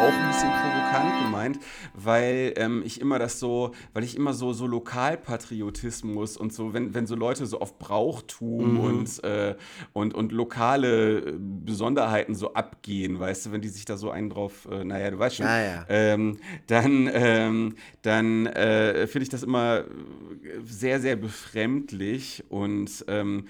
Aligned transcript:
auch 0.00 0.12
ein 0.12 0.28
bisschen 0.28 0.50
provokant 0.50 1.24
gemeint, 1.24 1.58
weil 1.94 2.54
ähm, 2.56 2.82
ich 2.84 3.00
immer 3.00 3.18
das 3.18 3.38
so, 3.38 3.72
weil 3.92 4.04
ich 4.04 4.16
immer 4.16 4.32
so, 4.32 4.52
so 4.52 4.66
Lokalpatriotismus 4.66 6.36
und 6.36 6.52
so, 6.52 6.72
wenn, 6.72 6.94
wenn 6.94 7.06
so 7.06 7.14
Leute 7.14 7.46
so 7.46 7.60
auf 7.60 7.78
Brauchtum 7.78 8.74
mhm. 8.74 8.80
und, 8.80 9.24
äh, 9.24 9.54
und, 9.92 10.14
und 10.14 10.32
lokale 10.32 11.34
Besonderheiten 11.38 12.34
so 12.34 12.54
abgehen, 12.54 13.20
weißt 13.20 13.46
du, 13.46 13.52
wenn 13.52 13.60
die 13.60 13.68
sich 13.68 13.84
da 13.84 13.96
so 13.96 14.10
einen 14.10 14.30
drauf, 14.30 14.66
äh, 14.70 14.84
naja, 14.84 15.10
du 15.10 15.18
weißt 15.18 15.36
schon, 15.36 15.46
ja, 15.46 15.62
ja. 15.62 15.84
Ähm, 15.88 16.38
dann, 16.66 17.10
ähm, 17.12 17.74
dann 18.02 18.46
äh, 18.46 19.06
finde 19.06 19.24
ich 19.24 19.28
das 19.28 19.42
immer 19.42 19.84
sehr, 20.64 21.00
sehr 21.00 21.16
befremdlich 21.16 22.44
und 22.48 23.04
ähm, 23.08 23.46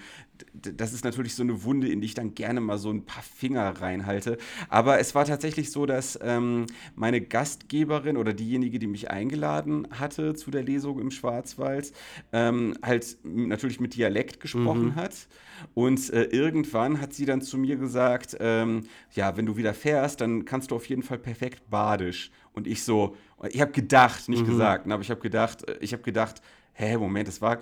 das 0.53 0.93
ist 0.93 1.03
natürlich 1.03 1.35
so 1.35 1.43
eine 1.43 1.63
Wunde, 1.63 1.87
in 1.87 2.01
die 2.01 2.07
ich 2.07 2.13
dann 2.13 2.35
gerne 2.35 2.61
mal 2.61 2.77
so 2.77 2.89
ein 2.89 3.05
paar 3.05 3.23
Finger 3.23 3.69
reinhalte. 3.81 4.37
Aber 4.69 4.99
es 4.99 5.15
war 5.15 5.25
tatsächlich 5.25 5.71
so, 5.71 5.85
dass 5.85 6.19
ähm, 6.21 6.65
meine 6.95 7.21
Gastgeberin 7.21 8.17
oder 8.17 8.33
diejenige, 8.33 8.79
die 8.79 8.87
mich 8.87 9.09
eingeladen 9.09 9.87
hatte 9.91 10.33
zu 10.33 10.51
der 10.51 10.63
Lesung 10.63 10.99
im 10.99 11.11
Schwarzwald, 11.11 11.93
ähm, 12.31 12.75
halt 12.83 13.17
natürlich 13.23 13.79
mit 13.79 13.95
Dialekt 13.95 14.39
gesprochen 14.39 14.85
mhm. 14.85 14.95
hat. 14.95 15.27
Und 15.73 16.11
äh, 16.11 16.23
irgendwann 16.23 17.01
hat 17.01 17.13
sie 17.13 17.25
dann 17.25 17.41
zu 17.41 17.57
mir 17.57 17.75
gesagt, 17.75 18.37
ähm, 18.39 18.83
ja, 19.13 19.37
wenn 19.37 19.45
du 19.45 19.57
wieder 19.57 19.73
fährst, 19.73 20.21
dann 20.21 20.45
kannst 20.45 20.71
du 20.71 20.75
auf 20.75 20.87
jeden 20.89 21.03
Fall 21.03 21.19
perfekt 21.19 21.69
Badisch. 21.69 22.31
Und 22.53 22.67
ich 22.67 22.83
so, 22.83 23.15
ich 23.49 23.61
habe 23.61 23.71
gedacht, 23.71 24.27
nicht 24.27 24.43
mhm. 24.43 24.49
gesagt, 24.49 24.87
ne, 24.87 24.93
aber 24.93 25.03
ich 25.03 25.09
habe 25.09 25.21
gedacht, 25.21 25.67
äh, 25.67 25.77
ich 25.79 25.93
habe 25.93 26.03
gedacht, 26.03 26.41
hä, 26.73 26.97
Moment, 26.97 27.27
das 27.27 27.41
war, 27.41 27.59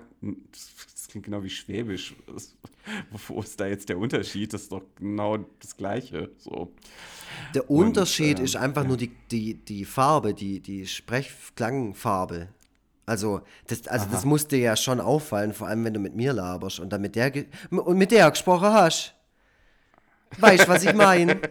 klingt 1.10 1.26
genau 1.26 1.42
wie 1.42 1.50
Schwäbisch. 1.50 2.14
Wo 3.28 3.40
ist 3.40 3.60
da 3.60 3.66
jetzt 3.66 3.88
der 3.88 3.98
Unterschied? 3.98 4.52
Das 4.52 4.62
ist 4.62 4.72
doch 4.72 4.82
genau 4.96 5.38
das 5.60 5.76
Gleiche. 5.76 6.30
So. 6.38 6.72
Der 7.54 7.70
Unterschied 7.70 8.36
Und, 8.36 8.42
äh, 8.42 8.44
ist 8.44 8.56
einfach 8.56 8.82
ja. 8.82 8.88
nur 8.88 8.96
die, 8.96 9.12
die, 9.30 9.54
die 9.54 9.84
Farbe, 9.84 10.34
die, 10.34 10.60
die 10.60 10.86
Sprechklangfarbe. 10.86 12.48
Also, 13.06 13.40
das, 13.66 13.88
also 13.88 14.06
das 14.10 14.24
musste 14.24 14.56
ja 14.56 14.76
schon 14.76 15.00
auffallen, 15.00 15.52
vor 15.52 15.66
allem 15.66 15.84
wenn 15.84 15.94
du 15.94 16.00
mit 16.00 16.14
mir 16.14 16.32
laberst 16.32 16.78
und 16.78 16.92
dann 16.92 17.00
mit 17.00 17.16
der 17.16 17.32
und 17.70 17.98
mit 17.98 18.12
der 18.12 18.30
gesprochen 18.30 18.68
hast. 18.68 19.14
Weißt 20.38 20.64
du, 20.64 20.68
was 20.68 20.84
ich 20.84 20.94
meine? 20.94 21.40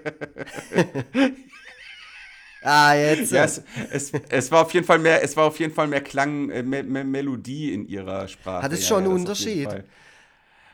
Ah, 2.62 2.94
jetzt. 2.94 3.32
Ja, 3.32 3.46
es, 3.46 3.62
es, 3.92 4.12
es, 4.30 4.52
war 4.52 4.64
auf 4.64 4.74
jeden 4.74 4.86
Fall 4.86 5.00
mehr, 5.00 5.24
es 5.24 5.36
war 5.38 5.46
auf 5.46 5.60
jeden 5.60 5.74
Fall 5.74 5.88
mehr 5.88 6.02
Klang, 6.02 6.50
äh, 6.50 6.62
mehr, 6.62 6.84
mehr 6.84 7.04
Melodie 7.04 7.74
in 7.74 7.88
ihrer 7.88 8.28
Sprache. 8.28 8.64
Hat 8.64 8.74
es 8.74 8.88
schon 8.88 9.04
ja, 9.04 9.10
einen 9.10 9.20
Unterschied? 9.20 9.70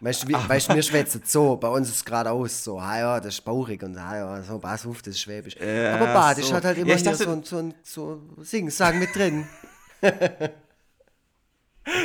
Weißt 0.01 0.23
du, 0.23 0.33
weißt, 0.33 0.75
wir 0.75 0.81
schwätzen 0.83 1.21
so, 1.25 1.55
bei 1.55 1.69
uns 1.69 1.89
ist 1.89 1.95
es 1.95 2.05
geradeaus 2.05 2.63
so, 2.63 2.79
ah 2.79 2.99
ja, 2.99 3.19
das 3.19 3.35
ist 3.35 3.41
baurig 3.41 3.81
und 3.83 3.97
ah 3.97 4.17
ja, 4.17 4.43
so, 4.43 4.59
pass 4.59 4.85
auf, 4.85 5.01
das 5.01 5.15
ist 5.15 5.21
Schwäbisch. 5.21 5.55
Äh, 5.57 5.87
Aber 5.87 6.07
Badisch 6.07 6.47
so. 6.47 6.53
hat 6.53 6.65
halt 6.65 6.77
immer 6.77 6.95
ja, 6.95 7.01
dachte, 7.01 7.23
so, 7.23 7.41
so, 7.43 7.73
so 7.83 8.43
Sing-Sagen 8.43 8.99
mit 8.99 9.15
drin. 9.15 9.47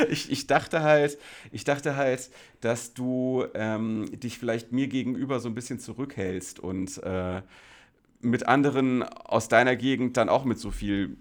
ich, 0.09 0.31
ich, 0.31 0.47
dachte 0.47 0.81
halt, 0.81 1.17
ich 1.51 1.63
dachte 1.63 1.95
halt, 1.95 2.29
dass 2.61 2.93
du 2.93 3.45
ähm, 3.53 4.09
dich 4.19 4.37
vielleicht 4.39 4.71
mir 4.71 4.87
gegenüber 4.87 5.39
so 5.39 5.49
ein 5.49 5.55
bisschen 5.55 5.79
zurückhältst 5.79 6.59
und 6.59 6.97
äh, 7.03 7.41
mit 8.21 8.47
anderen 8.47 9.03
aus 9.03 9.47
deiner 9.47 9.75
Gegend 9.75 10.17
dann 10.17 10.29
auch 10.29 10.45
mit 10.45 10.59
so 10.59 10.71
viel 10.71 11.17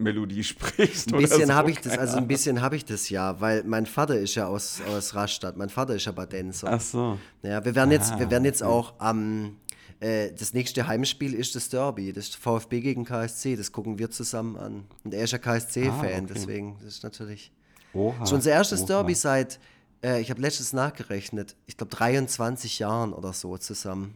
Melodie 0.00 0.44
sprichst. 0.44 1.12
Ein 1.12 1.20
bisschen 1.20 1.46
so. 1.46 1.54
habe 1.54 1.70
ich 1.70 1.80
das, 1.80 1.96
also 1.98 2.16
ein 2.16 2.26
bisschen 2.26 2.60
habe 2.60 2.76
ich 2.76 2.84
das 2.84 3.10
ja, 3.10 3.40
weil 3.40 3.62
mein 3.64 3.86
Vater 3.86 4.18
ist 4.18 4.34
ja 4.34 4.46
aus, 4.46 4.80
aus 4.88 5.14
Rastatt, 5.14 5.56
mein 5.56 5.68
Vater 5.68 5.94
ist 5.94 6.06
ja 6.06 6.12
Badenser. 6.12 6.68
Ach 6.72 6.80
so. 6.80 7.18
Ja, 7.42 7.64
wir 7.64 7.74
werden 7.74 7.90
jetzt, 7.90 8.12
ah, 8.12 8.18
wir 8.18 8.30
werden 8.30 8.44
jetzt 8.44 8.62
auch 8.62 8.94
am, 8.98 9.56
äh, 10.00 10.32
das 10.32 10.54
nächste 10.54 10.86
Heimspiel 10.86 11.34
ist 11.34 11.54
das 11.54 11.68
Derby, 11.68 12.12
das 12.12 12.28
VfB 12.28 12.80
gegen 12.80 13.04
KSC, 13.04 13.56
das 13.56 13.70
gucken 13.70 13.98
wir 13.98 14.10
zusammen 14.10 14.56
an. 14.56 14.84
Und 15.04 15.14
er 15.14 15.24
ist 15.24 15.32
ja 15.32 15.38
KSC-Fan, 15.38 15.90
ah, 15.92 16.18
okay. 16.18 16.26
deswegen, 16.28 16.76
das 16.82 16.94
ist 16.94 17.02
natürlich 17.04 17.52
Oha, 17.92 18.26
schon 18.26 18.36
unser 18.36 18.52
erstes 18.52 18.80
Oha. 18.82 18.88
Derby 18.88 19.14
seit, 19.14 19.60
äh, 20.02 20.20
ich 20.20 20.30
habe 20.30 20.40
letztes 20.40 20.72
nachgerechnet, 20.72 21.56
ich 21.66 21.76
glaube 21.76 21.94
23 21.94 22.78
Jahren 22.78 23.12
oder 23.12 23.32
so 23.32 23.56
zusammen. 23.58 24.14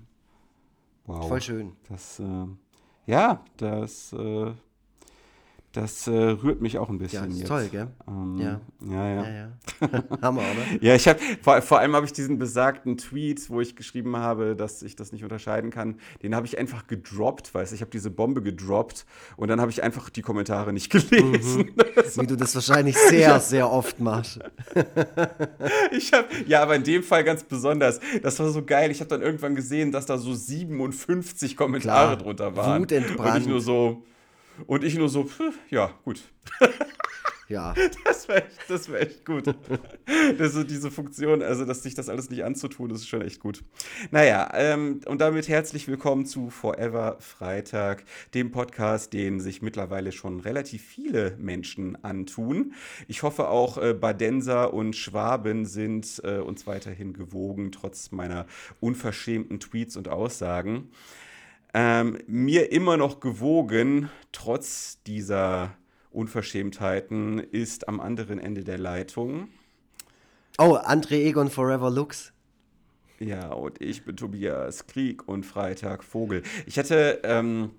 Wow. 1.06 1.28
Voll 1.28 1.40
schön. 1.42 1.76
Das, 1.88 2.18
äh, 2.18 2.46
ja, 3.06 3.44
das 3.56 4.12
äh, 4.12 4.52
das 5.74 6.06
äh, 6.06 6.12
rührt 6.12 6.60
mich 6.60 6.78
auch 6.78 6.88
ein 6.88 6.98
bisschen. 6.98 7.24
Ja, 7.24 7.30
ist 7.30 7.38
jetzt. 7.38 7.48
toll, 7.48 7.68
gell? 7.68 7.88
Ähm, 8.06 8.38
ja. 8.38 8.60
Ja, 8.88 9.08
ja. 9.08 9.22
ja, 9.24 9.30
ja. 9.30 10.04
Hammer, 10.22 10.42
oder? 10.42 10.80
ja, 10.80 10.94
ich 10.94 11.08
habe 11.08 11.18
vor, 11.42 11.60
vor, 11.62 11.80
allem 11.80 11.96
habe 11.96 12.06
ich 12.06 12.12
diesen 12.12 12.38
besagten 12.38 12.96
Tweet, 12.96 13.50
wo 13.50 13.60
ich 13.60 13.74
geschrieben 13.74 14.16
habe, 14.16 14.54
dass 14.54 14.82
ich 14.82 14.94
das 14.94 15.10
nicht 15.10 15.24
unterscheiden 15.24 15.70
kann, 15.70 15.96
den 16.22 16.36
habe 16.36 16.46
ich 16.46 16.58
einfach 16.58 16.86
gedroppt, 16.86 17.52
weißt 17.52 17.72
du, 17.72 17.74
ich 17.74 17.80
habe 17.80 17.90
diese 17.90 18.10
Bombe 18.10 18.40
gedroppt 18.40 19.04
und 19.36 19.48
dann 19.48 19.60
habe 19.60 19.72
ich 19.72 19.82
einfach 19.82 20.10
die 20.10 20.22
Kommentare 20.22 20.72
nicht 20.72 20.90
gelesen. 20.90 21.72
Mhm. 21.74 22.20
Wie 22.22 22.26
du 22.28 22.36
das 22.36 22.54
wahrscheinlich 22.54 22.96
sehr, 23.08 23.40
sehr 23.40 23.68
oft 23.68 23.98
machst. 23.98 24.38
ich 25.90 26.12
habe, 26.12 26.28
ja, 26.46 26.62
aber 26.62 26.76
in 26.76 26.84
dem 26.84 27.02
Fall 27.02 27.24
ganz 27.24 27.42
besonders. 27.42 27.98
Das 28.22 28.38
war 28.38 28.48
so 28.50 28.64
geil. 28.64 28.92
Ich 28.92 29.00
habe 29.00 29.10
dann 29.10 29.22
irgendwann 29.22 29.56
gesehen, 29.56 29.90
dass 29.90 30.06
da 30.06 30.18
so 30.18 30.34
57 30.34 31.56
Kommentare 31.56 32.14
Klar, 32.14 32.16
drunter 32.16 32.56
waren. 32.56 32.82
Wutentbrannt. 32.82 33.34
Und 33.34 33.40
ich 33.42 33.48
nur 33.48 33.60
so, 33.60 34.04
und 34.66 34.84
ich 34.84 34.96
nur 34.96 35.08
so, 35.08 35.28
ja, 35.70 35.92
gut. 36.04 36.22
Ja. 37.48 37.74
Das 38.04 38.26
wäre 38.26 38.44
echt, 38.44 38.58
das 38.68 38.90
wär 38.90 39.02
echt 39.02 39.24
gut. 39.24 39.46
das 40.38 40.54
ist 40.54 40.70
diese 40.70 40.90
Funktion, 40.90 41.42
also 41.42 41.64
dass 41.64 41.82
sich 41.82 41.94
das 41.94 42.08
alles 42.08 42.30
nicht 42.30 42.42
anzutun, 42.42 42.88
das 42.88 43.00
ist 43.00 43.08
schon 43.08 43.20
echt 43.20 43.40
gut. 43.40 43.62
Naja, 44.10 44.50
ähm, 44.54 45.00
und 45.06 45.20
damit 45.20 45.48
herzlich 45.48 45.86
willkommen 45.86 46.24
zu 46.24 46.48
Forever 46.48 47.16
Freitag, 47.20 48.04
dem 48.32 48.50
Podcast, 48.50 49.12
den 49.12 49.40
sich 49.40 49.60
mittlerweile 49.60 50.12
schon 50.12 50.40
relativ 50.40 50.82
viele 50.82 51.36
Menschen 51.38 52.02
antun. 52.02 52.72
Ich 53.08 53.22
hoffe 53.22 53.48
auch 53.48 53.76
äh, 53.76 53.92
Badenser 53.92 54.72
und 54.72 54.96
Schwaben 54.96 55.66
sind 55.66 56.22
äh, 56.24 56.38
uns 56.38 56.66
weiterhin 56.66 57.12
gewogen, 57.12 57.72
trotz 57.72 58.10
meiner 58.10 58.46
unverschämten 58.80 59.60
Tweets 59.60 59.98
und 59.98 60.08
Aussagen 60.08 60.88
ähm, 61.74 62.18
mir 62.26 62.72
immer 62.72 62.96
noch 62.96 63.20
gewogen, 63.20 64.08
trotz 64.32 65.02
dieser 65.02 65.76
Unverschämtheiten, 66.10 67.40
ist 67.40 67.88
am 67.88 68.00
anderen 68.00 68.38
Ende 68.38 68.62
der 68.62 68.78
Leitung. 68.78 69.48
Oh, 70.58 70.76
André 70.76 71.24
Egon 71.26 71.50
Forever 71.50 71.90
Lux. 71.90 72.32
Ja, 73.18 73.52
und 73.52 73.80
ich 73.80 74.04
bin 74.04 74.16
Tobias 74.16 74.86
Krieg 74.86 75.26
und 75.28 75.44
Freitag 75.44 76.04
Vogel. 76.04 76.42
Ich 76.66 76.78
hatte, 76.78 77.20
ähm, 77.24 77.70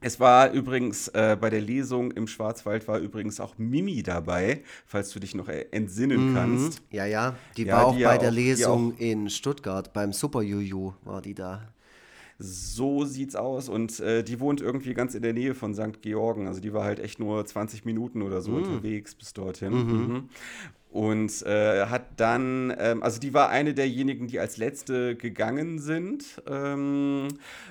es 0.00 0.18
war 0.18 0.50
übrigens 0.50 1.06
äh, 1.08 1.36
bei 1.40 1.48
der 1.48 1.60
Lesung 1.60 2.10
im 2.10 2.26
Schwarzwald 2.26 2.88
war 2.88 2.98
übrigens 2.98 3.38
auch 3.38 3.56
Mimi 3.56 4.02
dabei, 4.02 4.64
falls 4.84 5.10
du 5.10 5.20
dich 5.20 5.36
noch 5.36 5.48
entsinnen 5.48 6.30
mhm. 6.30 6.34
kannst. 6.34 6.82
Ja, 6.90 7.04
ja, 7.06 7.36
die 7.56 7.64
ja, 7.64 7.76
war 7.76 7.86
auch 7.86 7.96
die 7.96 8.02
bei 8.02 8.14
ja 8.14 8.18
der 8.18 8.30
auch, 8.30 8.34
Lesung 8.34 8.96
in 8.96 9.30
Stuttgart 9.30 9.92
beim 9.92 10.12
Super 10.12 10.42
Juju 10.42 10.94
war 11.04 11.22
die 11.22 11.34
da. 11.34 11.72
So 12.42 13.04
sieht's 13.04 13.36
aus. 13.36 13.68
Und 13.68 14.00
äh, 14.00 14.22
die 14.22 14.40
wohnt 14.40 14.60
irgendwie 14.60 14.94
ganz 14.94 15.14
in 15.14 15.22
der 15.22 15.32
Nähe 15.32 15.54
von 15.54 15.74
St. 15.74 16.02
Georgen. 16.02 16.48
Also 16.48 16.60
die 16.60 16.72
war 16.72 16.84
halt 16.84 16.98
echt 16.98 17.18
nur 17.20 17.44
20 17.44 17.84
Minuten 17.84 18.22
oder 18.22 18.40
so 18.40 18.50
mhm. 18.50 18.56
unterwegs 18.58 19.14
bis 19.14 19.32
dorthin. 19.32 19.72
Mhm. 19.72 20.12
Mhm. 20.12 20.28
Und 20.90 21.42
äh, 21.46 21.86
hat 21.86 22.20
dann, 22.20 22.74
ähm, 22.78 23.02
also 23.02 23.18
die 23.18 23.32
war 23.32 23.48
eine 23.48 23.72
derjenigen, 23.72 24.26
die 24.26 24.38
als 24.38 24.58
letzte 24.58 25.16
gegangen 25.16 25.78
sind 25.78 26.42
ähm, 26.46 27.28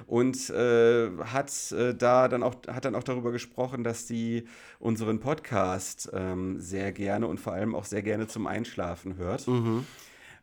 und 0.07 0.49
äh, 0.49 1.11
hat 1.25 1.71
äh, 1.71 1.93
da 1.93 2.27
dann 2.27 2.41
auch, 2.41 2.55
hat 2.67 2.85
dann 2.85 2.95
auch 2.95 3.03
darüber 3.03 3.31
gesprochen, 3.31 3.83
dass 3.83 4.07
sie 4.07 4.45
unseren 4.79 5.19
Podcast 5.19 6.09
ähm, 6.13 6.59
sehr 6.59 6.91
gerne 6.93 7.27
und 7.27 7.39
vor 7.39 7.53
allem 7.53 7.75
auch 7.75 7.85
sehr 7.85 8.01
gerne 8.01 8.27
zum 8.27 8.47
Einschlafen 8.47 9.17
hört. 9.17 9.47
Mhm 9.47 9.85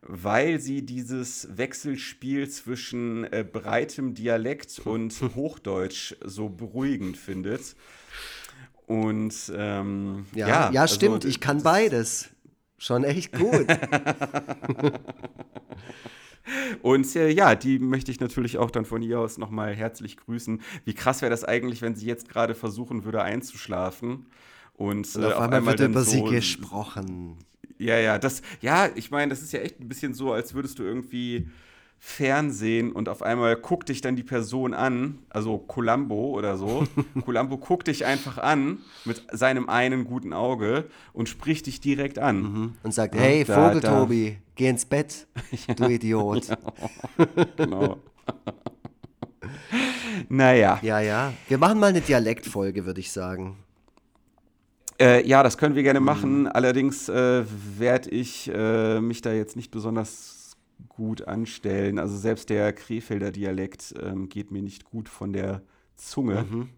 weil 0.08 0.58
sie 0.58 0.84
dieses 0.84 1.48
Wechselspiel 1.56 2.48
zwischen 2.48 3.24
äh, 3.24 3.44
breitem 3.44 4.14
Dialekt 4.14 4.80
und 4.84 5.14
Hochdeutsch 5.36 6.16
so 6.24 6.48
beruhigend 6.48 7.16
findet. 7.16 7.76
Und 8.86 9.34
ähm, 9.54 10.26
ja, 10.34 10.48
ja, 10.48 10.70
ja 10.72 10.80
also, 10.82 10.94
stimmt, 10.94 11.24
ich 11.26 11.40
kann 11.40 11.62
beides. 11.62 12.30
Schon 12.78 13.04
echt 13.04 13.32
gut. 13.32 13.66
Und 16.82 17.14
äh, 17.16 17.28
ja, 17.28 17.54
die 17.54 17.78
möchte 17.78 18.10
ich 18.10 18.20
natürlich 18.20 18.56
auch 18.56 18.70
dann 18.70 18.86
von 18.86 19.02
hier 19.02 19.20
aus 19.20 19.36
nochmal 19.36 19.74
herzlich 19.74 20.16
grüßen. 20.16 20.62
Wie 20.84 20.94
krass 20.94 21.20
wäre 21.20 21.30
das 21.30 21.44
eigentlich, 21.44 21.82
wenn 21.82 21.94
sie 21.94 22.06
jetzt 22.06 22.28
gerade 22.28 22.54
versuchen 22.54 23.04
würde 23.04 23.22
einzuschlafen. 23.22 24.26
Und, 24.74 25.14
und 25.16 25.24
auf, 25.24 25.32
äh, 25.32 25.34
auf 25.34 25.40
einmal, 25.42 25.78
wird 25.78 25.90
über 25.90 26.04
so 26.04 26.10
sie 26.10 26.22
gesprochen. 26.22 27.36
Ja, 27.78 27.96
ja, 27.96 28.18
das, 28.18 28.42
ja, 28.60 28.88
ich 28.94 29.10
meine, 29.10 29.30
das 29.30 29.42
ist 29.42 29.52
ja 29.52 29.60
echt 29.60 29.80
ein 29.80 29.88
bisschen 29.88 30.12
so, 30.14 30.32
als 30.32 30.54
würdest 30.54 30.78
du 30.78 30.82
irgendwie 30.82 31.48
Fernsehen 32.00 32.92
und 32.92 33.08
auf 33.08 33.22
einmal 33.22 33.56
guckt 33.56 33.88
dich 33.88 34.00
dann 34.00 34.14
die 34.14 34.22
Person 34.22 34.72
an, 34.72 35.18
also 35.30 35.58
Columbo 35.58 36.30
oder 36.30 36.56
so. 36.56 36.86
Columbo 37.24 37.56
guckt 37.58 37.88
dich 37.88 38.04
einfach 38.06 38.38
an 38.38 38.78
mit 39.04 39.22
seinem 39.32 39.68
einen 39.68 40.04
guten 40.04 40.32
Auge 40.32 40.84
und 41.12 41.28
spricht 41.28 41.66
dich 41.66 41.80
direkt 41.80 42.18
an. 42.18 42.42
Mhm. 42.42 42.74
Und 42.84 42.94
sagt, 42.94 43.14
ja, 43.14 43.20
hey, 43.20 43.44
da, 43.44 43.54
Vogeltobi, 43.54 44.30
da. 44.30 44.36
geh 44.54 44.68
ins 44.68 44.84
Bett, 44.84 45.26
du 45.76 45.88
Idiot. 45.88 46.46
genau. 47.56 47.98
naja. 50.28 50.78
Ja, 50.82 51.00
ja. 51.00 51.32
Wir 51.48 51.58
machen 51.58 51.80
mal 51.80 51.88
eine 51.88 52.00
Dialektfolge, 52.00 52.86
würde 52.86 53.00
ich 53.00 53.10
sagen. 53.10 53.56
Äh, 55.00 55.26
ja, 55.26 55.42
das 55.42 55.58
können 55.58 55.74
wir 55.74 55.82
gerne 55.82 56.00
machen. 56.00 56.42
Mhm. 56.42 56.46
Allerdings 56.48 57.08
äh, 57.08 57.44
werde 57.78 58.10
ich 58.10 58.50
äh, 58.52 59.00
mich 59.00 59.22
da 59.22 59.32
jetzt 59.32 59.56
nicht 59.56 59.70
besonders 59.70 60.56
gut 60.88 61.26
anstellen. 61.26 61.98
Also 61.98 62.16
selbst 62.16 62.50
der 62.50 62.72
Krefelder 62.72 63.30
Dialekt 63.30 63.94
ähm, 64.02 64.28
geht 64.28 64.50
mir 64.50 64.62
nicht 64.62 64.84
gut 64.84 65.08
von 65.08 65.32
der 65.32 65.62
Zunge. 65.96 66.46
Mhm. 66.48 66.68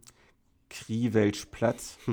Kriewelschplatz. 0.68 1.98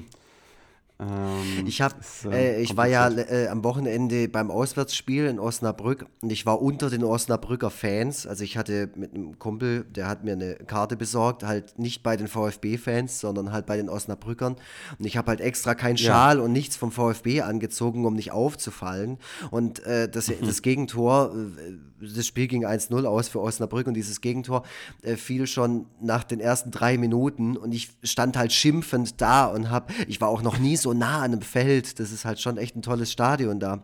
Ähm, 1.00 1.68
ich 1.68 1.82
hab, 1.82 1.96
äh, 2.26 2.56
äh 2.56 2.62
ich 2.62 2.76
war 2.76 2.88
ja 2.88 3.08
äh, 3.10 3.48
am 3.48 3.64
Wochenende 3.64 4.28
beim 4.28 4.50
Auswärtsspiel 4.50 5.26
in 5.26 5.40
Osnabrück 5.40 6.08
und 6.22 6.32
ich 6.32 6.46
war 6.48 6.62
unter 6.62 6.90
den 6.90 7.04
Osnabrücker 7.04 7.70
Fans. 7.70 8.26
Also 8.26 8.44
ich 8.44 8.58
hatte 8.58 8.90
mit 8.96 9.14
einem 9.14 9.38
Kumpel, 9.38 9.84
der 9.84 10.08
hat 10.08 10.24
mir 10.24 10.34
eine 10.34 10.56
Karte 10.56 10.98
besorgt, 10.98 11.44
halt 11.44 11.78
nicht 11.78 12.02
bei 12.02 12.18
den 12.18 12.28
VfB-Fans, 12.28 13.20
sondern 13.20 13.52
halt 13.52 13.68
bei 13.68 13.78
den 13.78 13.90
Osnabrückern. 13.90 14.56
Und 14.98 15.06
ich 15.06 15.18
habe 15.18 15.30
halt 15.30 15.42
extra 15.42 15.76
keinen 15.76 15.98
Schal 15.98 16.38
ja. 16.38 16.44
und 16.44 16.52
nichts 16.52 16.76
vom 16.76 16.92
VfB 16.92 17.42
angezogen, 17.42 18.06
um 18.06 18.16
nicht 18.16 18.32
aufzufallen. 18.32 19.20
Und 19.52 19.86
äh, 19.86 20.10
das, 20.10 20.32
das 20.42 20.64
Gegentor, 20.64 21.32
äh, 21.36 21.74
das 22.16 22.26
Spiel 22.26 22.48
ging 22.48 22.66
1-0 22.66 23.06
aus 23.06 23.28
für 23.28 23.42
Osnabrück 23.42 23.86
und 23.86 23.94
dieses 23.94 24.22
Gegentor 24.22 24.64
äh, 25.04 25.16
fiel 25.16 25.46
schon 25.46 25.86
nach 26.02 26.24
den 26.24 26.40
ersten 26.40 26.72
drei 26.72 26.98
Minuten 26.98 27.56
und 27.56 27.72
ich 27.72 27.90
stand 28.04 28.38
halt 28.38 28.54
schimpfend 28.54 29.20
da 29.22 29.46
und 29.46 29.70
habe, 29.70 29.94
ich 30.08 30.22
war 30.22 30.30
auch 30.30 30.42
noch 30.42 30.58
nie 30.58 30.76
so 30.76 30.87
so 30.88 30.94
nah 30.94 31.18
an 31.18 31.34
einem 31.34 31.42
Feld. 31.42 32.00
Das 32.00 32.12
ist 32.12 32.26
halt 32.26 32.40
schon 32.40 32.58
echt 32.58 32.76
ein 32.76 32.82
tolles 32.82 33.12
Stadion 33.12 33.60
da. 33.60 33.84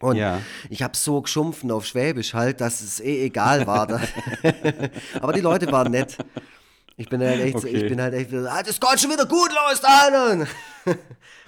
Und 0.00 0.16
ja. 0.16 0.40
ich 0.68 0.82
habe 0.82 0.96
so 0.96 1.22
geschumpfen 1.22 1.70
auf 1.70 1.86
Schwäbisch 1.86 2.34
halt, 2.34 2.60
dass 2.60 2.80
es 2.80 3.00
eh 3.00 3.24
egal 3.24 3.66
war. 3.66 4.00
Aber 5.20 5.32
die 5.32 5.40
Leute 5.40 5.70
waren 5.70 5.92
nett. 5.92 6.18
Ich 6.96 7.08
bin 7.08 7.20
halt 7.20 7.40
echt, 7.40 7.56
okay. 7.56 7.68
ich 7.68 7.88
bin 7.88 8.00
halt 8.00 8.14
echt, 8.14 8.32
ah, 8.34 8.62
das 8.62 8.80
geht 8.80 9.00
schon 9.00 9.10
wieder 9.10 9.26
gut 9.26 9.50
los, 9.50 9.82
Alter 9.82 10.46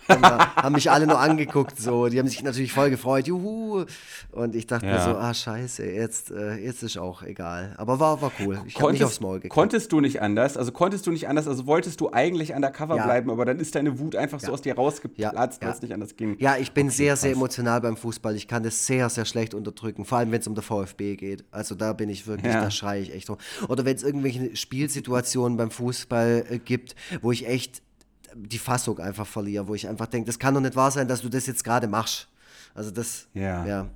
haben 0.08 0.75
mich 0.75 0.91
alle 0.91 1.06
nur 1.06 1.19
angeguckt, 1.19 1.79
so. 1.79 2.08
Die 2.08 2.19
haben 2.19 2.29
sich 2.29 2.43
natürlich 2.43 2.73
voll 2.73 2.91
gefreut, 2.91 3.26
juhu. 3.26 3.85
Und 4.32 4.55
ich 4.55 4.67
dachte 4.67 4.87
ja. 4.87 4.94
mir 4.94 5.00
so, 5.00 5.17
ah, 5.17 5.35
scheiße, 5.35 5.85
jetzt, 5.85 6.31
äh, 6.31 6.56
jetzt 6.56 6.82
ist 6.82 6.99
auch 6.99 7.23
egal. 7.23 7.75
Aber 7.79 8.00
war, 8.00 8.20
war 8.23 8.32
cool. 8.41 8.61
Ich 8.67 8.81
habe 8.81 8.93
nicht 8.93 9.05
aufs 9.05 9.20
Maul 9.20 9.37
gekriegt. 9.37 9.55
Konntest 9.55 9.93
du 9.93 10.00
nicht 10.00 10.23
anders? 10.23 10.56
Also 10.56 10.73
konntest 10.73 11.06
du 11.06 11.11
nicht 11.11 11.29
anders? 11.29 11.49
Also 11.49 11.67
wolltest 11.67 12.00
du 12.00 12.12
eigentlich 12.12 12.53
undercover 12.53 12.97
ja. 12.97 13.05
bleiben, 13.05 13.31
aber 13.31 13.44
dann 13.44 13.58
ist 13.58 13.75
deine 13.75 13.99
Wut 13.99 14.17
einfach 14.17 14.41
so 14.41 14.53
aus 14.53 14.62
dir 14.62 14.75
rausgeplatzt, 14.75 15.62
weil 15.62 15.70
es 15.70 15.82
nicht 15.82 15.93
anders 15.93 16.17
ging. 16.17 16.37
Ja, 16.38 16.56
ich 16.56 16.73
bin 16.73 16.87
okay, 16.87 16.97
sehr, 16.97 17.08
krass. 17.12 17.20
sehr 17.23 17.32
emotional 17.32 17.81
beim 17.81 17.97
Fußball. 17.97 18.35
Ich 18.37 18.49
kann 18.49 18.62
das 18.62 18.87
sehr, 18.87 19.08
sehr 19.08 19.25
schlecht 19.25 19.55
unterdrücken. 19.55 20.05
Vor 20.05 20.19
allem, 20.19 20.32
wenn 20.32 20.41
es 20.41 20.47
um 20.47 20.55
der 20.55 20.62
VfB 20.62 21.17
geht. 21.17 21.44
Also 21.50 21.75
da 21.75 21.93
bin 21.93 22.08
ich 22.08 22.26
wirklich, 22.26 22.53
da 22.53 22.70
schreie 22.70 23.03
ich 23.03 23.14
echt 23.14 23.31
rum. 23.31 23.38
Oder 23.69 23.85
wenn 23.85 23.97
es 23.97 24.03
irgendwelche 24.03 24.55
Spielsituationen 24.56 25.56
beim 25.56 25.70
Fußball 25.70 26.44
äh, 26.49 26.58
gibt, 26.58 26.94
wo 27.23 27.32
ich 27.32 27.47
echt 27.49 27.82
die 28.36 28.58
Fassung 28.58 28.98
einfach 28.98 29.26
verliere, 29.26 29.66
wo 29.66 29.74
ich 29.74 29.88
einfach 29.88 30.06
denke, 30.06 30.26
das 30.26 30.38
kann 30.38 30.54
doch 30.54 30.60
nicht 30.60 30.76
wahr 30.76 30.90
sein, 30.90 31.08
dass 31.08 31.22
du 31.22 31.28
das 31.28 31.46
jetzt 31.46 31.64
gerade 31.64 31.88
machst. 31.88 32.28
Also 32.74 32.90
das, 32.90 33.26
ja. 33.32 33.66
ja. 33.66 33.90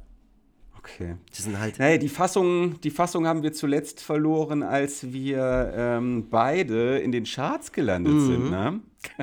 Okay. 0.79 1.17
Die 1.37 1.43
sind 1.43 1.59
halt. 1.59 1.79
Naja, 1.79 1.99
die 1.99 2.09
Fassung, 2.09 2.81
die 2.81 2.91
Fassung 2.91 3.27
haben 3.27 3.43
wir 3.43 3.53
zuletzt 3.53 4.01
verloren, 4.01 4.63
als 4.63 5.13
wir 5.13 5.73
ähm, 5.77 6.29
beide 6.31 6.99
in 6.99 7.13
den 7.13 7.25
Charts 7.25 7.73
gelandet 7.73 8.15
mhm. 8.15 8.27
sind. 8.27 8.51
Ne? 8.51 8.81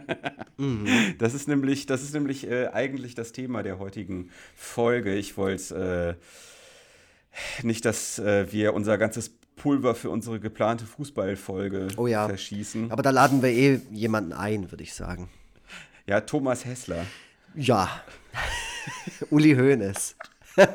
mhm. 0.57 1.15
Das 1.17 1.33
ist 1.33 1.47
nämlich, 1.47 1.87
das 1.87 2.03
ist 2.03 2.13
nämlich 2.13 2.47
äh, 2.47 2.67
eigentlich 2.67 3.15
das 3.15 3.31
Thema 3.31 3.63
der 3.63 3.79
heutigen 3.79 4.29
Folge. 4.55 5.15
Ich 5.15 5.35
wollte 5.35 6.17
äh, 6.21 7.65
nicht, 7.65 7.85
dass 7.85 8.19
äh, 8.19 8.51
wir 8.51 8.75
unser 8.75 8.99
ganzes 8.99 9.37
Pulver 9.57 9.95
für 9.95 10.09
unsere 10.09 10.39
geplante 10.39 10.86
Fußballfolge 10.86 11.88
oh 11.98 12.07
ja. 12.07 12.27
verschießen. 12.27 12.92
Aber 12.92 13.04
da 13.04 13.09
laden 13.09 13.42
wir 13.42 13.50
eh 13.50 13.81
jemanden 13.92 14.31
ein, 14.31 14.71
würde 14.71 14.83
ich 14.83 14.94
sagen. 14.94 15.30
Ja, 16.06 16.21
Thomas 16.21 16.63
Hessler. 16.63 17.06
Ja. 17.56 18.01
Uli 19.30 19.56
Hoeneß. 19.56 20.15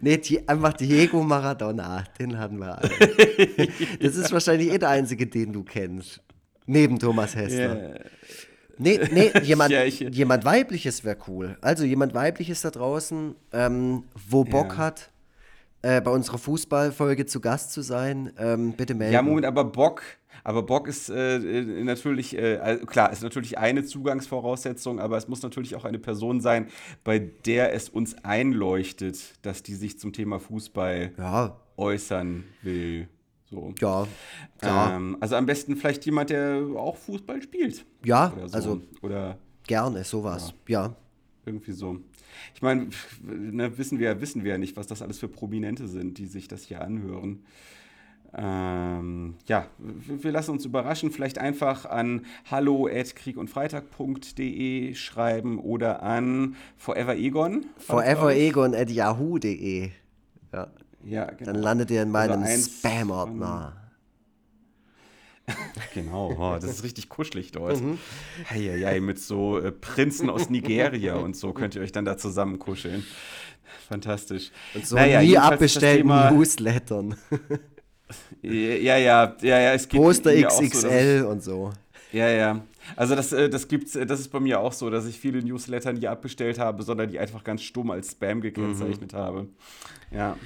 nee, 0.00 0.16
die, 0.16 0.48
einfach 0.48 0.72
Diego 0.72 1.22
Maradona, 1.22 2.04
den 2.18 2.38
hatten 2.38 2.58
wir 2.58 2.78
alle. 2.78 2.88
das 4.00 4.16
ist 4.16 4.32
wahrscheinlich 4.32 4.72
eh 4.72 4.78
der 4.78 4.88
einzige, 4.88 5.26
den 5.26 5.52
du 5.52 5.64
kennst. 5.64 6.20
Neben 6.66 6.98
Thomas 6.98 7.34
Hessler. 7.34 7.76
Yeah. 7.76 8.00
Nee, 8.78 9.00
nee, 9.12 9.30
jemand, 9.42 9.70
ja, 9.70 9.84
ich, 9.84 10.00
jemand 10.00 10.44
weibliches 10.44 11.04
wäre 11.04 11.18
cool. 11.28 11.56
Also 11.60 11.84
jemand 11.84 12.14
weibliches 12.14 12.62
da 12.62 12.70
draußen, 12.70 13.34
ähm, 13.52 14.04
wo 14.28 14.44
Bock 14.44 14.72
ja. 14.72 14.78
hat, 14.78 15.11
äh, 15.82 16.00
bei 16.00 16.10
unserer 16.10 16.38
Fußballfolge 16.38 17.26
zu 17.26 17.40
Gast 17.40 17.72
zu 17.72 17.82
sein, 17.82 18.32
ähm, 18.38 18.72
bitte 18.72 18.94
melden. 18.94 19.14
Ja, 19.14 19.22
Moment, 19.22 19.46
aber 19.46 19.64
Bock, 19.64 20.02
aber 20.44 20.62
Bock 20.62 20.88
ist 20.88 21.10
äh, 21.10 21.36
äh 21.36 21.84
natürlich, 21.84 22.36
äh, 22.38 22.78
klar, 22.86 23.12
ist 23.12 23.22
natürlich 23.22 23.58
eine 23.58 23.84
Zugangsvoraussetzung, 23.84 25.00
aber 25.00 25.16
es 25.16 25.28
muss 25.28 25.42
natürlich 25.42 25.74
auch 25.76 25.84
eine 25.84 25.98
Person 25.98 26.40
sein, 26.40 26.68
bei 27.04 27.18
der 27.18 27.74
es 27.74 27.88
uns 27.88 28.14
einleuchtet, 28.24 29.34
dass 29.42 29.62
die 29.62 29.74
sich 29.74 29.98
zum 29.98 30.12
Thema 30.12 30.38
Fußball 30.38 31.12
ja. 31.18 31.56
äußern 31.76 32.44
will. 32.62 33.08
So. 33.50 33.74
Ja, 33.80 34.06
klar. 34.58 34.94
Ähm, 34.94 35.16
also 35.20 35.36
am 35.36 35.46
besten 35.46 35.76
vielleicht 35.76 36.06
jemand, 36.06 36.30
der 36.30 36.62
auch 36.76 36.96
Fußball 36.96 37.42
spielt. 37.42 37.84
Ja, 38.04 38.32
so. 38.46 38.54
also 38.54 38.80
oder 39.02 39.36
gerne 39.66 40.04
sowas. 40.04 40.54
ja. 40.68 40.86
ja. 40.86 40.96
Irgendwie 41.44 41.72
so. 41.72 41.98
Ich 42.54 42.62
meine, 42.62 42.88
ne, 43.22 43.78
wissen 43.78 43.98
wir 43.98 44.20
wissen 44.20 44.44
wir 44.44 44.52
ja 44.52 44.58
nicht, 44.58 44.76
was 44.76 44.86
das 44.86 45.02
alles 45.02 45.18
für 45.18 45.28
Prominente 45.28 45.88
sind, 45.88 46.18
die 46.18 46.26
sich 46.26 46.48
das 46.48 46.64
hier 46.64 46.80
anhören. 46.80 47.44
Ähm, 48.34 49.34
ja, 49.46 49.66
wir 49.78 50.32
lassen 50.32 50.52
uns 50.52 50.64
überraschen. 50.64 51.10
Vielleicht 51.10 51.38
einfach 51.38 51.84
an 51.84 52.24
hallo 52.50 52.88
at 52.90 53.14
kriegundfreitag.de 53.14 54.94
schreiben 54.94 55.58
oder 55.58 56.02
an 56.02 56.56
foreveregon. 56.78 57.66
Foreveregon 57.76 58.74
at 58.74 58.90
yahoo.de. 58.90 59.90
Ja. 60.52 60.68
ja, 61.04 61.24
genau. 61.26 61.52
Dann 61.52 61.62
landet 61.62 61.90
ihr 61.90 62.02
in 62.02 62.10
meinem 62.10 62.44
Spam-Ordner. 62.46 63.81
Genau, 65.94 66.34
oh, 66.38 66.58
das 66.58 66.70
ist 66.70 66.84
richtig 66.84 67.08
kuschelig 67.08 67.52
dort. 67.52 67.80
Mhm. 67.80 67.98
Hey, 68.44 68.80
hey, 68.82 69.00
mit 69.00 69.18
so 69.18 69.58
äh, 69.58 69.72
Prinzen 69.72 70.30
aus 70.30 70.48
Nigeria 70.48 71.16
und 71.16 71.36
so 71.36 71.52
könnt 71.52 71.74
ihr 71.74 71.82
euch 71.82 71.92
dann 71.92 72.04
da 72.04 72.16
zusammen 72.16 72.58
kuscheln. 72.58 73.04
Fantastisch. 73.88 74.50
Und 74.74 74.86
so 74.86 74.96
naja, 74.96 75.20
nie 75.20 75.36
abbestellten 75.36 76.08
Newslettern. 76.08 77.16
ja, 78.42 78.96
ja, 78.96 78.96
ja, 78.96 79.36
ja, 79.40 79.72
es 79.74 79.88
gibt 79.88 80.02
Poster 80.02 80.34
XXL 80.34 81.20
so, 81.20 81.28
und 81.28 81.42
so. 81.42 81.72
Ja, 82.12 82.28
ja. 82.28 82.62
Also 82.96 83.14
das, 83.14 83.32
äh, 83.32 83.48
das 83.48 83.68
gibt's, 83.68 83.92
das 83.92 84.20
ist 84.20 84.28
bei 84.28 84.40
mir 84.40 84.60
auch 84.60 84.72
so, 84.72 84.90
dass 84.90 85.06
ich 85.06 85.18
viele 85.18 85.42
Newsletter 85.42 85.92
nie 85.92 86.06
abbestellt 86.06 86.58
habe, 86.58 86.82
sondern 86.82 87.10
die 87.10 87.18
einfach 87.18 87.44
ganz 87.44 87.62
stumm 87.62 87.90
als 87.90 88.12
Spam 88.12 88.40
gekennzeichnet 88.40 89.12
mhm. 89.12 89.16
habe. 89.16 89.48
Ja. 90.10 90.36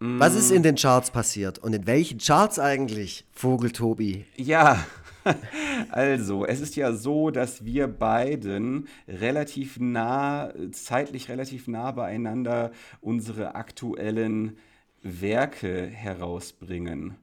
Was 0.00 0.36
ist 0.36 0.52
in 0.52 0.62
den 0.62 0.76
Charts 0.76 1.10
passiert 1.10 1.58
und 1.58 1.74
in 1.74 1.86
welchen 1.86 2.18
Charts 2.18 2.60
eigentlich, 2.60 3.26
Vogel 3.32 3.72
Tobi? 3.72 4.26
Ja, 4.36 4.84
also, 5.90 6.46
es 6.46 6.60
ist 6.60 6.76
ja 6.76 6.92
so, 6.92 7.30
dass 7.30 7.64
wir 7.64 7.88
beiden 7.88 8.88
relativ 9.06 9.78
nah, 9.80 10.52
zeitlich 10.72 11.28
relativ 11.28 11.68
nah 11.68 11.90
beieinander 11.92 12.70
unsere 13.00 13.54
aktuellen 13.54 14.56
Werke 15.02 15.86
herausbringen. 15.86 17.16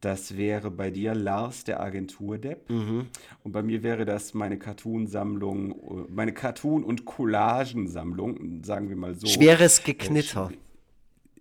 Das 0.00 0.36
wäre 0.36 0.70
bei 0.70 0.90
dir 0.90 1.14
Lars 1.14 1.64
der 1.64 1.80
Agentur 1.80 2.38
Depp. 2.38 2.68
Mhm. 2.68 3.06
Und 3.42 3.52
bei 3.52 3.62
mir 3.62 3.82
wäre 3.82 4.04
das 4.04 4.34
meine 4.34 4.58
Cartoon-Sammlung, 4.58 6.06
meine 6.10 6.32
Cartoon- 6.32 6.84
und 6.84 7.06
Collagensammlung, 7.06 8.62
sagen 8.62 8.88
wir 8.90 8.96
mal 8.96 9.14
so. 9.14 9.26
Schweres 9.26 9.82
Geknitter. 9.82 10.50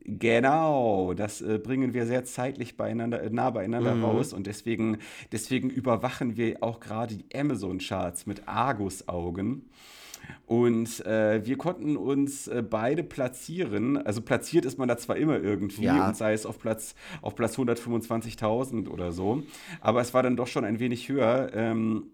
Äh, 0.06 0.12
Genau, 0.12 1.14
das 1.14 1.42
äh, 1.42 1.58
bringen 1.58 1.94
wir 1.94 2.06
sehr 2.06 2.26
zeitlich 2.26 2.78
beieinander, 2.78 3.22
äh, 3.24 3.30
nah 3.30 3.50
beieinander 3.50 3.96
mhm. 3.96 4.04
raus 4.04 4.34
und 4.34 4.48
deswegen, 4.48 5.00
deswegen 5.32 5.70
überwachen 5.70 6.38
wir 6.38 6.62
auch 6.62 6.80
gerade 6.80 7.16
die 7.16 7.38
Amazon-Charts 7.38 8.26
mit 8.26 8.48
Argus-Augen. 8.48 9.70
Und 10.48 11.06
äh, 11.06 11.46
wir 11.46 11.58
konnten 11.58 11.98
uns 11.98 12.48
äh, 12.48 12.64
beide 12.68 13.04
platzieren. 13.04 13.98
Also 13.98 14.22
platziert 14.22 14.66
ist 14.66 14.78
man 14.80 14.88
da 14.88 14.98
zwar 14.98 15.18
immer 15.18 15.40
irgendwie, 15.40 15.86
ja. 15.86 16.08
und 16.08 16.16
sei 16.16 16.34
es 16.34 16.46
auf 16.48 16.60
Platz, 16.60 16.96
auf 17.22 17.36
Platz 17.36 17.58
125.000 17.58 18.88
oder 18.90 19.12
so, 19.12 19.44
aber 19.82 20.02
es 20.02 20.14
war 20.14 20.24
dann 20.24 20.36
doch 20.36 20.48
schon 20.48 20.66
ein 20.66 20.80
wenig 20.80 21.10
höher. 21.10 21.52
Ähm, 21.54 22.08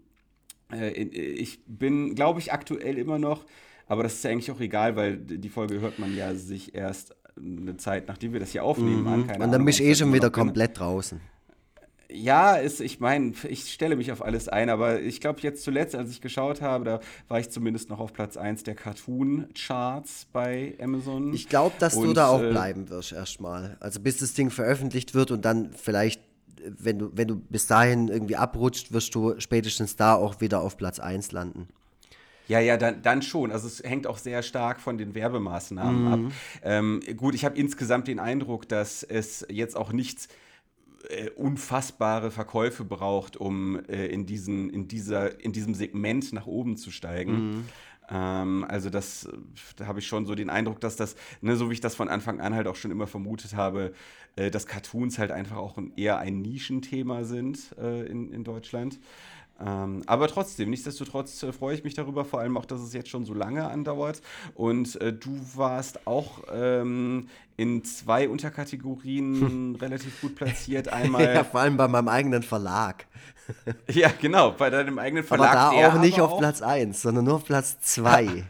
äh, 0.72 0.90
ich 0.90 1.60
bin, 1.66 2.14
glaube 2.14 2.40
ich, 2.40 2.52
aktuell 2.52 2.98
immer 2.98 3.18
noch, 3.18 3.44
aber 3.86 4.02
das 4.02 4.14
ist 4.14 4.24
ja 4.24 4.30
eigentlich 4.30 4.50
auch 4.50 4.60
egal, 4.60 4.96
weil 4.96 5.16
die 5.16 5.48
Folge 5.48 5.80
hört 5.80 5.98
man 5.98 6.14
ja 6.16 6.34
sich 6.34 6.74
erst 6.74 7.14
eine 7.36 7.76
Zeit, 7.76 8.08
nachdem 8.08 8.32
wir 8.32 8.40
das 8.40 8.50
hier 8.52 8.64
aufnehmen, 8.64 9.02
mhm. 9.02 9.08
an. 9.08 9.26
Keine 9.26 9.44
und 9.44 9.52
dann 9.52 9.64
bist 9.64 9.80
du 9.80 9.84
eh 9.84 9.94
schon 9.94 10.12
wieder 10.12 10.30
komplett 10.30 10.78
draußen. 10.78 11.20
Ja, 12.14 12.56
ist, 12.56 12.80
ich 12.80 13.00
meine, 13.00 13.32
ich 13.48 13.72
stelle 13.72 13.96
mich 13.96 14.12
auf 14.12 14.22
alles 14.22 14.48
ein, 14.48 14.68
aber 14.68 15.00
ich 15.00 15.20
glaube, 15.20 15.40
jetzt 15.40 15.64
zuletzt, 15.64 15.94
als 15.94 16.10
ich 16.10 16.20
geschaut 16.20 16.60
habe, 16.60 16.84
da 16.84 17.00
war 17.28 17.40
ich 17.40 17.48
zumindest 17.48 17.88
noch 17.88 18.00
auf 18.00 18.12
Platz 18.12 18.36
1 18.36 18.64
der 18.64 18.74
Cartoon-Charts 18.74 20.26
bei 20.30 20.74
Amazon. 20.78 21.32
Ich 21.32 21.48
glaube, 21.48 21.74
dass 21.78 21.94
und, 21.94 22.08
du 22.08 22.12
da 22.12 22.28
auch 22.28 22.42
äh, 22.42 22.50
bleiben 22.50 22.90
wirst 22.90 23.12
erstmal. 23.12 23.78
Also 23.80 24.00
bis 24.00 24.18
das 24.18 24.34
Ding 24.34 24.50
veröffentlicht 24.50 25.14
wird 25.14 25.30
und 25.30 25.44
dann 25.44 25.72
vielleicht 25.72 26.20
wenn 26.64 26.98
du, 26.98 27.10
wenn 27.14 27.26
du 27.26 27.36
bis 27.36 27.66
dahin 27.66 28.06
irgendwie 28.06 28.36
abrutscht, 28.36 28.92
wirst 28.92 29.14
du 29.16 29.34
spätestens 29.40 29.96
da 29.96 30.14
auch 30.14 30.40
wieder 30.40 30.60
auf 30.60 30.76
Platz 30.76 31.00
1 31.00 31.32
landen. 31.32 31.66
Ja, 32.48 32.60
ja, 32.60 32.76
dann, 32.76 33.02
dann 33.02 33.22
schon. 33.22 33.52
Also 33.52 33.66
es 33.66 33.82
hängt 33.82 34.06
auch 34.06 34.18
sehr 34.18 34.42
stark 34.42 34.80
von 34.80 34.98
den 34.98 35.14
Werbemaßnahmen 35.14 36.04
mhm. 36.04 36.26
ab. 36.26 36.32
Ähm, 36.62 37.00
gut, 37.16 37.34
ich 37.34 37.44
habe 37.44 37.56
insgesamt 37.56 38.08
den 38.08 38.18
Eindruck, 38.18 38.68
dass 38.68 39.02
es 39.02 39.46
jetzt 39.48 39.76
auch 39.76 39.92
nichts 39.92 40.28
äh, 41.08 41.30
unfassbare 41.30 42.30
Verkäufe 42.30 42.84
braucht, 42.84 43.36
um 43.36 43.84
äh, 43.86 44.06
in, 44.06 44.26
diesen, 44.26 44.70
in, 44.70 44.88
dieser, 44.88 45.40
in 45.40 45.52
diesem 45.52 45.74
Segment 45.74 46.32
nach 46.32 46.46
oben 46.46 46.76
zu 46.76 46.90
steigen. 46.90 47.32
Mhm. 47.32 47.64
Ähm, 48.10 48.64
also 48.68 48.90
das, 48.90 49.28
da 49.76 49.86
habe 49.86 50.00
ich 50.00 50.06
schon 50.06 50.26
so 50.26 50.34
den 50.34 50.50
Eindruck, 50.50 50.80
dass 50.80 50.96
das, 50.96 51.16
ne, 51.40 51.56
so 51.56 51.70
wie 51.70 51.74
ich 51.74 51.80
das 51.80 51.94
von 51.94 52.08
Anfang 52.08 52.40
an 52.40 52.54
halt 52.54 52.66
auch 52.66 52.76
schon 52.76 52.90
immer 52.90 53.06
vermutet 53.06 53.56
habe, 53.56 53.92
äh, 54.36 54.50
dass 54.50 54.66
Cartoons 54.66 55.18
halt 55.18 55.30
einfach 55.30 55.56
auch 55.56 55.78
ein, 55.78 55.92
eher 55.96 56.18
ein 56.18 56.42
Nischenthema 56.42 57.24
sind 57.24 57.74
äh, 57.78 58.06
in, 58.06 58.32
in 58.32 58.44
Deutschland. 58.44 58.98
Ähm, 59.60 60.02
aber 60.06 60.28
trotzdem, 60.28 60.70
nichtsdestotrotz 60.70 61.42
äh, 61.42 61.52
freue 61.52 61.74
ich 61.74 61.84
mich 61.84 61.94
darüber, 61.94 62.24
vor 62.24 62.40
allem 62.40 62.56
auch, 62.56 62.64
dass 62.64 62.80
es 62.80 62.92
jetzt 62.92 63.08
schon 63.08 63.24
so 63.24 63.34
lange 63.34 63.68
andauert. 63.68 64.20
Und 64.54 65.00
äh, 65.00 65.12
du 65.12 65.38
warst 65.54 66.06
auch 66.06 66.42
ähm, 66.52 67.28
in 67.56 67.84
zwei 67.84 68.28
Unterkategorien 68.28 69.76
relativ 69.80 70.20
gut 70.20 70.34
platziert. 70.34 70.88
Einmal. 70.92 71.34
ja, 71.34 71.44
vor 71.44 71.60
allem 71.60 71.76
bei 71.76 71.88
meinem 71.88 72.08
eigenen 72.08 72.42
Verlag. 72.42 73.06
ja, 73.88 74.10
genau, 74.20 74.52
bei 74.52 74.70
deinem 74.70 74.98
eigenen 74.98 75.24
Verlag. 75.24 75.56
Aber 75.56 75.76
da 75.76 75.88
auch 75.88 76.00
nicht 76.00 76.20
auf 76.20 76.32
auch 76.32 76.38
Platz 76.38 76.62
1, 76.62 77.02
sondern 77.02 77.24
nur 77.24 77.34
auf 77.34 77.44
Platz 77.44 77.78
2. 77.80 78.44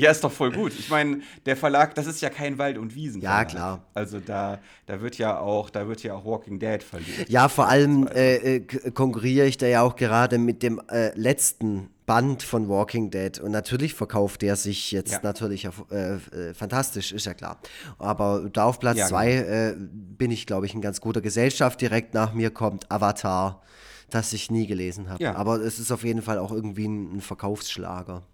Ja, 0.00 0.10
ist 0.10 0.24
doch 0.24 0.32
voll 0.32 0.52
gut. 0.52 0.72
Ich 0.78 0.88
meine, 0.88 1.20
der 1.46 1.56
Verlag, 1.56 1.94
das 1.94 2.06
ist 2.06 2.20
ja 2.20 2.30
kein 2.30 2.58
Wald- 2.58 2.78
und 2.78 2.94
Wiesen. 2.94 3.20
Ja, 3.20 3.44
klar. 3.44 3.84
Also 3.94 4.18
da, 4.18 4.58
da 4.86 5.00
wird 5.00 5.18
ja 5.18 5.38
auch, 5.38 5.70
da 5.70 5.86
wird 5.86 6.02
ja 6.02 6.14
auch 6.14 6.24
Walking 6.24 6.58
Dead 6.58 6.82
verliert. 6.82 7.28
Ja, 7.28 7.48
vor 7.48 7.68
allem 7.68 8.06
äh, 8.08 8.56
äh 8.56 8.60
konkurriere 8.92 9.46
ich 9.46 9.58
da 9.58 9.66
ja 9.66 9.82
auch 9.82 9.96
gerade 9.96 10.38
mit 10.38 10.62
dem 10.62 10.80
äh, 10.90 11.16
letzten 11.18 11.90
Band 12.10 12.42
von 12.42 12.68
Walking 12.68 13.10
Dead 13.10 13.38
und 13.38 13.52
natürlich 13.52 13.94
verkauft 13.94 14.42
der 14.42 14.56
sich 14.56 14.90
jetzt 14.90 15.12
ja. 15.12 15.20
natürlich 15.22 15.64
äh, 15.64 16.14
äh, 16.14 16.54
fantastisch, 16.54 17.12
ist 17.12 17.24
ja 17.24 17.34
klar. 17.34 17.60
Aber 17.98 18.50
da 18.52 18.64
auf 18.64 18.80
Platz 18.80 19.06
2 19.10 19.30
ja, 19.30 19.42
genau. 19.42 19.54
äh, 19.54 19.74
bin 20.18 20.32
ich, 20.32 20.44
glaube 20.44 20.66
ich, 20.66 20.74
in 20.74 20.80
ganz 20.80 21.00
guter 21.00 21.20
Gesellschaft. 21.20 21.80
Direkt 21.80 22.12
nach 22.12 22.34
mir 22.34 22.50
kommt 22.50 22.90
Avatar, 22.90 23.62
das 24.10 24.32
ich 24.32 24.50
nie 24.50 24.66
gelesen 24.66 25.08
habe. 25.08 25.22
Ja. 25.22 25.36
Aber 25.36 25.60
es 25.60 25.78
ist 25.78 25.92
auf 25.92 26.02
jeden 26.02 26.22
Fall 26.22 26.38
auch 26.38 26.50
irgendwie 26.50 26.88
ein, 26.88 27.18
ein 27.18 27.20
Verkaufsschlager. 27.20 28.24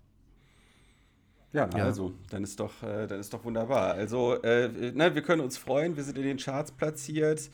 Ja, 1.56 1.66
ja, 1.74 1.84
also, 1.84 2.12
dann 2.28 2.42
ist 2.42 2.60
doch, 2.60 2.82
äh, 2.82 3.06
dann 3.06 3.18
ist 3.18 3.32
doch 3.32 3.42
wunderbar. 3.42 3.94
Also, 3.94 4.34
äh, 4.42 4.92
ne, 4.92 5.14
wir 5.14 5.22
können 5.22 5.40
uns 5.40 5.56
freuen, 5.56 5.96
wir 5.96 6.04
sind 6.04 6.18
in 6.18 6.24
den 6.24 6.36
Charts 6.36 6.70
platziert. 6.70 7.50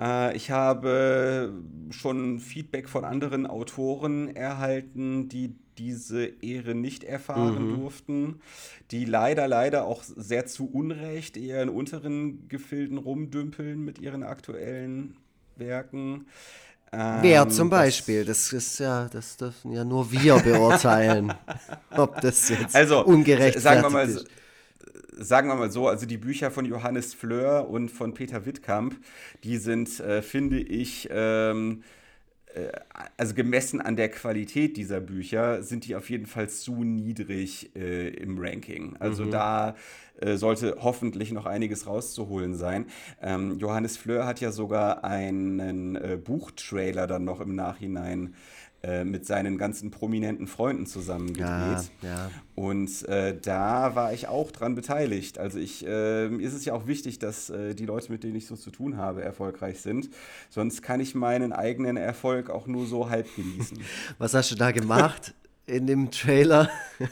Äh, 0.00 0.34
ich 0.34 0.50
habe 0.50 1.52
schon 1.90 2.40
Feedback 2.40 2.88
von 2.88 3.04
anderen 3.04 3.46
Autoren 3.46 4.34
erhalten, 4.34 5.28
die 5.28 5.54
diese 5.76 6.24
Ehre 6.24 6.74
nicht 6.74 7.04
erfahren 7.04 7.72
mhm. 7.72 7.76
durften, 7.76 8.40
die 8.90 9.04
leider, 9.04 9.46
leider 9.46 9.84
auch 9.84 10.02
sehr 10.02 10.46
zu 10.46 10.70
Unrecht 10.70 11.36
eher 11.36 11.62
in 11.62 11.68
unteren 11.68 12.48
Gefilden 12.48 12.96
rumdümpeln 12.96 13.84
mit 13.84 13.98
ihren 13.98 14.22
aktuellen 14.22 15.18
Werken. 15.56 16.24
Ähm, 16.98 17.18
Wer 17.20 17.48
zum 17.50 17.68
Beispiel? 17.68 18.24
Das, 18.24 18.50
ist 18.54 18.78
ja, 18.78 19.06
das 19.08 19.36
dürfen 19.36 19.72
ja 19.72 19.84
nur 19.84 20.10
wir 20.10 20.36
beurteilen, 20.36 21.34
ob 21.90 22.22
das 22.22 22.48
jetzt 22.48 22.74
also, 22.74 23.04
ungerecht 23.04 23.60
sagen 23.60 23.82
wir 23.82 23.90
mal, 23.90 24.08
ist. 24.08 24.26
Sagen 25.18 25.48
wir 25.48 25.54
mal 25.56 25.70
so, 25.70 25.88
also 25.88 26.06
die 26.06 26.16
Bücher 26.18 26.50
von 26.50 26.64
Johannes 26.64 27.14
Fleur 27.14 27.68
und 27.68 27.90
von 27.90 28.14
Peter 28.14 28.44
Wittkamp, 28.44 28.96
die 29.44 29.56
sind, 29.56 30.00
äh, 30.00 30.22
finde 30.22 30.58
ich, 30.58 31.08
ähm, 31.10 31.82
äh, 31.82 32.05
also 33.16 33.34
gemessen 33.34 33.80
an 33.80 33.96
der 33.96 34.10
Qualität 34.10 34.76
dieser 34.76 35.00
Bücher, 35.00 35.62
sind 35.62 35.86
die 35.86 35.96
auf 35.96 36.10
jeden 36.10 36.26
Fall 36.26 36.48
zu 36.48 36.84
niedrig 36.84 37.74
äh, 37.76 38.08
im 38.08 38.38
Ranking. 38.38 38.96
Also 38.98 39.24
mhm. 39.24 39.30
da 39.30 39.76
äh, 40.20 40.36
sollte 40.36 40.76
hoffentlich 40.80 41.32
noch 41.32 41.46
einiges 41.46 41.86
rauszuholen 41.86 42.54
sein. 42.54 42.86
Ähm, 43.20 43.58
Johannes 43.58 43.96
Fleur 43.96 44.26
hat 44.26 44.40
ja 44.40 44.50
sogar 44.50 45.04
einen 45.04 45.96
äh, 45.96 46.18
Buchtrailer 46.22 47.06
dann 47.06 47.24
noch 47.24 47.40
im 47.40 47.54
Nachhinein 47.54 48.34
äh, 48.86 49.04
mit 49.04 49.26
seinen 49.26 49.58
ganzen 49.58 49.90
prominenten 49.90 50.46
Freunden 50.46 50.86
zusammen 50.86 51.28
gedreht. 51.28 51.90
Ja, 52.02 52.08
ja. 52.08 52.30
Und 52.54 53.06
äh, 53.08 53.36
da 53.36 53.96
war 53.96 54.12
ich 54.12 54.28
auch 54.28 54.52
dran 54.52 54.76
beteiligt. 54.76 55.38
Also 55.38 55.58
ich, 55.58 55.84
äh, 55.84 56.28
ist 56.36 56.54
es 56.54 56.64
ja 56.64 56.72
auch 56.72 56.86
wichtig, 56.86 57.18
dass 57.18 57.50
äh, 57.50 57.74
die 57.74 57.84
Leute, 57.84 58.12
mit 58.12 58.22
denen 58.22 58.36
ich 58.36 58.46
so 58.46 58.54
zu 58.54 58.70
tun 58.70 58.96
habe, 58.96 59.22
erfolgreich 59.22 59.80
sind. 59.80 60.10
Sonst 60.50 60.82
kann 60.82 61.00
ich 61.00 61.16
meinen 61.16 61.52
eigenen 61.52 61.96
Erfolg 61.96 62.48
auch 62.48 62.68
nur 62.68 62.86
so 62.86 63.10
halb 63.10 63.26
genießen. 63.34 63.78
Was 64.18 64.34
hast 64.34 64.52
du 64.52 64.54
da 64.54 64.70
gemacht 64.70 65.34
in 65.66 65.88
dem 65.88 66.12
Trailer? 66.12 66.70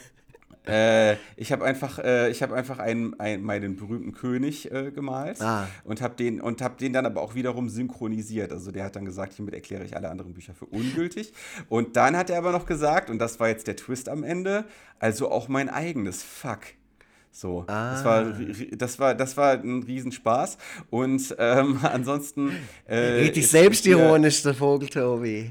Äh, 0.67 1.17
ich 1.37 1.53
habe 1.53 1.65
einfach, 1.65 1.99
äh, 1.99 2.31
ich 2.31 2.43
hab 2.43 2.53
einfach 2.53 2.79
einen, 2.79 3.19
einen, 3.21 3.43
meinen 3.43 3.77
berühmten 3.77 4.13
König 4.13 4.73
äh, 4.73 4.91
gemalt 4.91 5.41
ah. 5.43 5.69
und 5.85 6.01
habe 6.01 6.15
den, 6.17 6.43
hab 6.43 6.79
den 6.79 6.93
dann 6.93 7.05
aber 7.05 7.21
auch 7.21 7.35
wiederum 7.35 7.69
synchronisiert. 7.69 8.51
Also 8.53 8.71
der 8.71 8.85
hat 8.85 8.97
dann 8.97 9.05
gesagt, 9.05 9.35
hiermit 9.35 9.55
erkläre 9.55 9.85
ich 9.85 9.95
alle 9.95 10.09
anderen 10.09 10.33
Bücher 10.33 10.55
für 10.55 10.67
ungültig. 10.67 11.33
Und 11.69 11.97
dann 11.97 12.17
hat 12.17 12.31
er 12.31 12.39
aber 12.39 12.53
noch 12.53 12.65
gesagt, 12.65 13.11
und 13.11 13.19
das 13.19 13.41
war 13.41 13.49
jetzt 13.49 13.67
der 13.67 13.77
Twist 13.77 14.09
am 14.09 14.25
Ende, 14.25 14.65
also 14.99 15.31
auch 15.31 15.49
mein 15.49 15.69
eigenes 15.69 16.23
Fuck. 16.23 16.61
So, 17.31 17.65
ah. 17.67 17.91
das, 17.93 18.05
war, 18.05 18.25
das, 18.73 18.99
war, 19.01 19.15
das 19.15 19.37
war 19.37 19.53
ein 19.55 19.83
Riesenspaß. 19.83 20.57
Und 20.89 21.35
ähm, 21.39 21.81
ansonsten. 21.83 22.53
Äh, 22.87 22.97
Richtig 22.97 23.49
selbstironisch, 23.49 24.43
der 24.43 24.55
Vogel, 24.55 24.89
Tobi. 24.89 25.51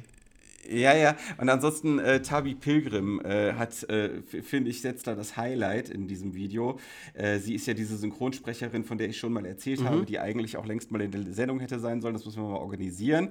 Ja, 0.69 0.95
ja. 0.95 1.15
Und 1.37 1.49
ansonsten, 1.49 1.99
äh, 1.99 2.21
Tabi 2.21 2.55
Pilgrim 2.55 3.21
äh, 3.23 3.53
hat, 3.53 3.83
äh, 3.89 4.21
finde 4.21 4.69
ich, 4.69 4.81
setzt 4.81 5.07
da 5.07 5.15
das 5.15 5.37
Highlight 5.37 5.89
in 5.89 6.07
diesem 6.07 6.35
Video. 6.35 6.79
Äh, 7.13 7.39
sie 7.39 7.55
ist 7.55 7.67
ja 7.67 7.73
diese 7.73 7.97
Synchronsprecherin, 7.97 8.83
von 8.83 8.97
der 8.97 9.09
ich 9.09 9.17
schon 9.17 9.33
mal 9.33 9.45
erzählt 9.45 9.81
mhm. 9.81 9.85
habe, 9.85 10.05
die 10.05 10.19
eigentlich 10.19 10.57
auch 10.57 10.65
längst 10.65 10.91
mal 10.91 11.01
in 11.01 11.11
der 11.11 11.33
Sendung 11.33 11.59
hätte 11.59 11.79
sein 11.79 12.01
sollen. 12.01 12.13
Das 12.13 12.25
müssen 12.25 12.41
wir 12.41 12.49
mal 12.49 12.57
organisieren. 12.57 13.29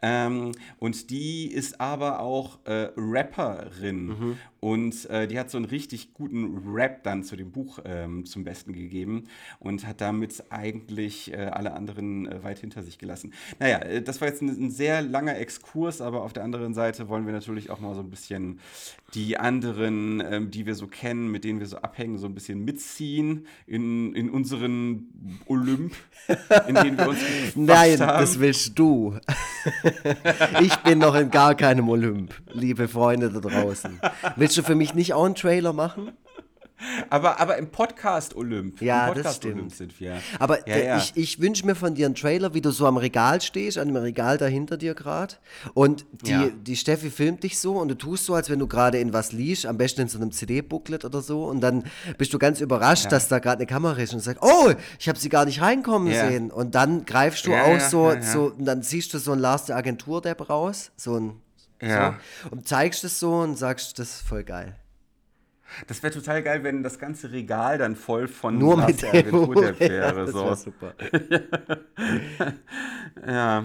Ähm, 0.00 0.52
und 0.78 1.10
die 1.10 1.46
ist 1.46 1.80
aber 1.80 2.20
auch 2.20 2.58
äh, 2.64 2.88
Rapperin. 2.96 4.06
Mhm. 4.06 4.38
Und 4.62 5.10
äh, 5.10 5.26
die 5.26 5.38
hat 5.38 5.50
so 5.50 5.58
einen 5.58 5.66
richtig 5.66 6.14
guten 6.14 6.62
Rap 6.72 7.02
dann 7.02 7.24
zu 7.24 7.34
dem 7.34 7.50
Buch 7.50 7.80
ähm, 7.84 8.24
zum 8.24 8.44
Besten 8.44 8.72
gegeben 8.72 9.24
und 9.58 9.86
hat 9.86 10.00
damit 10.00 10.44
eigentlich 10.50 11.32
alle 11.36 11.72
anderen 11.72 12.42
weit 12.42 12.58
hinter 12.58 12.82
sich 12.82 12.98
gelassen. 12.98 13.32
Naja, 13.58 14.00
das 14.00 14.20
war 14.20 14.28
jetzt 14.28 14.42
ein, 14.42 14.48
ein 14.48 14.70
sehr 14.70 15.02
langer 15.02 15.36
Exkurs, 15.36 16.00
aber 16.00 16.22
auf 16.22 16.32
der 16.32 16.44
anderen 16.44 16.74
Seite 16.74 17.08
wollen 17.08 17.26
wir 17.26 17.32
natürlich 17.32 17.70
auch 17.70 17.80
mal 17.80 17.94
so 17.94 18.00
ein 18.00 18.10
bisschen 18.10 18.60
die 19.14 19.36
anderen, 19.36 20.20
ähm, 20.20 20.50
die 20.50 20.66
wir 20.66 20.74
so 20.74 20.86
kennen, 20.86 21.30
mit 21.30 21.44
denen 21.44 21.60
wir 21.60 21.66
so 21.66 21.76
abhängen, 21.78 22.18
so 22.18 22.26
ein 22.26 22.34
bisschen 22.34 22.64
mitziehen 22.64 23.46
in, 23.66 24.14
in 24.14 24.30
unseren 24.30 25.40
Olymp, 25.46 25.94
in 26.66 26.74
denen 26.74 26.96
wir 26.96 27.08
uns 27.08 27.18
Nein, 27.54 28.00
haben. 28.00 28.20
das 28.20 28.40
willst 28.40 28.78
du. 28.78 29.18
ich 30.60 30.74
bin 30.76 30.98
noch 30.98 31.14
in 31.14 31.30
gar 31.30 31.54
keinem 31.54 31.88
Olymp, 31.88 32.34
liebe 32.52 32.88
Freunde 32.88 33.30
da 33.30 33.40
draußen. 33.40 34.00
Willst 34.36 34.51
du 34.56 34.62
für 34.62 34.74
mich 34.74 34.94
nicht 34.94 35.14
auch 35.14 35.24
einen 35.24 35.34
Trailer 35.34 35.72
machen? 35.72 36.12
Aber, 37.10 37.40
aber 37.40 37.58
im 37.58 37.70
Podcast 37.70 38.34
Olymp. 38.34 38.80
Ja, 38.82 39.06
Podcast 39.06 39.26
das 39.26 39.36
stimmt. 39.36 39.54
Olymp 39.54 39.72
sind 39.72 40.00
wir. 40.00 40.20
Aber 40.38 40.68
ja, 40.68 40.78
ja. 40.78 40.98
ich, 40.98 41.12
ich 41.14 41.40
wünsche 41.40 41.64
mir 41.66 41.74
von 41.74 41.94
dir 41.94 42.06
einen 42.06 42.14
Trailer, 42.14 42.54
wie 42.54 42.60
du 42.60 42.70
so 42.70 42.86
am 42.86 42.96
Regal 42.96 43.40
stehst, 43.40 43.78
an 43.78 43.88
dem 43.88 43.96
Regal 43.96 44.38
da 44.38 44.46
hinter 44.46 44.76
dir 44.76 44.94
gerade. 44.94 45.34
Und 45.74 46.04
die, 46.22 46.30
ja. 46.30 46.48
die 46.48 46.76
Steffi 46.76 47.10
filmt 47.10 47.42
dich 47.42 47.58
so 47.58 47.78
und 47.78 47.88
du 47.88 47.94
tust 47.94 48.26
so, 48.26 48.34
als 48.34 48.50
wenn 48.50 48.58
du 48.58 48.66
gerade 48.66 48.98
in 48.98 49.12
was 49.12 49.32
liest, 49.32 49.66
am 49.66 49.78
besten 49.78 50.02
in 50.02 50.08
so 50.08 50.18
einem 50.18 50.32
CD-Booklet 50.32 51.04
oder 51.04 51.20
so. 51.20 51.44
Und 51.44 51.60
dann 51.60 51.84
bist 52.18 52.32
du 52.34 52.38
ganz 52.38 52.60
überrascht, 52.60 53.10
dass 53.12 53.28
da 53.28 53.38
gerade 53.38 53.58
eine 53.58 53.66
Kamera 53.66 54.00
ist 54.00 54.14
und 54.14 54.20
sagst, 54.20 54.42
oh, 54.42 54.72
ich 54.98 55.08
habe 55.08 55.18
sie 55.18 55.28
gar 55.28 55.44
nicht 55.44 55.60
reinkommen 55.60 56.12
sehen. 56.12 56.50
Und 56.50 56.74
dann 56.74 57.04
greifst 57.04 57.46
du 57.46 57.54
auch 57.54 57.80
so, 57.80 58.12
so, 58.20 58.52
und 58.58 58.64
dann 58.64 58.82
siehst 58.82 59.14
du 59.14 59.18
so 59.18 59.32
ein 59.32 59.38
Lars 59.38 59.66
der 59.66 59.76
Agentur-Depp 59.76 60.48
raus, 60.48 60.90
so 60.96 61.18
ein 61.18 61.40
ja. 61.88 62.18
So, 62.42 62.50
und 62.50 62.68
zeigst 62.68 63.04
es 63.04 63.18
so 63.18 63.40
und 63.40 63.56
sagst, 63.56 63.98
das 63.98 64.16
ist 64.16 64.28
voll 64.28 64.44
geil. 64.44 64.76
Das 65.86 66.02
wäre 66.02 66.12
total 66.12 66.42
geil, 66.42 66.64
wenn 66.64 66.82
das 66.82 66.98
ganze 66.98 67.32
Regal 67.32 67.78
dann 67.78 67.96
voll 67.96 68.28
von 68.28 68.58
Nur 68.58 68.76
mit 68.76 69.02
der 69.02 69.14
Agentur 69.14 69.78
wäre. 69.78 69.96
Ja, 69.96 70.12
das 70.12 70.30
so. 70.30 70.54
super. 70.54 70.94
ja. 73.26 73.64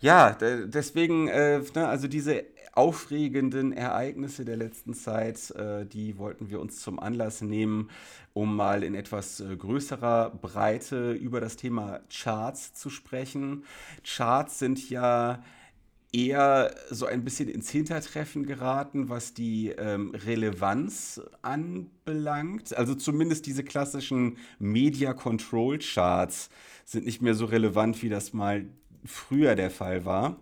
ja, 0.00 0.32
deswegen, 0.32 1.28
äh, 1.28 1.60
ne, 1.74 1.86
also 1.86 2.08
diese 2.08 2.44
aufregenden 2.72 3.72
Ereignisse 3.72 4.44
der 4.44 4.56
letzten 4.56 4.94
Zeit, 4.94 5.50
äh, 5.52 5.86
die 5.86 6.18
wollten 6.18 6.50
wir 6.50 6.60
uns 6.60 6.80
zum 6.80 6.98
Anlass 6.98 7.40
nehmen, 7.40 7.90
um 8.32 8.56
mal 8.56 8.82
in 8.82 8.94
etwas 8.94 9.40
äh, 9.40 9.56
größerer 9.56 10.30
Breite 10.30 11.12
über 11.12 11.40
das 11.40 11.56
Thema 11.56 12.00
Charts 12.10 12.74
zu 12.74 12.90
sprechen. 12.90 13.64
Charts 14.02 14.58
sind 14.58 14.90
ja 14.90 15.42
eher 16.14 16.74
so 16.90 17.06
ein 17.06 17.24
bisschen 17.24 17.48
ins 17.48 17.70
Hintertreffen 17.70 18.46
geraten, 18.46 19.08
was 19.08 19.34
die 19.34 19.70
ähm, 19.70 20.14
Relevanz 20.14 21.20
anbelangt. 21.42 22.76
Also 22.76 22.94
zumindest 22.94 23.46
diese 23.46 23.64
klassischen 23.64 24.38
Media 24.58 25.12
Control 25.12 25.78
Charts 25.78 26.50
sind 26.84 27.04
nicht 27.04 27.20
mehr 27.20 27.34
so 27.34 27.46
relevant, 27.46 28.02
wie 28.02 28.08
das 28.08 28.32
mal 28.32 28.66
früher 29.04 29.56
der 29.56 29.70
Fall 29.70 30.04
war 30.04 30.36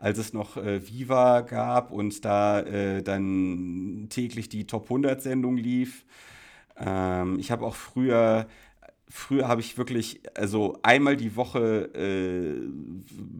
als 0.00 0.16
es 0.16 0.32
noch 0.32 0.56
äh, 0.56 0.80
Viva 0.88 1.42
gab 1.42 1.92
und 1.92 2.24
da 2.24 2.60
äh, 2.60 3.02
dann 3.02 4.06
täglich 4.08 4.48
die 4.48 4.66
Top 4.66 4.84
100 4.84 5.20
Sendung 5.20 5.58
lief. 5.58 6.06
Ähm, 6.78 7.38
ich 7.38 7.50
habe 7.50 7.66
auch 7.66 7.74
früher 7.74 8.46
früher 9.10 9.48
habe 9.48 9.60
ich 9.60 9.76
wirklich, 9.76 10.20
also 10.34 10.78
einmal 10.82 11.16
die 11.16 11.36
Woche 11.36 11.90
äh, 11.94 12.68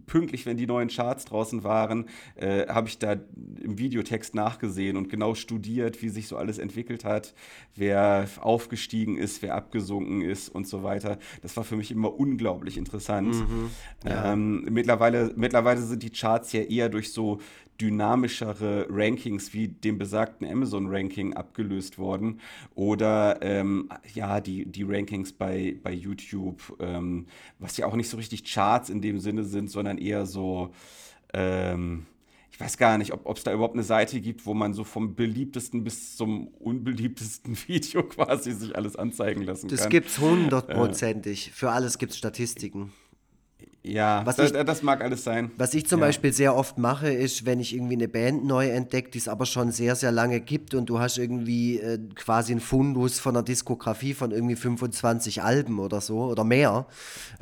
pünktlich, 0.06 0.44
wenn 0.44 0.56
die 0.56 0.66
neuen 0.66 0.88
Charts 0.88 1.24
draußen 1.24 1.62
waren, 1.62 2.06
äh, 2.34 2.66
habe 2.66 2.88
ich 2.88 2.98
da 2.98 3.16
im 3.62 3.78
Videotext 3.78 4.34
nachgesehen 4.34 4.96
und 4.96 5.08
genau 5.08 5.34
studiert, 5.34 6.02
wie 6.02 6.08
sich 6.08 6.26
so 6.26 6.36
alles 6.36 6.58
entwickelt 6.58 7.04
hat, 7.04 7.34
wer 7.76 8.28
aufgestiegen 8.40 9.16
ist, 9.16 9.42
wer 9.42 9.54
abgesunken 9.54 10.22
ist 10.22 10.48
und 10.48 10.66
so 10.66 10.82
weiter. 10.82 11.18
Das 11.40 11.56
war 11.56 11.64
für 11.64 11.76
mich 11.76 11.92
immer 11.92 12.12
unglaublich 12.18 12.76
interessant. 12.76 13.34
Mhm, 13.34 13.70
ja. 14.04 14.32
ähm, 14.32 14.66
mittlerweile, 14.70 15.32
mittlerweile 15.36 15.80
sind 15.80 16.02
die 16.02 16.10
Charts 16.10 16.52
ja 16.52 16.62
eher 16.62 16.88
durch 16.88 17.12
so 17.12 17.38
dynamischere 17.80 18.86
Rankings 18.90 19.52
wie 19.54 19.68
dem 19.68 19.98
besagten 19.98 20.46
Amazon-Ranking 20.46 21.34
abgelöst 21.34 21.98
worden. 21.98 22.40
Oder 22.74 23.38
ähm, 23.42 23.88
ja, 24.14 24.40
die, 24.40 24.66
die 24.66 24.82
Rankings 24.82 25.32
bei, 25.32 25.76
bei 25.82 25.92
YouTube, 25.92 26.76
ähm, 26.80 27.26
was 27.58 27.76
ja 27.76 27.86
auch 27.86 27.96
nicht 27.96 28.08
so 28.08 28.16
richtig 28.16 28.44
Charts 28.44 28.90
in 28.90 29.00
dem 29.00 29.18
Sinne 29.18 29.44
sind, 29.44 29.70
sondern 29.70 29.98
eher 29.98 30.26
so, 30.26 30.72
ähm, 31.32 32.06
ich 32.52 32.60
weiß 32.60 32.76
gar 32.76 32.98
nicht, 32.98 33.12
ob 33.12 33.36
es 33.36 33.44
da 33.44 33.52
überhaupt 33.54 33.74
eine 33.74 33.84
Seite 33.84 34.20
gibt, 34.20 34.44
wo 34.44 34.52
man 34.52 34.74
so 34.74 34.84
vom 34.84 35.14
beliebtesten 35.14 35.82
bis 35.82 36.16
zum 36.16 36.48
unbeliebtesten 36.48 37.56
Video 37.68 38.02
quasi 38.02 38.52
sich 38.52 38.76
alles 38.76 38.96
anzeigen 38.96 39.42
lassen 39.42 39.68
das 39.68 39.80
kann. 39.80 39.86
Das 39.86 39.90
gibt 39.90 40.08
es 40.08 40.18
hundertprozentig. 40.18 41.48
Äh. 41.48 41.50
Für 41.52 41.70
alles 41.70 41.96
gibt 41.96 42.12
es 42.12 42.18
Statistiken. 42.18 42.92
Ja, 43.82 44.26
was 44.26 44.36
das, 44.36 44.52
ich, 44.52 44.62
das 44.62 44.82
mag 44.82 45.02
alles 45.02 45.24
sein. 45.24 45.50
Was 45.56 45.72
ich 45.72 45.86
zum 45.86 46.00
ja. 46.00 46.06
Beispiel 46.06 46.34
sehr 46.34 46.54
oft 46.54 46.76
mache, 46.76 47.10
ist, 47.10 47.46
wenn 47.46 47.60
ich 47.60 47.74
irgendwie 47.74 47.94
eine 47.94 48.08
Band 48.08 48.44
neu 48.44 48.68
entdecke, 48.68 49.10
die 49.10 49.18
es 49.18 49.26
aber 49.26 49.46
schon 49.46 49.72
sehr, 49.72 49.96
sehr 49.96 50.12
lange 50.12 50.40
gibt 50.40 50.74
und 50.74 50.90
du 50.90 50.98
hast 50.98 51.16
irgendwie 51.16 51.78
äh, 51.78 51.98
quasi 52.14 52.52
einen 52.52 52.60
Fundus 52.60 53.18
von 53.18 53.34
einer 53.34 53.42
Diskografie 53.42 54.12
von 54.12 54.32
irgendwie 54.32 54.56
25 54.56 55.42
Alben 55.42 55.78
oder 55.78 56.02
so 56.02 56.24
oder 56.24 56.44
mehr. 56.44 56.86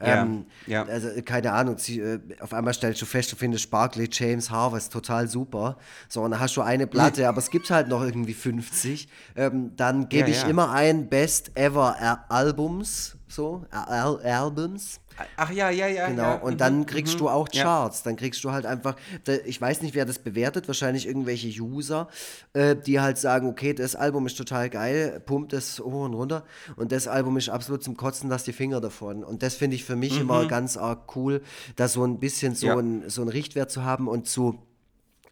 Ja. 0.01 0.23
Ähm, 0.23 0.47
ja. 0.69 0.85
Also 0.85 1.09
keine 1.25 1.53
Ahnung, 1.53 1.77
sie, 1.79 1.99
äh, 1.99 2.21
auf 2.39 2.55
einmal 2.55 2.73
stellst 2.73 3.03
du 3.03 3.07
fest, 3.07 3.33
du 3.33 3.37
findest 3.37 3.69
Barclay 3.73 4.09
James 4.11 4.49
Harvest 4.49 4.93
total 4.93 5.27
super. 5.27 5.77
So, 6.09 6.23
und 6.23 6.31
dann 6.31 6.41
hast 6.41 6.57
du 6.57 6.63
eine 6.63 6.87
Platte, 6.87 7.29
aber 7.29 7.39
es 7.39 7.51
gibt 7.51 7.69
halt 7.71 7.89
noch 7.89 8.05
irgendwie 8.05 8.35
50. 8.35 9.09
Ähm, 9.35 9.73
dann 9.77 10.09
gebe 10.09 10.31
ich 10.31 10.47
immer 10.47 10.71
ein 10.71 11.09
Best 11.09 11.51
Ever 11.57 11.97
Albums, 12.29 13.18
so, 13.29 13.65
Al 13.71 14.21
Albums. 14.23 15.01
Ach 15.37 15.51
ja, 15.51 15.71
ja, 15.71 15.87
ja. 15.87 16.09
Genau, 16.09 16.23
ja. 16.23 16.35
und 16.37 16.55
mhm. 16.55 16.59
dann 16.59 16.87
kriegst 16.87 17.15
mhm. 17.15 17.19
du 17.19 17.29
auch 17.29 17.49
Charts. 17.49 18.03
Dann 18.03 18.17
kriegst 18.17 18.43
du 18.45 18.53
halt 18.53 18.67
einfach, 18.67 18.97
ich 19.45 19.61
weiß 19.61 19.83
nicht, 19.83 19.95
wer 19.95 20.05
das 20.05 20.19
bewertet, 20.19 20.69
wahrscheinlich 20.69 21.07
irgendwelche 21.07 21.49
User, 21.61 22.09
äh, 22.53 22.77
die 22.77 23.01
halt 23.01 23.19
sagen, 23.19 23.49
okay, 23.49 23.75
das 23.75 23.97
Album 23.97 24.27
ist 24.27 24.37
total 24.37 24.71
geil, 24.71 25.21
pumpt 25.25 25.53
es 25.53 25.81
hoch 25.81 26.05
und 26.05 26.15
runter 26.15 26.45
und 26.77 26.93
das 26.93 27.09
Album 27.09 27.37
ist 27.37 27.49
absolut 27.49 27.83
zum 27.83 27.97
Kotzen, 27.97 28.31
lass 28.31 28.45
die 28.45 28.53
Finger 28.53 28.81
davon. 28.81 29.25
Und 29.25 29.43
das 29.43 29.55
finde 29.55 29.77
ich 29.77 29.85
für 29.85 29.97
mich 29.97 30.15
mhm. 30.15 30.23
immer 30.23 30.47
ganz 30.47 30.77
arg 30.77 31.17
cool, 31.17 31.43
da 31.77 31.89
so 31.89 32.05
ein 32.05 32.21
bisschen 32.21 32.55
so, 32.55 32.69
ja. 32.69 32.77
ein, 32.79 33.09
so 33.11 33.23
einen 33.23 33.31
Richtwert 33.31 33.71
zu 33.71 33.85
haben 33.85 34.09
und 34.09 34.27
zu, 34.27 34.63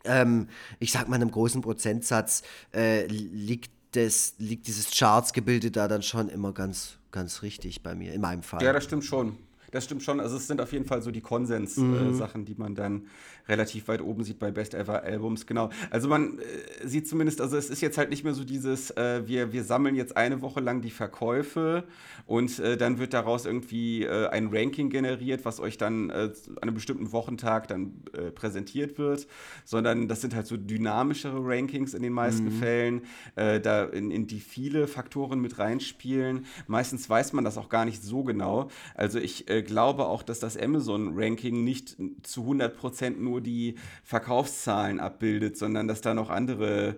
ähm, 0.04 0.48
ich 0.78 0.92
sag 0.92 1.08
mal, 1.08 1.16
einem 1.16 1.30
großen 1.30 1.62
Prozentsatz 1.62 2.42
äh, 2.74 3.06
liegt 3.06 3.70
das, 3.92 4.34
liegt 4.38 4.66
dieses 4.66 4.90
Charts-Gebilde 4.90 5.70
da 5.70 5.88
dann 5.88 6.02
schon 6.02 6.28
immer 6.28 6.52
ganz, 6.52 6.98
ganz 7.16 7.40
richtig 7.40 7.82
bei 7.82 7.94
mir, 7.94 8.12
in 8.12 8.20
meinem 8.20 8.42
Fall. 8.42 8.62
Ja, 8.62 8.74
das 8.74 8.84
stimmt 8.84 9.04
schon. 9.04 9.38
Das 9.70 9.84
stimmt 9.84 10.02
schon. 10.02 10.20
Also 10.20 10.36
es 10.36 10.46
sind 10.46 10.60
auf 10.60 10.72
jeden 10.72 10.84
Fall 10.84 11.00
so 11.00 11.10
die 11.10 11.22
Konsens-Sachen, 11.22 12.40
mhm. 12.42 12.46
äh, 12.46 12.46
die 12.46 12.54
man 12.54 12.74
dann 12.74 13.06
relativ 13.48 13.88
weit 13.88 14.00
oben 14.00 14.24
sieht 14.24 14.38
bei 14.38 14.50
Best 14.50 14.74
Ever 14.74 15.02
Albums. 15.02 15.46
Genau. 15.46 15.70
Also 15.90 16.08
man 16.08 16.38
äh, 16.38 16.86
sieht 16.86 17.08
zumindest, 17.08 17.40
also 17.40 17.56
es 17.56 17.70
ist 17.70 17.80
jetzt 17.80 17.98
halt 17.98 18.10
nicht 18.10 18.24
mehr 18.24 18.34
so 18.34 18.44
dieses, 18.44 18.90
äh, 18.92 19.26
wir, 19.26 19.52
wir 19.52 19.64
sammeln 19.64 19.94
jetzt 19.94 20.16
eine 20.16 20.42
Woche 20.42 20.60
lang 20.60 20.80
die 20.80 20.90
Verkäufe 20.90 21.84
und 22.26 22.58
äh, 22.58 22.76
dann 22.76 22.98
wird 22.98 23.14
daraus 23.14 23.46
irgendwie 23.46 24.04
äh, 24.04 24.28
ein 24.28 24.48
Ranking 24.52 24.90
generiert, 24.90 25.44
was 25.44 25.60
euch 25.60 25.78
dann 25.78 26.10
äh, 26.10 26.12
an 26.12 26.58
einem 26.62 26.74
bestimmten 26.74 27.12
Wochentag 27.12 27.68
dann 27.68 28.02
präsentiert 28.34 28.98
wird, 28.98 29.26
sondern 29.64 30.08
das 30.08 30.20
sind 30.20 30.34
halt 30.34 30.46
so 30.46 30.56
dynamischere 30.56 31.38
Rankings 31.40 31.94
in 31.94 32.02
den 32.02 32.12
meisten 32.12 32.46
mhm. 32.46 32.52
Fällen, 32.52 33.02
da 33.34 33.84
in, 33.84 34.10
in 34.10 34.26
die 34.26 34.40
viele 34.40 34.86
Faktoren 34.86 35.40
mit 35.40 35.58
reinspielen. 35.58 36.46
Meistens 36.66 37.08
weiß 37.08 37.32
man 37.32 37.44
das 37.44 37.58
auch 37.58 37.68
gar 37.68 37.84
nicht 37.84 38.02
so 38.02 38.24
genau. 38.24 38.68
Also 38.94 39.18
ich 39.18 39.48
äh, 39.50 39.62
glaube 39.62 40.06
auch, 40.06 40.22
dass 40.22 40.40
das 40.40 40.56
Amazon-Ranking 40.56 41.64
nicht 41.64 41.96
zu 42.22 42.42
100% 42.42 43.16
nur 43.18 43.35
die 43.40 43.76
Verkaufszahlen 44.04 45.00
abbildet, 45.00 45.56
sondern 45.56 45.88
dass 45.88 46.00
da 46.00 46.14
noch 46.14 46.30
andere 46.30 46.96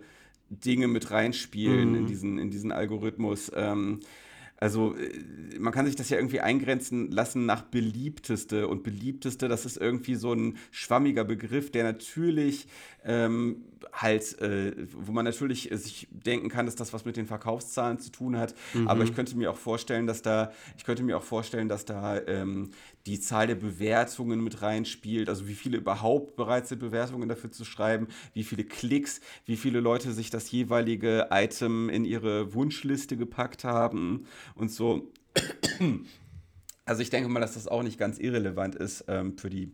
Dinge 0.51 0.89
mit 0.89 1.11
reinspielen 1.11 1.91
mhm. 1.91 1.97
in, 1.97 2.07
diesen, 2.07 2.39
in 2.39 2.51
diesen 2.51 2.73
Algorithmus. 2.73 3.51
Ähm, 3.55 4.01
also 4.61 4.97
äh, 4.97 5.59
man 5.59 5.73
kann 5.73 5.87
sich 5.87 5.97
das 5.97 6.11
ja 6.11 6.17
irgendwie 6.17 6.41
eingrenzen 6.41 7.11
lassen 7.11 7.47
nach 7.47 7.63
beliebteste 7.63 8.67
und 8.67 8.83
beliebteste, 8.83 9.49
das 9.49 9.65
ist 9.65 9.77
irgendwie 9.77 10.17
so 10.17 10.33
ein 10.33 10.57
schwammiger 10.71 11.25
Begriff, 11.25 11.71
der 11.71 11.85
natürlich 11.85 12.67
ähm, 13.05 13.65
halt, 13.93 14.41
äh, 14.41 14.73
wo 14.93 15.13
man 15.13 15.25
natürlich 15.25 15.71
äh, 15.71 15.77
sich 15.77 16.09
denken 16.11 16.49
kann, 16.49 16.67
dass 16.67 16.75
das 16.75 16.93
was 16.93 17.05
mit 17.05 17.17
den 17.17 17.27
Verkaufszahlen 17.27 17.99
zu 17.99 18.11
tun 18.11 18.37
hat. 18.37 18.55
Mhm. 18.75 18.89
Aber 18.89 19.05
ich 19.05 19.15
könnte 19.15 19.37
mir 19.37 19.51
auch 19.51 19.57
vorstellen, 19.57 20.07
dass 20.07 20.23
da, 20.23 20.53
ich 20.77 20.85
könnte 20.85 21.03
mir 21.03 21.17
auch 21.17 21.23
vorstellen, 21.23 21.69
dass 21.69 21.85
da 21.85 22.21
ähm, 22.27 22.71
die 23.07 23.21
Zahl 23.21 23.47
der 23.47 23.55
Bewertungen 23.55 24.43
mit 24.43 24.63
reinspielt, 24.63 25.29
also 25.29 25.49
wie 25.49 25.55
viele 25.55 25.79
überhaupt 25.79 26.37
bereit 26.37 26.67
sind, 26.67 26.81
Bewertungen 26.81 27.29
dafür 27.29 27.51
zu 27.51 27.65
schreiben, 27.65 28.09
wie 28.35 28.45
viele 28.45 28.65
Klicks, 28.65 29.21
wie 29.47 29.57
viele 29.57 29.81
Leute 29.81 30.13
sich 30.13 30.31
das 30.31 30.51
jeweilige 30.51 31.29
Item 31.31 31.89
in 31.89 32.05
ihre 32.05 32.55
Wunschliste 32.55 33.17
gepackt 33.17 33.65
haben 33.65 34.27
und 34.55 34.71
so. 34.71 35.11
Also 36.85 37.03
ich 37.03 37.11
denke 37.11 37.29
mal, 37.29 37.41
dass 37.41 37.53
das 37.53 37.69
auch 37.69 37.83
nicht 37.83 37.99
ganz 37.99 38.19
irrelevant 38.19 38.75
ist 38.75 39.05
ähm, 39.09 39.37
für, 39.37 39.51
die, 39.51 39.73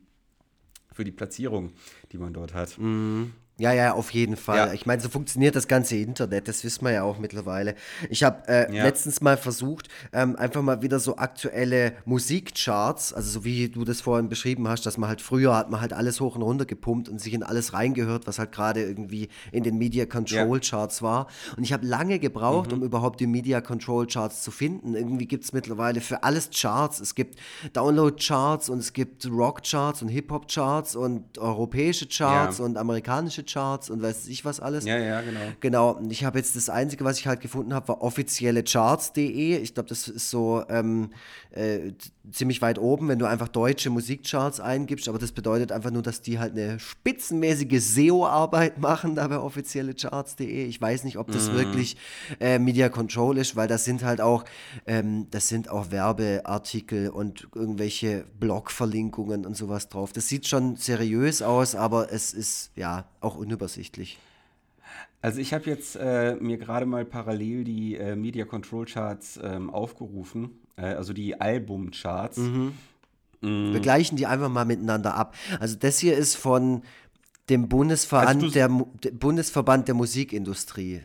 für 0.94 1.04
die 1.04 1.12
Platzierung, 1.12 1.72
die 2.12 2.18
man 2.18 2.32
dort 2.32 2.54
hat. 2.54 2.78
Mhm. 2.78 3.32
Ja, 3.56 3.72
ja, 3.72 3.92
auf 3.92 4.10
jeden 4.10 4.36
Fall. 4.36 4.56
Ja. 4.56 4.72
Ich 4.72 4.84
meine, 4.84 5.00
so 5.00 5.08
funktioniert 5.08 5.54
das 5.54 5.68
ganze 5.68 5.94
Internet, 5.94 6.48
das 6.48 6.64
wissen 6.64 6.84
wir 6.84 6.90
ja 6.90 7.04
auch 7.04 7.18
mittlerweile. 7.18 7.76
Ich 8.10 8.24
habe 8.24 8.48
äh, 8.48 8.74
ja. 8.74 8.82
letztens 8.82 9.20
mal 9.20 9.36
versucht, 9.36 9.88
ähm, 10.12 10.34
einfach 10.34 10.60
mal 10.60 10.82
wieder 10.82 10.98
so 10.98 11.18
aktuelle 11.18 11.92
Musikcharts, 12.04 13.12
also 13.12 13.30
so 13.30 13.44
wie 13.44 13.68
du 13.68 13.84
das 13.84 14.00
vorhin 14.00 14.28
beschrieben 14.28 14.66
hast, 14.66 14.86
dass 14.86 14.98
man 14.98 15.08
halt 15.08 15.20
früher 15.20 15.54
hat 15.54 15.70
man 15.70 15.80
halt 15.80 15.92
alles 15.92 16.20
hoch 16.20 16.34
und 16.34 16.42
runter 16.42 16.64
gepumpt 16.64 17.08
und 17.08 17.20
sich 17.20 17.32
in 17.32 17.44
alles 17.44 17.74
reingehört, 17.74 18.26
was 18.26 18.40
halt 18.40 18.50
gerade 18.50 18.82
irgendwie 18.82 19.28
in 19.52 19.62
den 19.62 19.78
Media 19.78 20.04
Control 20.04 20.58
Charts 20.58 20.98
ja. 20.98 21.06
war. 21.06 21.26
Und 21.56 21.62
ich 21.62 21.72
habe 21.72 21.86
lange 21.86 22.18
gebraucht, 22.18 22.72
mhm. 22.72 22.78
um 22.78 22.82
überhaupt 22.82 23.20
die 23.20 23.28
Media 23.28 23.60
Control 23.60 24.08
Charts 24.08 24.42
zu 24.42 24.50
finden. 24.50 24.96
Irgendwie 24.96 25.26
gibt 25.26 25.44
es 25.44 25.52
mittlerweile 25.52 26.00
für 26.00 26.24
alles 26.24 26.50
Charts. 26.50 26.98
Es 26.98 27.14
gibt 27.14 27.38
Download 27.72 28.16
Charts 28.20 28.68
und 28.68 28.80
es 28.80 28.92
gibt 28.92 29.26
Rock 29.30 29.62
Charts 29.62 30.02
und 30.02 30.08
Hip 30.08 30.32
Hop 30.32 30.48
Charts 30.48 30.96
und 30.96 31.38
europäische 31.38 32.08
Charts 32.08 32.58
und 32.58 32.76
amerikanische 32.76 33.43
Charts 33.44 33.90
und 33.90 34.02
weiß 34.02 34.28
ich 34.28 34.44
was 34.44 34.60
alles. 34.60 34.84
Ja, 34.84 34.98
ja, 34.98 35.20
genau. 35.20 35.40
Genau. 35.60 36.00
Ich 36.08 36.24
habe 36.24 36.38
jetzt 36.38 36.56
das 36.56 36.68
Einzige, 36.68 37.04
was 37.04 37.18
ich 37.18 37.26
halt 37.26 37.40
gefunden 37.40 37.74
habe, 37.74 37.88
war 37.88 38.02
offizielle 38.02 38.62
Charts.de. 38.62 39.58
Ich 39.58 39.74
glaube, 39.74 39.88
das 39.88 40.08
ist 40.08 40.30
so 40.30 40.64
ähm, 40.68 41.10
äh, 41.50 41.92
ziemlich 42.32 42.62
weit 42.62 42.78
oben, 42.78 43.08
wenn 43.08 43.18
du 43.18 43.26
einfach 43.26 43.48
deutsche 43.48 43.90
Musikcharts 43.90 44.60
eingibst. 44.60 45.08
Aber 45.08 45.18
das 45.18 45.32
bedeutet 45.32 45.72
einfach 45.72 45.90
nur, 45.90 46.02
dass 46.02 46.22
die 46.22 46.38
halt 46.38 46.52
eine 46.52 46.78
spitzenmäßige 46.78 47.80
SEO-Arbeit 47.80 48.78
machen, 48.80 49.14
da 49.14 49.28
bei 49.28 49.38
offizielle 49.38 49.94
Charts.de. 49.94 50.66
Ich 50.66 50.80
weiß 50.80 51.04
nicht, 51.04 51.18
ob 51.18 51.30
das 51.30 51.50
mhm. 51.50 51.56
wirklich 51.56 51.96
äh, 52.40 52.58
Media 52.58 52.88
Control 52.88 53.38
ist, 53.38 53.56
weil 53.56 53.68
das 53.68 53.84
sind 53.84 54.04
halt 54.04 54.20
auch, 54.20 54.44
ähm, 54.86 55.26
das 55.30 55.48
sind 55.48 55.68
auch 55.68 55.90
Werbeartikel 55.90 57.10
und 57.10 57.48
irgendwelche 57.54 58.24
Blog-Verlinkungen 58.40 59.44
und 59.46 59.56
sowas 59.56 59.88
drauf. 59.88 60.12
Das 60.12 60.28
sieht 60.28 60.46
schon 60.46 60.76
seriös 60.76 61.42
aus, 61.42 61.74
aber 61.74 62.12
es 62.12 62.32
ist 62.32 62.70
ja 62.76 63.06
auch 63.20 63.36
unübersichtlich. 63.36 64.18
Also 65.24 65.40
ich 65.40 65.54
habe 65.54 65.64
jetzt 65.70 65.96
äh, 65.96 66.36
mir 66.38 66.58
gerade 66.58 66.84
mal 66.84 67.06
parallel 67.06 67.64
die 67.64 67.96
äh, 67.96 68.14
Media 68.14 68.44
Control 68.44 68.84
Charts 68.84 69.40
ähm, 69.42 69.70
aufgerufen, 69.70 70.50
also 70.82 71.12
die 71.12 71.40
Albumcharts. 71.40 72.38
Mhm. 72.38 72.72
Mhm. 73.40 73.72
Wir 73.72 73.80
gleichen 73.80 74.16
die 74.16 74.26
einfach 74.26 74.48
mal 74.48 74.64
miteinander 74.64 75.14
ab. 75.14 75.34
Also 75.60 75.76
das 75.76 75.98
hier 75.98 76.16
ist 76.16 76.36
von 76.36 76.82
dem 77.48 77.68
Bundesverband, 77.68 78.42
also 78.42 78.54
der, 78.54 78.68
Bundesverband 79.12 79.88
der 79.88 79.94
Musikindustrie. 79.94 81.02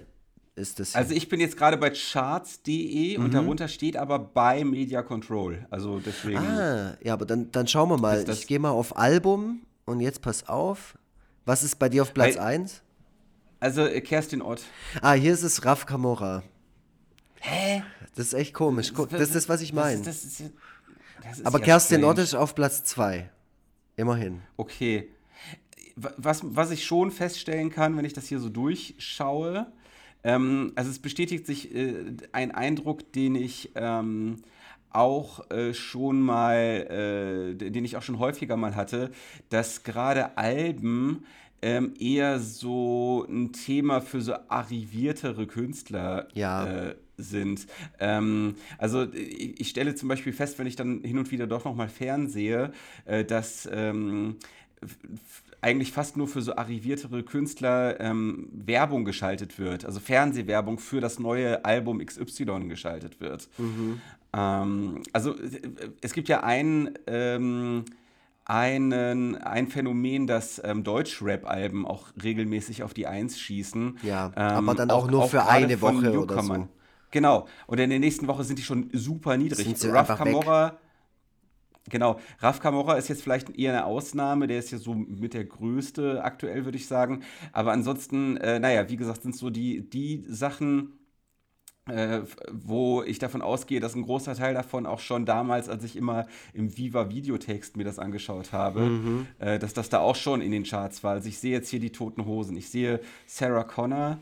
Ist 0.55 0.79
das 0.79 0.93
also 0.93 1.13
ich 1.13 1.29
bin 1.29 1.39
jetzt 1.39 1.55
gerade 1.55 1.77
bei 1.77 1.89
charts.de 1.89 3.17
mhm. 3.17 3.23
und 3.23 3.34
darunter 3.34 3.67
steht 3.67 3.95
aber 3.95 4.19
bei 4.19 4.63
Media 4.65 5.01
Control. 5.01 5.65
Also 5.69 5.99
deswegen. 5.99 6.39
Ah, 6.39 6.97
ja, 7.01 7.13
aber 7.13 7.25
dann, 7.25 7.51
dann 7.51 7.67
schauen 7.67 7.89
wir 7.89 7.97
mal. 7.97 8.27
Ich 8.27 8.47
gehe 8.47 8.60
mal 8.60 8.71
auf 8.71 8.97
Album 8.97 9.62
und 9.86 10.01
jetzt 10.01 10.21
pass 10.21 10.47
auf. 10.47 10.97
Was 11.45 11.63
ist 11.63 11.79
bei 11.79 11.89
dir 11.89 12.01
auf 12.01 12.13
Platz 12.13 12.38
1? 12.38 12.82
Also 13.60 13.86
äh, 13.86 14.01
Kerstin 14.01 14.41
Ott. 14.41 14.63
Ah, 15.01 15.13
hier 15.13 15.34
ist 15.34 15.43
es 15.43 15.65
Raf 15.65 15.86
Kamora. 15.86 16.43
Hä? 17.41 17.84
Das 18.15 18.28
ist 18.28 18.34
echt 18.34 18.54
komisch. 18.54 18.93
Das 18.93 19.21
ist 19.21 19.36
das, 19.36 19.49
was 19.49 19.62
ich 19.62 19.73
meine. 19.73 20.02
Aber 21.43 21.60
Kerstin 21.60 22.04
Ott 22.04 22.17
ist 22.17 22.36
auf 22.36 22.56
Platz 22.56 22.84
2 22.84 23.30
Immerhin. 23.95 24.41
Okay. 24.56 25.10
Was, 25.95 26.41
was 26.43 26.71
ich 26.71 26.86
schon 26.86 27.12
feststellen 27.12 27.69
kann, 27.69 27.97
wenn 27.97 28.06
ich 28.06 28.13
das 28.13 28.28
hier 28.28 28.39
so 28.39 28.47
durchschaue, 28.47 29.67
ähm, 30.23 30.71
also 30.75 30.89
es 30.89 30.99
bestätigt 30.99 31.45
sich 31.45 31.75
äh, 31.75 32.13
ein 32.32 32.52
Eindruck, 32.52 33.12
den 33.12 33.36
ich 33.36 33.71
ähm, 33.75 34.38
auch 34.91 35.52
äh, 35.52 35.73
schon 35.73 36.21
mal, 36.21 36.56
äh, 36.56 37.56
den 37.56 37.84
ich 37.84 37.97
auch 37.97 38.02
schon 38.02 38.19
häufiger 38.19 38.56
mal 38.56 38.75
hatte, 38.75 39.12
dass 39.49 39.84
gerade 39.84 40.38
Alben 40.38 41.25
ähm, 41.62 41.93
eher 42.00 42.39
so 42.39 43.26
ein 43.30 43.52
Thema 43.54 44.02
für 44.02 44.22
so 44.22 44.34
arriviertere 44.48 45.48
Künstler 45.48 46.28
ja. 46.34 46.89
äh, 46.89 46.95
sind. 47.17 47.67
Ähm, 48.00 48.56
also 48.78 49.12
ich, 49.13 49.60
ich, 49.60 49.69
stelle 49.69 49.95
zum 49.95 50.10
Beispiel 50.10 50.34
fest, 50.34 50.60
wenn 50.60 50.67
ich 50.67 50.76
dann 50.76 51.02
hin 51.04 51.17
und 51.17 51.32
wieder 51.32 51.48
doch 51.48 51.65
noch 51.65 51.76
mal 51.76 51.89
fernsehe, 51.89 52.72
äh, 53.06 53.26
dass 53.26 53.69
ähm, 53.72 54.38
eigentlich 55.62 55.91
fast 55.91 56.15
nur 56.15 56.28
für 56.28 56.41
so 56.41 56.56
arriviertere 56.56 57.24
Künstler 57.24 58.00
ähm, 58.00 58.48
Werbung 58.52 59.04
geschaltet 59.04 59.60
wird, 59.60 59.86
also 59.86 60.00
Fernsehwerbung 60.00 60.80
für 60.80 61.02
das 61.02 61.19
neue 61.19 61.65
Album 61.65 62.00
XY 62.04 62.67
geschaltet 62.67 63.19
wird. 63.19 63.50
Mhm. 63.58 64.02
Ähm, 64.34 65.04
also 65.12 65.36
es 66.02 66.13
gibt 66.13 66.30
ja 66.30 66.43
ein, 66.43 66.98
ähm, 67.08 67.86
einen, 68.49 69.35
ein 69.35 69.67
Phänomen, 69.67 70.27
dass 70.27 70.62
ähm, 70.63 70.83
Deutsch-Rap-Alben 70.83 71.85
auch 71.85 72.07
regelmäßig 72.21 72.83
auf 72.83 72.93
die 72.93 73.07
Eins 73.07 73.39
schießen. 73.39 73.99
Ja, 74.03 74.31
aber 74.35 74.75
dann 74.75 74.91
auch, 74.91 75.05
auch 75.05 75.12
nur 75.12 75.23
auch 75.23 75.29
für 75.29 75.45
eine 75.45 75.79
Woche 75.81 76.19
oder 76.19 76.41
so. 76.41 76.67
Genau, 77.12 77.47
und 77.65 77.79
in 77.79 77.89
der 77.89 77.99
nächsten 77.99 78.27
Woche 78.27 78.43
sind 78.43 78.59
die 78.59 78.63
schon 78.63 78.89
super 78.93 79.35
niedrig. 79.38 79.65
Sind 79.65 79.77
sie 79.77 79.89
Ruff 79.89 80.07
Camorra, 80.07 80.67
weg 80.67 80.79
Genau, 81.89 82.19
Raf 82.39 82.59
Kamora 82.59 82.95
ist 82.95 83.07
jetzt 83.07 83.23
vielleicht 83.23 83.57
eher 83.57 83.73
eine 83.73 83.85
Ausnahme, 83.85 84.47
der 84.47 84.59
ist 84.59 84.71
ja 84.71 84.77
so 84.77 84.93
mit 84.93 85.33
der 85.33 85.45
größte 85.45 86.23
aktuell, 86.23 86.65
würde 86.65 86.77
ich 86.77 86.88
sagen. 86.88 87.23
Aber 87.51 87.71
ansonsten, 87.71 88.38
äh, 88.38 88.59
naja, 88.59 88.89
wie 88.89 88.95
gesagt, 88.95 89.23
sind 89.23 89.35
so 89.35 89.49
die, 89.49 89.89
die 89.89 90.23
Sachen, 90.27 90.98
äh, 91.89 92.21
wo 92.52 93.04
ich 93.04 93.19
davon 93.19 93.41
ausgehe, 93.41 93.80
dass 93.80 93.95
ein 93.95 94.04
großer 94.04 94.36
Teil 94.36 94.54
davon 94.54 94.86
auch 94.86 94.99
schon 94.99 95.25
damals, 95.25 95.69
als 95.69 95.84
ich 95.84 95.95
immer 95.95 96.28
im 96.54 96.78
Viva 96.78 97.10
Videotext 97.10 97.78
mir 97.78 97.84
das 97.84 97.99
angeschaut 97.99 98.54
habe, 98.54 98.82
mhm. 98.82 99.28
äh, 99.39 99.60
dass 99.60 99.73
das 99.73 99.89
da 99.89 99.99
auch 99.99 100.15
schon 100.15 100.41
in 100.41 100.52
den 100.52 100.63
Charts 100.63 101.04
war. 101.04 101.13
Also 101.13 101.30
ich 101.30 101.39
sehe 101.39 101.52
jetzt 101.52 101.69
hier 101.69 101.80
die 101.80 101.91
Toten 101.91 102.25
Hosen, 102.25 102.56
ich 102.58 102.69
sehe 102.69 102.99
Sarah 103.25 103.63
Connor, 103.63 104.19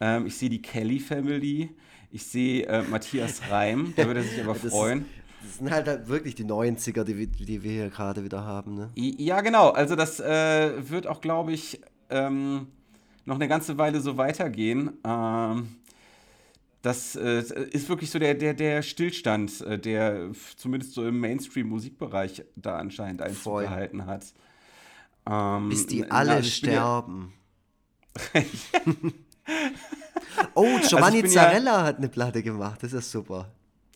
ähm, 0.00 0.26
ich 0.26 0.36
sehe 0.36 0.48
die 0.48 0.62
Kelly 0.62 0.98
Family, 0.98 1.70
ich 2.10 2.24
sehe 2.26 2.66
äh, 2.66 2.82
Matthias 2.82 3.42
Reim, 3.50 3.92
da 3.96 4.06
würde 4.06 4.20
er 4.20 4.26
sich 4.26 4.42
aber 4.42 4.54
freuen. 4.54 5.04
Das 5.42 5.56
sind 5.56 5.70
halt, 5.70 5.88
halt 5.88 6.08
wirklich 6.08 6.34
die 6.34 6.44
90er, 6.44 7.04
die, 7.04 7.26
die 7.26 7.62
wir 7.62 7.70
hier 7.70 7.88
gerade 7.88 8.24
wieder 8.24 8.44
haben. 8.44 8.74
Ne? 8.74 8.90
Ja, 8.94 9.40
genau. 9.40 9.70
Also 9.70 9.96
das 9.96 10.20
äh, 10.20 10.90
wird 10.90 11.06
auch, 11.06 11.22
glaube 11.22 11.52
ich, 11.52 11.80
ähm, 12.10 12.66
noch 13.24 13.36
eine 13.36 13.48
ganze 13.48 13.78
Weile 13.78 14.00
so 14.00 14.16
weitergehen. 14.16 14.90
Ähm, 15.04 15.68
das 16.82 17.14
äh, 17.16 17.42
ist 17.70 17.88
wirklich 17.88 18.10
so 18.10 18.18
der, 18.18 18.34
der, 18.34 18.54
der 18.54 18.82
Stillstand, 18.82 19.60
äh, 19.62 19.78
der 19.78 20.30
zumindest 20.56 20.94
so 20.94 21.06
im 21.06 21.20
Mainstream-Musikbereich 21.20 22.44
da 22.56 22.78
anscheinend 22.78 23.22
Einzug 23.22 23.60
gehalten 23.60 24.06
hat. 24.06 24.24
Ähm, 25.28 25.68
Bis 25.68 25.86
die 25.86 26.10
alle 26.10 26.36
na, 26.36 26.42
sterben. 26.42 27.34
oh, 30.54 30.78
Giovanni 30.88 31.22
also 31.22 31.34
Zarella 31.34 31.80
ja, 31.80 31.84
hat 31.84 31.98
eine 31.98 32.08
Platte 32.08 32.42
gemacht, 32.42 32.82
das 32.82 32.92
ist 32.92 33.10
super. 33.10 33.52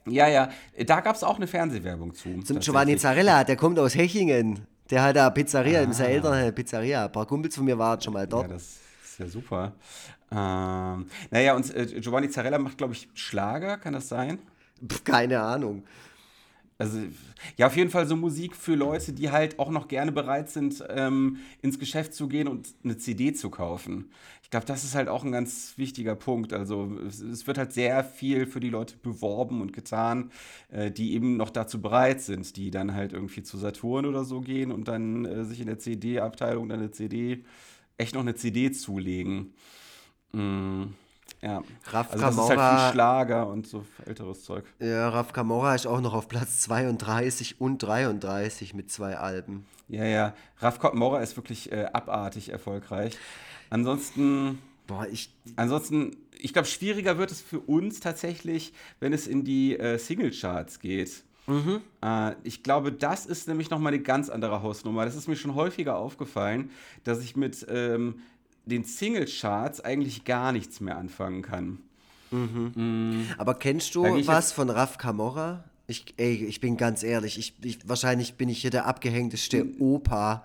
Ja, 0.06 0.28
ja, 0.28 0.50
da 0.86 1.00
gab 1.00 1.16
es 1.16 1.24
auch 1.24 1.36
eine 1.36 1.46
Fernsehwerbung 1.46 2.14
zu. 2.14 2.42
Zum 2.42 2.60
Giovanni 2.60 2.96
Zarella, 2.96 3.44
der 3.44 3.56
kommt 3.56 3.78
aus 3.78 3.94
Hechingen. 3.94 4.66
Der 4.90 5.02
hat 5.02 5.16
da 5.16 5.30
Pizzeria, 5.30 5.82
ah. 5.82 5.92
seine 5.92 6.10
Eltern 6.10 6.34
eine 6.34 6.52
Pizzeria. 6.52 7.06
Ein 7.06 7.12
paar 7.12 7.24
Kumpels 7.26 7.56
von 7.56 7.64
mir 7.64 7.78
waren 7.78 8.00
schon 8.00 8.12
mal 8.12 8.26
dort. 8.26 8.48
Ja, 8.48 8.52
das 8.52 8.76
ist 9.04 9.18
ja 9.18 9.26
super. 9.26 9.72
Ähm, 10.34 11.06
naja, 11.30 11.54
und 11.54 11.74
äh, 11.74 11.86
Giovanni 12.00 12.28
Zarella 12.28 12.58
macht, 12.58 12.78
glaube 12.78 12.94
ich, 12.94 13.08
Schlager, 13.14 13.76
kann 13.78 13.92
das 13.92 14.08
sein? 14.08 14.38
Pff, 14.86 15.04
keine 15.04 15.40
Ahnung. 15.40 15.84
Also, 16.76 16.98
ja, 17.56 17.68
auf 17.68 17.76
jeden 17.76 17.90
Fall 17.90 18.06
so 18.08 18.16
Musik 18.16 18.56
für 18.56 18.74
Leute, 18.74 19.12
die 19.12 19.30
halt 19.30 19.60
auch 19.60 19.70
noch 19.70 19.86
gerne 19.86 20.10
bereit 20.10 20.50
sind, 20.50 20.82
ähm, 20.88 21.38
ins 21.62 21.78
Geschäft 21.78 22.14
zu 22.14 22.26
gehen 22.26 22.48
und 22.48 22.68
eine 22.82 22.98
CD 22.98 23.32
zu 23.32 23.48
kaufen. 23.48 24.10
Ich 24.42 24.50
glaube, 24.50 24.66
das 24.66 24.82
ist 24.82 24.96
halt 24.96 25.08
auch 25.08 25.24
ein 25.24 25.30
ganz 25.30 25.74
wichtiger 25.76 26.16
Punkt. 26.16 26.52
Also, 26.52 26.98
es, 27.06 27.20
es, 27.20 27.46
wird 27.46 27.58
halt 27.58 27.72
sehr 27.72 28.02
viel 28.02 28.46
für 28.46 28.58
die 28.58 28.70
Leute 28.70 28.96
beworben 28.96 29.60
und 29.60 29.72
getan, 29.72 30.32
äh, 30.72 30.90
die 30.90 31.14
eben 31.14 31.36
noch 31.36 31.50
dazu 31.50 31.80
bereit 31.80 32.20
sind, 32.20 32.56
die 32.56 32.72
dann 32.72 32.92
halt 32.92 33.12
irgendwie 33.12 33.44
zu 33.44 33.56
Saturn 33.56 34.04
oder 34.04 34.24
so 34.24 34.40
gehen 34.40 34.72
und 34.72 34.88
dann 34.88 35.26
äh, 35.26 35.44
sich 35.44 35.60
in 35.60 35.66
der 35.66 35.78
CD-Abteilung 35.78 36.68
dann 36.68 36.80
eine 36.80 36.90
CD, 36.90 37.44
echt 37.98 38.14
noch 38.14 38.22
eine 38.22 38.34
CD 38.34 38.72
zulegen. 38.72 39.54
Mm. 40.34 40.94
Ja. 41.40 41.62
Raf 41.88 42.12
also 42.12 42.24
das 42.24 42.34
ist 42.34 42.56
halt 42.56 42.80
viel 42.80 42.92
Schlager 42.92 43.46
und 43.48 43.66
so 43.66 43.84
älteres 44.06 44.44
Zeug. 44.44 44.64
Ja, 44.78 45.10
Raf 45.10 45.32
Kamora 45.32 45.74
ist 45.74 45.86
auch 45.86 46.00
noch 46.00 46.14
auf 46.14 46.26
Platz 46.26 46.60
32 46.60 47.60
und 47.60 47.78
33 47.78 48.72
mit 48.72 48.90
zwei 48.90 49.18
Alben. 49.18 49.66
Ja, 49.88 50.04
ja. 50.04 50.34
Raf 50.58 50.78
Kamora 50.78 51.20
ist 51.20 51.36
wirklich 51.36 51.70
äh, 51.70 51.86
abartig 51.92 52.48
erfolgreich. 52.50 53.18
Ansonsten. 53.68 54.58
Boah, 54.86 55.06
ich. 55.10 55.34
Ansonsten, 55.56 56.16
ich 56.38 56.52
glaube, 56.52 56.68
schwieriger 56.68 57.18
wird 57.18 57.30
es 57.30 57.42
für 57.42 57.60
uns 57.60 58.00
tatsächlich, 58.00 58.72
wenn 59.00 59.12
es 59.12 59.26
in 59.26 59.44
die 59.44 59.78
äh, 59.78 59.98
Singlecharts 59.98 60.80
geht. 60.80 61.24
Mhm. 61.46 61.80
Äh, 62.02 62.34
ich 62.42 62.62
glaube, 62.62 62.90
das 62.92 63.26
ist 63.26 63.48
nämlich 63.48 63.68
nochmal 63.70 63.92
eine 63.92 64.02
ganz 64.02 64.30
andere 64.30 64.62
Hausnummer. 64.62 65.04
Das 65.04 65.14
ist 65.14 65.28
mir 65.28 65.36
schon 65.36 65.54
häufiger 65.54 65.96
aufgefallen, 65.96 66.70
dass 67.04 67.22
ich 67.22 67.36
mit 67.36 67.66
ähm, 67.68 68.22
den 68.66 68.84
Singlecharts 68.84 69.80
eigentlich 69.80 70.24
gar 70.24 70.52
nichts 70.52 70.80
mehr 70.80 70.96
anfangen 70.96 71.42
kann. 71.42 71.78
Mhm. 72.30 72.72
Mhm. 72.74 73.26
Aber 73.38 73.54
kennst 73.54 73.94
du 73.94 74.04
was 74.26 74.52
von 74.52 74.70
Raf 74.70 74.98
Camorra? 74.98 75.64
Ich, 75.86 76.14
ey, 76.16 76.44
ich 76.46 76.60
bin 76.60 76.76
ganz 76.76 77.02
ehrlich, 77.02 77.38
ich, 77.38 77.54
ich, 77.62 77.88
wahrscheinlich 77.88 78.34
bin 78.34 78.48
ich 78.48 78.62
hier 78.62 78.70
der 78.70 78.86
abgehängteste 78.86 79.66
Opa, 79.78 80.44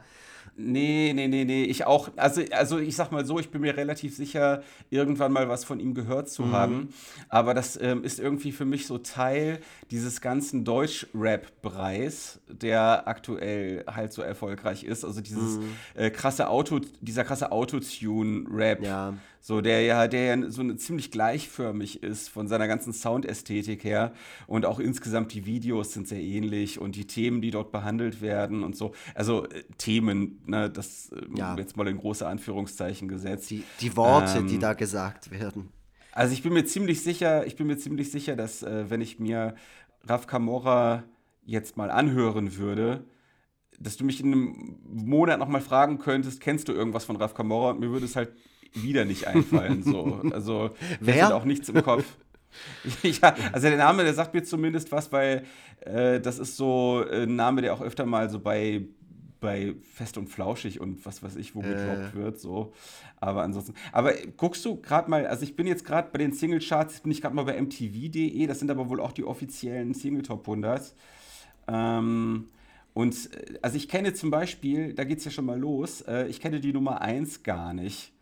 Nee, 0.62 1.14
nee, 1.16 1.28
nee, 1.28 1.46
nee. 1.46 1.64
Ich 1.64 1.86
auch, 1.86 2.10
also, 2.18 2.42
also 2.52 2.80
ich 2.80 2.96
sag 2.96 3.14
mal 3.14 3.26
so, 3.26 3.40
ich 3.40 3.50
bin 3.50 3.62
mir 3.62 3.78
relativ 3.78 4.14
sicher, 4.14 4.62
irgendwann 4.90 5.32
mal 5.32 5.48
was 5.48 5.64
von 5.64 5.80
ihm 5.80 5.94
gehört 5.94 6.30
zu 6.30 6.44
mhm. 6.44 6.52
haben. 6.52 6.94
Aber 7.30 7.54
das 7.54 7.80
ähm, 7.82 8.04
ist 8.04 8.20
irgendwie 8.20 8.52
für 8.52 8.66
mich 8.66 8.86
so 8.86 8.98
Teil 8.98 9.62
dieses 9.90 10.20
ganzen 10.20 10.66
Deutsch-Rap-Preis, 10.66 12.42
der 12.50 13.08
aktuell 13.08 13.86
halt 13.88 14.12
so 14.12 14.22
erfolgreich 14.22 14.84
ist. 14.84 15.06
Also 15.06 15.22
dieses 15.22 15.60
mhm. 15.60 15.76
äh, 15.96 16.10
krasse 16.10 16.50
Auto, 16.50 16.82
dieser 17.00 17.24
krasse 17.24 17.54
Autotune-Rap. 17.54 18.84
Ja. 18.84 19.14
So, 19.42 19.62
der 19.62 19.82
ja, 19.84 20.08
der 20.08 20.36
ja 20.36 20.52
so 20.52 20.62
eine, 20.62 20.76
ziemlich 20.76 21.12
gleichförmig 21.12 22.04
ist 22.04 22.30
von 22.30 22.48
seiner 22.48 22.68
ganzen 22.68 22.92
Soundästhetik 22.92 23.84
her. 23.84 24.14
Und 24.48 24.66
auch 24.66 24.80
insgesamt 24.80 25.34
die 25.34 25.46
Videos 25.46 25.94
sind 25.94 26.08
sehr 26.08 26.22
ähnlich 26.22 26.80
und 26.80 26.96
die 26.96 27.08
Themen, 27.08 27.42
die 27.42 27.52
dort 27.52 27.72
behandelt 27.72 28.22
werden 28.22 28.64
und 28.64 28.76
so. 28.76 28.94
Also 29.16 29.46
äh, 29.46 29.64
Themen, 29.78 30.42
ne, 30.46 30.70
das 30.70 31.12
äh, 31.12 31.38
ja. 31.38 31.56
jetzt 31.58 31.78
mal 31.78 31.88
in 31.88 31.98
große 31.98 32.28
Anführungszeichen 32.28 33.08
gesetzt. 33.08 33.50
Die, 33.50 33.64
die 33.80 33.96
Worte, 33.96 34.40
ähm, 34.40 34.48
die 34.48 34.60
da 34.60 34.74
gesagt 34.74 35.32
werden. 35.32 35.70
Also 36.12 36.34
ich 36.34 36.44
bin 36.44 36.54
mir 36.54 36.66
ziemlich 36.66 37.02
sicher, 37.02 37.46
ich 37.48 37.56
bin 37.56 37.68
mir 37.68 37.78
ziemlich 37.78 38.12
sicher, 38.12 38.36
dass 38.36 38.62
äh, 38.62 38.90
wenn 38.90 39.00
ich 39.00 39.20
mir 39.20 39.56
Raf 40.04 40.28
Kamora 40.28 41.04
jetzt 41.46 41.78
mal 41.78 41.90
anhören 41.90 42.58
würde, 42.58 43.06
dass 43.80 43.96
du 43.96 44.04
mich 44.04 44.20
in 44.20 44.34
einem 44.34 44.80
Monat 44.84 45.40
nochmal 45.40 45.62
fragen 45.62 45.98
könntest, 45.98 46.42
kennst 46.42 46.68
du 46.68 46.74
irgendwas 46.74 47.06
von 47.06 47.16
Raf 47.16 47.34
Kamora? 47.34 47.72
Und 47.72 47.80
mir 47.80 47.90
würde 47.90 48.06
es 48.06 48.16
halt 48.18 48.34
wieder 48.74 49.06
nicht 49.06 49.28
einfallen. 49.28 49.84
So. 49.84 50.22
Also 50.32 50.72
Wer? 51.00 51.28
hat 51.28 51.34
auch 51.34 51.46
nichts 51.46 51.70
im 51.70 51.82
Kopf. 51.84 52.06
ja, 53.04 53.36
also 53.52 53.68
der 53.68 53.78
Name, 53.78 54.04
der 54.04 54.14
sagt 54.14 54.34
mir 54.34 54.44
zumindest 54.44 54.92
was, 54.92 55.12
weil 55.12 55.44
äh, 55.82 56.20
das 56.20 56.40
ist 56.40 56.58
so 56.58 57.04
ein 57.10 57.36
Name, 57.36 57.62
der 57.62 57.74
auch 57.74 57.82
öfter 57.82 58.06
mal 58.06 58.30
so 58.30 58.40
bei, 58.40 58.86
bei 59.40 59.76
Fest 59.94 60.18
und 60.18 60.28
Flauschig 60.28 60.80
und 60.80 61.06
was 61.06 61.22
weiß 61.24 61.36
ich, 61.36 61.56
wo 61.56 61.62
äh. 61.62 61.70
gedroppt 61.70 62.16
wird. 62.16 62.40
So. 62.40 62.74
Aber 63.18 63.44
ansonsten. 63.44 63.74
Aber 63.92 64.14
guckst 64.38 64.64
du 64.66 64.78
gerade 64.78 65.10
mal, 65.10 65.28
also 65.28 65.44
ich 65.44 65.56
bin 65.56 65.68
jetzt 65.68 65.86
gerade 65.86 66.10
bei 66.12 66.18
den 66.18 66.34
Singlecharts, 66.34 67.02
bin 67.02 67.12
ich 67.12 67.22
gerade 67.22 67.36
mal 67.36 67.46
bei 67.46 67.60
mtv.de, 67.60 68.48
das 68.48 68.60
sind 68.60 68.72
aber 68.72 68.90
wohl 68.90 69.00
auch 69.00 69.12
die 69.12 69.24
offiziellen 69.24 69.94
Single 69.94 70.24
Top 70.24 70.48
100. 70.48 70.94
Ähm, 71.68 72.50
und 72.94 73.34
äh, 73.34 73.60
also 73.62 73.78
ich 73.78 73.88
kenne 73.88 74.14
zum 74.14 74.32
Beispiel, 74.32 74.94
da 74.94 75.04
geht 75.04 75.20
es 75.20 75.26
ja 75.26 75.32
schon 75.32 75.46
mal 75.46 75.60
los, 75.60 76.02
äh, 76.02 76.28
ich 76.28 76.40
kenne 76.40 76.60
die 76.60 76.74
Nummer 76.74 77.02
1 77.02 77.44
gar 77.44 77.74
nicht. 77.74 78.14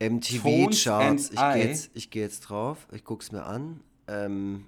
MTV-Charts. 0.00 1.30
Ich 1.30 1.38
gehe 1.38 1.66
jetzt, 1.66 2.10
geh 2.10 2.20
jetzt 2.20 2.40
drauf, 2.40 2.86
ich 2.92 3.04
gucke 3.04 3.22
es 3.22 3.32
mir 3.32 3.44
an. 3.44 3.80
Ähm, 4.08 4.66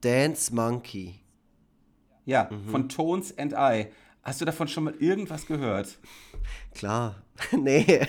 Dance 0.00 0.54
Monkey. 0.54 1.20
Ja, 2.24 2.50
mhm. 2.50 2.68
von 2.70 2.88
Tones 2.88 3.36
and 3.38 3.52
I. 3.52 3.86
Hast 4.22 4.40
du 4.40 4.44
davon 4.44 4.66
schon 4.66 4.84
mal 4.84 4.94
irgendwas 4.96 5.46
gehört? 5.46 5.98
Klar, 6.74 7.22
nee. 7.52 8.00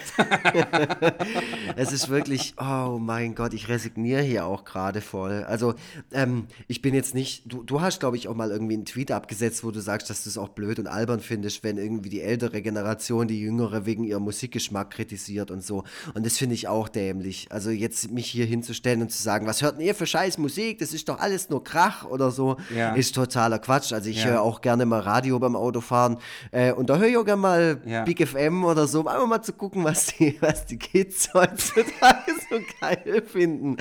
es 1.75 1.91
ist 1.91 2.09
wirklich, 2.09 2.53
oh 2.59 2.97
mein 2.99 3.35
Gott, 3.35 3.53
ich 3.53 3.67
resigniere 3.67 4.21
hier 4.21 4.45
auch 4.45 4.63
gerade 4.63 5.01
voll. 5.01 5.43
Also, 5.43 5.75
ähm, 6.11 6.47
ich 6.67 6.81
bin 6.81 6.93
jetzt 6.93 7.13
nicht, 7.13 7.43
du, 7.45 7.63
du 7.63 7.81
hast, 7.81 7.99
glaube 7.99 8.17
ich, 8.17 8.27
auch 8.27 8.35
mal 8.35 8.51
irgendwie 8.51 8.75
einen 8.75 8.85
Tweet 8.85 9.11
abgesetzt, 9.11 9.63
wo 9.63 9.71
du 9.71 9.79
sagst, 9.79 10.09
dass 10.09 10.23
du 10.23 10.29
es 10.29 10.37
auch 10.37 10.49
blöd 10.49 10.79
und 10.79 10.87
albern 10.87 11.19
findest, 11.19 11.63
wenn 11.63 11.77
irgendwie 11.77 12.09
die 12.09 12.21
ältere 12.21 12.61
Generation 12.61 13.27
die 13.27 13.39
jüngere 13.39 13.85
wegen 13.85 14.03
ihrem 14.03 14.23
Musikgeschmack 14.23 14.91
kritisiert 14.91 15.51
und 15.51 15.63
so. 15.63 15.83
Und 16.13 16.25
das 16.25 16.37
finde 16.37 16.55
ich 16.55 16.67
auch 16.67 16.89
dämlich. 16.89 17.47
Also, 17.49 17.69
jetzt 17.69 18.11
mich 18.11 18.27
hier 18.27 18.45
hinzustellen 18.45 19.01
und 19.01 19.11
zu 19.11 19.21
sagen, 19.21 19.47
was 19.47 19.61
hört 19.61 19.77
denn 19.77 19.85
ihr 19.85 19.95
für 19.95 20.05
scheiß 20.05 20.37
Musik? 20.37 20.79
Das 20.79 20.93
ist 20.93 21.09
doch 21.09 21.19
alles 21.19 21.49
nur 21.49 21.63
Krach 21.63 22.05
oder 22.05 22.31
so, 22.31 22.57
ja. 22.75 22.93
ist 22.93 23.15
totaler 23.15 23.59
Quatsch. 23.59 23.93
Also, 23.93 24.09
ich 24.09 24.23
ja. 24.23 24.31
höre 24.31 24.41
auch 24.41 24.61
gerne 24.61 24.85
mal 24.85 24.99
Radio 24.99 25.39
beim 25.39 25.55
Autofahren 25.55 26.17
äh, 26.51 26.71
und 26.71 26.89
da 26.89 26.97
höre 26.97 27.07
ich 27.07 27.17
auch 27.17 27.25
gerne 27.25 27.41
mal 27.41 27.81
ja. 27.85 28.03
Big 28.03 28.25
FM 28.25 28.63
oder 28.63 28.87
so 28.87 29.07
einfach 29.17 29.27
mal 29.27 29.41
zu 29.41 29.53
gucken, 29.53 29.84
was 29.84 30.08
die, 30.08 30.38
was 30.41 30.65
die 30.65 30.77
Kids 30.77 31.34
heutzutage 31.34 32.32
so 32.49 32.60
geil 32.80 33.23
finden. 33.25 33.77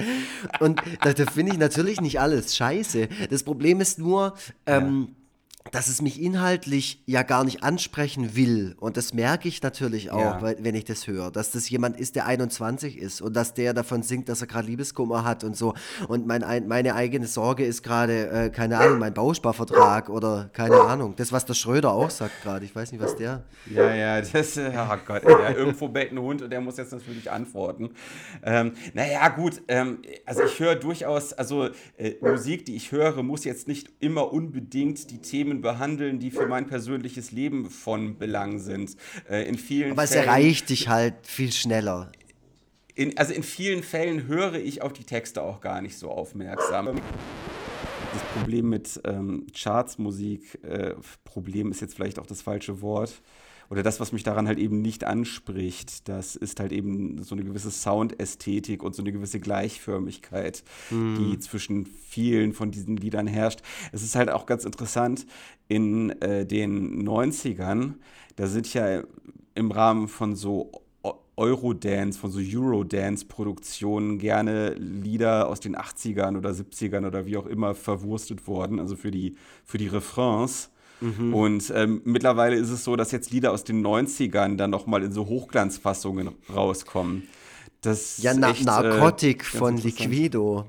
Und 0.61 0.83
da, 1.03 1.13
da 1.13 1.27
finde 1.27 1.53
ich 1.53 1.59
natürlich 1.59 2.01
nicht 2.01 2.21
alles 2.21 2.57
scheiße. 2.57 3.09
Das 3.31 3.43
Problem 3.43 3.81
ist 3.81 3.99
nur, 3.99 4.35
ähm, 4.67 5.09
ja 5.11 5.26
dass 5.73 5.89
es 5.89 6.03
mich 6.03 6.21
inhaltlich 6.21 7.03
ja 7.07 7.23
gar 7.23 7.45
nicht 7.45 7.63
ansprechen 7.63 8.37
will. 8.37 8.77
Und 8.79 8.97
das 8.97 9.15
merke 9.15 9.49
ich 9.49 9.63
natürlich 9.63 10.11
auch, 10.11 10.43
ja. 10.43 10.55
wenn 10.59 10.75
ich 10.75 10.85
das 10.85 11.07
höre, 11.07 11.31
dass 11.31 11.51
das 11.51 11.69
jemand 11.69 11.99
ist, 11.99 12.17
der 12.17 12.27
21 12.27 12.99
ist 12.99 13.21
und 13.21 13.35
dass 13.35 13.55
der 13.55 13.75
davon 13.75 14.03
singt, 14.03 14.29
dass 14.29 14.41
er 14.41 14.47
gerade 14.47 14.67
Liebeskummer 14.67 15.25
hat 15.25 15.45
und 15.45 15.57
so. 15.57 15.75
Und 16.09 16.27
mein, 16.27 16.45
meine 16.67 16.95
eigene 16.95 17.27
Sorge 17.27 17.65
ist 17.65 17.83
gerade, 17.83 18.29
äh, 18.29 18.51
keine 18.51 18.79
Ahnung, 18.79 18.99
mein 18.99 19.15
Bausparvertrag 19.15 20.09
oder 20.09 20.51
keine 20.53 20.81
Ahnung. 20.81 21.15
Das, 21.17 21.33
was 21.33 21.45
der 21.45 21.55
Schröder 21.55 21.93
auch 21.93 22.11
sagt 22.11 22.43
gerade. 22.43 22.65
Ich 22.65 22.75
weiß 22.75 22.93
nicht, 22.93 23.03
was 23.03 23.17
der. 23.17 23.45
Ja, 23.71 23.95
ja, 23.95 24.21
das, 24.21 24.57
äh, 24.57 24.73
oh 24.77 24.97
Gott, 25.07 25.23
ja, 25.25 25.51
irgendwo 25.51 25.89
bellt 25.89 26.13
ein 26.13 26.19
Hund 26.19 26.43
und 26.43 26.51
der 26.51 26.61
muss 26.61 26.77
jetzt 26.77 26.93
natürlich 26.93 27.31
antworten. 27.31 27.91
Ähm, 28.43 28.73
naja, 28.95 29.29
gut, 29.29 29.63
ähm, 29.69 30.03
also 30.25 30.43
ich 30.43 30.59
höre 30.59 30.77
durchaus, 30.77 31.33
also 31.33 31.69
äh, 31.97 32.15
Musik, 32.21 32.65
die 32.65 32.77
ich 32.77 32.93
höre, 32.93 33.23
muss 33.23 33.45
jetzt 33.45 33.69
nicht 33.69 33.91
immer 34.01 34.33
unbedingt 34.33 35.11
die 35.11 35.21
Themen 35.21 35.56
Themen 35.57 35.61
behandeln, 35.61 36.19
die 36.19 36.31
für 36.31 36.47
mein 36.47 36.67
persönliches 36.67 37.33
Leben 37.33 37.71
von 37.71 38.19
Belang 38.19 38.59
sind. 38.59 38.97
Äh, 39.29 39.49
in 39.49 39.59
vielen 39.59 39.93
Aber 39.93 40.07
Fällen, 40.07 40.21
es 40.21 40.27
erreicht 40.27 40.71
dich 40.71 40.89
halt 40.89 41.15
viel 41.23 41.53
schneller. 41.53 42.13
In, 42.95 43.17
also 43.19 43.33
in 43.33 43.43
vielen 43.43 43.83
Fällen 43.83 44.27
höre 44.27 44.55
ich 44.55 44.83
auf 44.83 44.93
die 44.93 45.05
Texte 45.05 45.43
auch 45.43 45.61
gar 45.61 45.83
nicht 45.83 45.99
so 45.99 46.11
aufmerksam. 46.11 47.01
Das 48.13 48.23
Problem 48.35 48.71
mit 48.71 49.01
ähm, 49.05 49.47
Chartsmusik, 49.55 50.59
äh, 50.65 50.95
Problem 51.25 51.71
ist 51.71 51.81
jetzt 51.81 51.95
vielleicht 51.95 52.19
auch 52.19 52.27
das 52.27 52.41
falsche 52.41 52.81
Wort, 52.81 53.21
oder 53.71 53.83
das, 53.83 54.01
was 54.01 54.13
mich 54.13 54.23
daran 54.23 54.47
halt 54.47 54.59
eben 54.59 54.81
nicht 54.81 55.05
anspricht, 55.05 56.09
das 56.09 56.37
ist 56.37 56.61
halt 56.61 56.73
eben 56.73 57.23
so 57.23 57.35
eine 57.35 57.45
gewisse 57.45 57.71
Soundästhetik 57.71 58.83
und 58.83 58.95
so 58.95 59.03
eine 59.03 59.13
gewisse 59.13 59.41
Gleichförmigkeit, 59.41 60.63
mhm. 60.91 61.17
die 61.17 61.39
zwischen 61.39 61.87
vielen 61.87 62.53
von 62.53 62.71
diesen 62.71 62.97
Liedern 62.97 63.27
herrscht. 63.27 63.61
Es 63.93 64.03
ist 64.03 64.17
halt 64.17 64.31
auch 64.31 64.47
ganz 64.47 64.65
interessant, 64.65 65.27
in 65.69 66.11
äh, 66.23 66.47
den 66.47 67.07
90ern, 67.07 67.95
da 68.37 68.47
sind 68.47 68.73
ja 68.73 69.03
im 69.55 69.71
Rahmen 69.71 70.09
von 70.09 70.37
so 70.37 70.71
Eurodance, 71.37 72.19
von 72.19 72.31
so 72.31 72.41
Eurodance-Produktionen 72.41 74.19
gerne 74.19 74.75
Lieder 74.75 75.49
aus 75.49 75.61
den 75.61 75.77
80ern 75.77 76.37
oder 76.37 76.51
70ern 76.51 77.07
oder 77.07 77.27
wie 77.27 77.37
auch 77.37 77.47
immer 77.47 77.75
verwurstet 77.75 78.47
worden, 78.47 78.81
also 78.81 78.97
für 78.97 79.11
die, 79.11 79.37
für 79.65 79.79
die 79.79 79.89
Refrains. 79.89 80.71
Mhm. 81.01 81.35
Und 81.35 81.73
ähm, 81.75 82.01
mittlerweile 82.05 82.57
ist 82.57 82.71
es 82.71 82.85
so, 82.85 82.97
dass 82.97 83.13
jetzt 83.13 83.31
Lieder 83.31 83.53
aus 83.53 83.65
den 83.65 83.85
90ern 83.85 84.57
dann 84.57 84.71
nochmal 84.71 85.03
in 85.03 85.13
so 85.13 85.27
Hochglanzfassungen 85.27 86.31
rauskommen. 86.55 87.29
Das 87.83 88.19
ja, 88.19 88.35
Na 88.35 88.51
echt, 88.51 88.65
Narkotik 88.65 89.43
äh, 89.43 89.59
von 89.59 89.77
Liquido. 89.77 90.67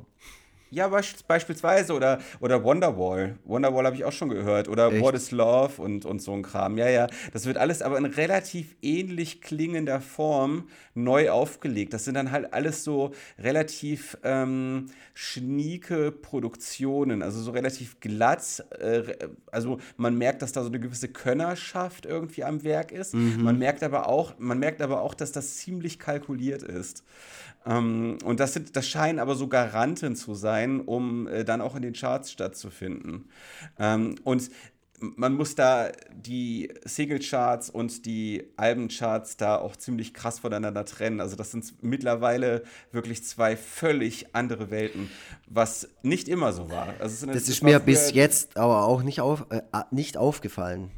Ja, 0.70 0.88
beispielsweise 0.88 1.94
oder, 1.94 2.20
oder 2.40 2.64
Wonderwall. 2.64 3.38
Wonderwall 3.46 3.86
habe 3.86 3.96
ich 3.96 4.04
auch 4.04 4.12
schon 4.12 4.30
gehört. 4.30 4.68
Oder 4.68 4.92
Echt? 4.92 5.02
What 5.02 5.16
is 5.16 5.32
Love 5.32 5.82
und, 5.82 6.06
und 6.06 6.22
so 6.22 6.34
ein 6.34 6.42
Kram. 6.42 6.78
Ja, 6.78 6.90
ja. 6.90 7.08
Das 7.34 7.46
wird 7.46 7.58
alles 7.58 7.82
aber 7.82 7.98
in 7.98 8.06
relativ 8.06 8.76
ähnlich 8.82 9.42
klingender 9.42 10.02
Form 10.02 10.68
neu 10.94 11.30
aufgelegt. 11.30 11.94
Das 11.94 12.06
sind 12.06 12.16
dann 12.16 12.32
halt 12.32 12.54
alles 12.54 12.84
so 12.84 13.12
relativ 13.40 14.18
ähm, 14.24 14.88
schnieke 15.14 16.12
Produktionen, 16.12 17.22
also 17.22 17.40
so 17.40 17.52
relativ 17.52 18.00
glatt. 18.00 18.66
Äh, 18.80 19.04
also 19.52 19.80
man 19.96 20.18
merkt, 20.18 20.42
dass 20.42 20.52
da 20.52 20.62
so 20.64 20.70
eine 20.70 20.80
gewisse 20.80 21.08
Könnerschaft 21.08 22.06
irgendwie 22.06 22.44
am 22.44 22.64
Werk 22.64 22.92
ist. 22.92 23.14
Mhm. 23.14 23.44
Man 23.44 23.58
merkt 23.58 23.84
aber 23.84 24.10
auch, 24.10 24.34
man 24.38 24.60
merkt 24.60 24.82
aber 24.82 25.02
auch, 25.02 25.14
dass 25.14 25.32
das 25.32 25.58
ziemlich 25.58 26.00
kalkuliert 26.00 26.64
ist. 26.64 27.04
Ähm, 27.68 28.18
und 28.24 28.40
das, 28.40 28.54
sind, 28.54 28.76
das 28.76 28.88
scheinen 28.88 29.20
aber 29.20 29.36
so 29.36 29.48
Garanten 29.48 30.16
zu 30.16 30.34
sein, 30.34 30.82
um 30.82 31.28
äh, 31.28 31.44
dann 31.44 31.62
auch 31.62 31.76
in 31.76 31.82
den 31.82 31.94
Charts 31.94 32.32
stattzufinden. 32.32 33.30
Ähm, 33.78 34.16
und 34.24 34.50
man 35.00 35.36
muss 35.36 35.54
da 35.54 35.92
die 36.12 36.74
Single-Charts 36.84 37.70
und 37.70 38.06
die 38.06 38.52
Albencharts 38.58 39.38
da 39.38 39.58
auch 39.58 39.76
ziemlich 39.76 40.14
krass 40.14 40.40
voneinander 40.40 40.86
trennen. 40.86 41.22
Also 41.22 41.36
das 41.36 41.52
sind 41.52 41.84
mittlerweile 41.84 42.64
wirklich 42.92 43.24
zwei 43.24 43.56
völlig 43.56 44.34
andere 44.34 44.72
Welten, 44.72 45.12
was 45.48 45.90
nicht 46.02 46.28
immer 46.28 46.52
so 46.52 46.72
war. 46.72 46.96
Also 47.00 47.28
das 47.28 47.48
ist 47.48 47.62
mir 47.62 47.80
bis 47.80 48.12
jetzt 48.14 48.58
aber 48.58 48.86
auch 48.86 49.04
nicht, 49.04 49.22
auf, 49.22 49.46
äh, 49.50 49.62
nicht 49.92 50.18
aufgefallen. 50.18 50.92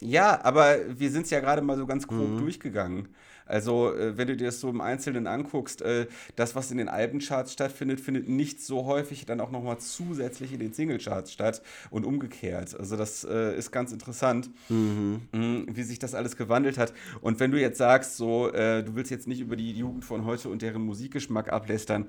Ja, 0.00 0.42
aber 0.44 0.98
wir 0.98 1.10
sind 1.10 1.24
es 1.24 1.30
ja 1.30 1.40
gerade 1.40 1.62
mal 1.62 1.76
so 1.76 1.86
ganz 1.86 2.06
grob 2.08 2.28
mhm. 2.28 2.38
durchgegangen. 2.38 3.08
Also, 3.50 3.94
äh, 3.94 4.16
wenn 4.16 4.28
du 4.28 4.36
dir 4.36 4.46
das 4.46 4.60
so 4.60 4.68
im 4.68 4.80
Einzelnen 4.80 5.26
anguckst, 5.26 5.82
äh, 5.82 6.06
das, 6.36 6.54
was 6.54 6.70
in 6.70 6.78
den 6.78 6.88
Albencharts 6.88 7.52
stattfindet, 7.52 8.00
findet 8.00 8.28
nicht 8.28 8.62
so 8.62 8.86
häufig 8.86 9.26
dann 9.26 9.40
auch 9.40 9.50
nochmal 9.50 9.78
zusätzlich 9.78 10.52
in 10.52 10.60
den 10.60 10.72
Singlecharts 10.72 11.32
statt 11.32 11.62
und 11.90 12.04
umgekehrt. 12.04 12.78
Also, 12.78 12.96
das 12.96 13.24
äh, 13.24 13.56
ist 13.56 13.70
ganz 13.72 13.92
interessant, 13.92 14.50
mhm. 14.68 15.22
mh, 15.32 15.64
wie 15.68 15.82
sich 15.82 15.98
das 15.98 16.14
alles 16.14 16.36
gewandelt 16.36 16.78
hat. 16.78 16.92
Und 17.20 17.40
wenn 17.40 17.50
du 17.50 17.60
jetzt 17.60 17.78
sagst, 17.78 18.16
so, 18.16 18.52
äh, 18.52 18.82
du 18.82 18.94
willst 18.94 19.10
jetzt 19.10 19.26
nicht 19.26 19.40
über 19.40 19.56
die 19.56 19.72
Jugend 19.72 20.04
von 20.04 20.24
heute 20.24 20.48
und 20.48 20.62
deren 20.62 20.82
Musikgeschmack 20.82 21.52
ablästern, 21.52 22.06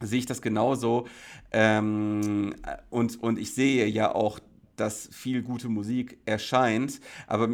sehe 0.00 0.18
ich 0.18 0.26
das 0.26 0.42
genauso. 0.42 1.06
Ähm, 1.52 2.54
und, 2.90 3.22
und 3.22 3.38
ich 3.38 3.54
sehe 3.54 3.86
ja 3.86 4.14
auch 4.14 4.40
dass 4.80 5.08
viel 5.12 5.42
gute 5.42 5.68
Musik 5.68 6.18
erscheint. 6.24 7.00
Aber 7.26 7.48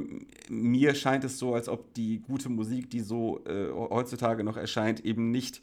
mir 0.48 0.94
scheint 0.94 1.24
es 1.24 1.38
so, 1.38 1.54
als 1.54 1.68
ob 1.68 1.92
die 1.94 2.20
gute 2.20 2.48
Musik, 2.48 2.88
die 2.90 3.00
so 3.00 3.44
äh, 3.44 3.70
heutzutage 3.72 4.44
noch 4.44 4.56
erscheint, 4.56 5.04
eben 5.04 5.30
nicht 5.30 5.60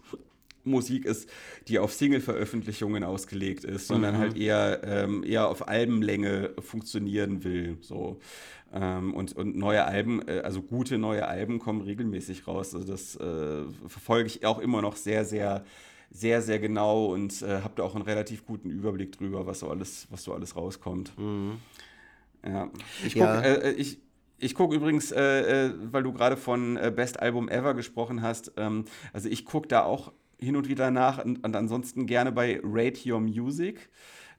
Musik 0.65 1.05
ist, 1.05 1.29
die 1.67 1.79
auf 1.79 1.93
Single-Veröffentlichungen 1.93 3.03
ausgelegt 3.03 3.63
ist, 3.63 3.87
sondern 3.87 4.15
mhm. 4.15 4.19
halt 4.19 4.37
eher, 4.37 4.81
ähm, 4.83 5.23
eher 5.23 5.47
auf 5.49 5.67
Albenlänge 5.67 6.51
funktionieren 6.59 7.43
will. 7.43 7.77
So. 7.81 8.19
Ähm, 8.73 9.13
und, 9.13 9.33
und 9.35 9.55
neue 9.55 9.85
Alben, 9.85 10.27
äh, 10.27 10.39
also 10.39 10.61
gute 10.61 10.97
neue 10.97 11.27
Alben 11.27 11.59
kommen 11.59 11.81
regelmäßig 11.81 12.47
raus. 12.47 12.73
Also 12.73 12.87
das 12.87 13.15
äh, 13.15 13.63
verfolge 13.87 14.27
ich 14.27 14.45
auch 14.45 14.59
immer 14.59 14.81
noch 14.81 14.95
sehr, 14.95 15.25
sehr 15.25 15.63
sehr, 16.13 16.41
sehr 16.41 16.59
genau 16.59 17.07
und 17.07 17.41
äh, 17.41 17.61
habe 17.61 17.73
da 17.75 17.83
auch 17.83 17.95
einen 17.95 18.03
relativ 18.03 18.45
guten 18.45 18.69
Überblick 18.69 19.17
drüber, 19.17 19.47
was 19.47 19.59
so 19.59 19.69
alles, 19.69 20.07
was 20.11 20.23
so 20.23 20.33
alles 20.33 20.55
rauskommt. 20.55 21.17
Mhm. 21.17 21.57
Ja. 22.45 22.69
Ich 23.03 23.13
gucke 23.13 23.25
ja. 23.25 23.41
äh, 23.41 23.69
äh 23.69 23.71
ich, 23.71 23.99
ich 24.37 24.53
guck 24.53 24.73
übrigens, 24.73 25.11
äh, 25.11 25.65
äh, 25.67 25.73
weil 25.91 26.03
du 26.03 26.13
gerade 26.13 26.37
von 26.37 26.77
äh, 26.77 26.91
Best 26.95 27.19
Album 27.19 27.49
Ever 27.49 27.73
gesprochen 27.73 28.21
hast, 28.21 28.51
ähm, 28.57 28.85
also 29.11 29.27
ich 29.27 29.43
gucke 29.45 29.67
da 29.67 29.83
auch 29.83 30.13
hin 30.39 30.55
und 30.55 30.69
wieder 30.69 30.91
nach 30.91 31.23
und, 31.23 31.43
und 31.43 31.55
ansonsten 31.55 32.05
gerne 32.05 32.31
bei 32.31 32.59
Rate 32.63 33.11
Your 33.11 33.19
Music. 33.19 33.89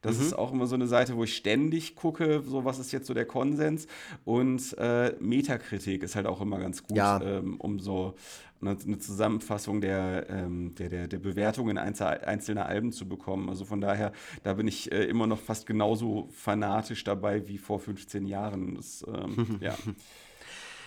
Das 0.04 0.18
mhm. 0.18 0.22
ist 0.22 0.32
auch 0.34 0.52
immer 0.52 0.66
so 0.66 0.74
eine 0.74 0.86
Seite, 0.86 1.16
wo 1.16 1.24
ich 1.24 1.34
ständig 1.34 1.96
gucke, 1.96 2.42
so 2.46 2.64
was 2.64 2.78
ist 2.78 2.92
jetzt 2.92 3.06
so 3.06 3.14
der 3.14 3.24
Konsens. 3.24 3.86
Und 4.24 4.76
äh, 4.78 5.14
Metakritik 5.18 6.02
ist 6.02 6.14
halt 6.14 6.26
auch 6.26 6.40
immer 6.40 6.58
ganz 6.58 6.82
gut, 6.82 6.96
ja. 6.96 7.20
ähm, 7.20 7.56
um 7.58 7.80
so 7.80 8.14
eine, 8.60 8.98
Zusammenfassung 8.98 9.80
der, 9.80 10.26
ähm, 10.28 10.74
der, 10.76 10.88
der, 10.88 11.08
der 11.08 11.18
Bewertungen 11.18 11.78
einzelner 11.78 12.66
Alben 12.66 12.92
zu 12.92 13.08
bekommen. 13.08 13.48
Also 13.48 13.64
von 13.64 13.80
daher, 13.80 14.12
da 14.42 14.54
bin 14.54 14.68
ich 14.68 14.92
äh, 14.92 15.04
immer 15.04 15.26
noch 15.26 15.40
fast 15.40 15.66
genauso 15.66 16.28
fanatisch 16.32 17.04
dabei 17.04 17.48
wie 17.48 17.58
vor 17.58 17.80
15 17.80 18.26
Jahren. 18.26 18.76
Das, 18.76 19.04
ähm, 19.08 19.56
ja. 19.60 19.74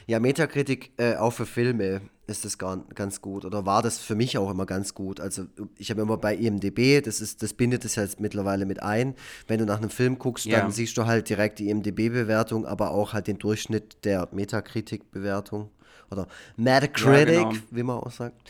Ja, 0.08 0.22
Metakritik 0.22 0.92
äh, 0.98 1.16
auch 1.16 1.32
für 1.32 1.46
Filme 1.46 2.00
ist 2.28 2.46
das 2.46 2.58
gar, 2.58 2.78
ganz 2.96 3.22
gut 3.22 3.44
oder 3.44 3.66
war 3.66 3.82
das 3.82 4.00
für 4.00 4.16
mich 4.16 4.38
auch 4.38 4.50
immer 4.50 4.66
ganz 4.66 4.94
gut. 4.94 5.20
Also 5.20 5.46
ich 5.78 5.92
habe 5.92 6.02
immer 6.02 6.18
bei 6.18 6.34
IMDB, 6.34 7.02
das 7.02 7.20
ist, 7.20 7.44
das 7.44 7.54
bindet 7.54 7.84
es 7.84 7.96
jetzt 7.96 8.20
mittlerweile 8.22 8.66
mit 8.66 8.82
ein. 8.82 9.16
Wenn 9.48 9.60
du 9.60 9.66
nach 9.66 9.78
einem 9.78 9.90
Film 9.90 10.18
guckst, 10.18 10.46
ja. 10.46 10.62
dann 10.62 10.72
siehst 10.72 10.98
du 10.98 11.06
halt 11.06 11.30
direkt 11.30 11.60
die 11.60 11.70
IMDB-Bewertung, 11.70 12.66
aber 12.66 12.92
auch 12.92 13.14
halt 13.14 13.28
den 13.28 13.38
Durchschnitt 13.38 14.06
der 14.06 14.30
Metakritik-Bewertung 14.32 15.70
oder 16.10 16.28
Metacritic, 16.56 17.36
ja, 17.36 17.50
genau. 17.50 17.62
wie 17.72 17.84
man 17.84 17.98
auch 17.98 18.12
sagt. 18.12 18.50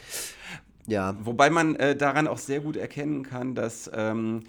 Ja. 0.88 1.16
Wobei 1.20 1.50
man 1.50 1.76
äh, 1.76 1.96
daran 1.96 2.28
auch 2.28 2.38
sehr 2.38 2.62
gut 2.62 2.78
erkennen 2.78 3.24
kann, 3.24 3.56
dass 3.56 3.90
ähm, 3.94 4.44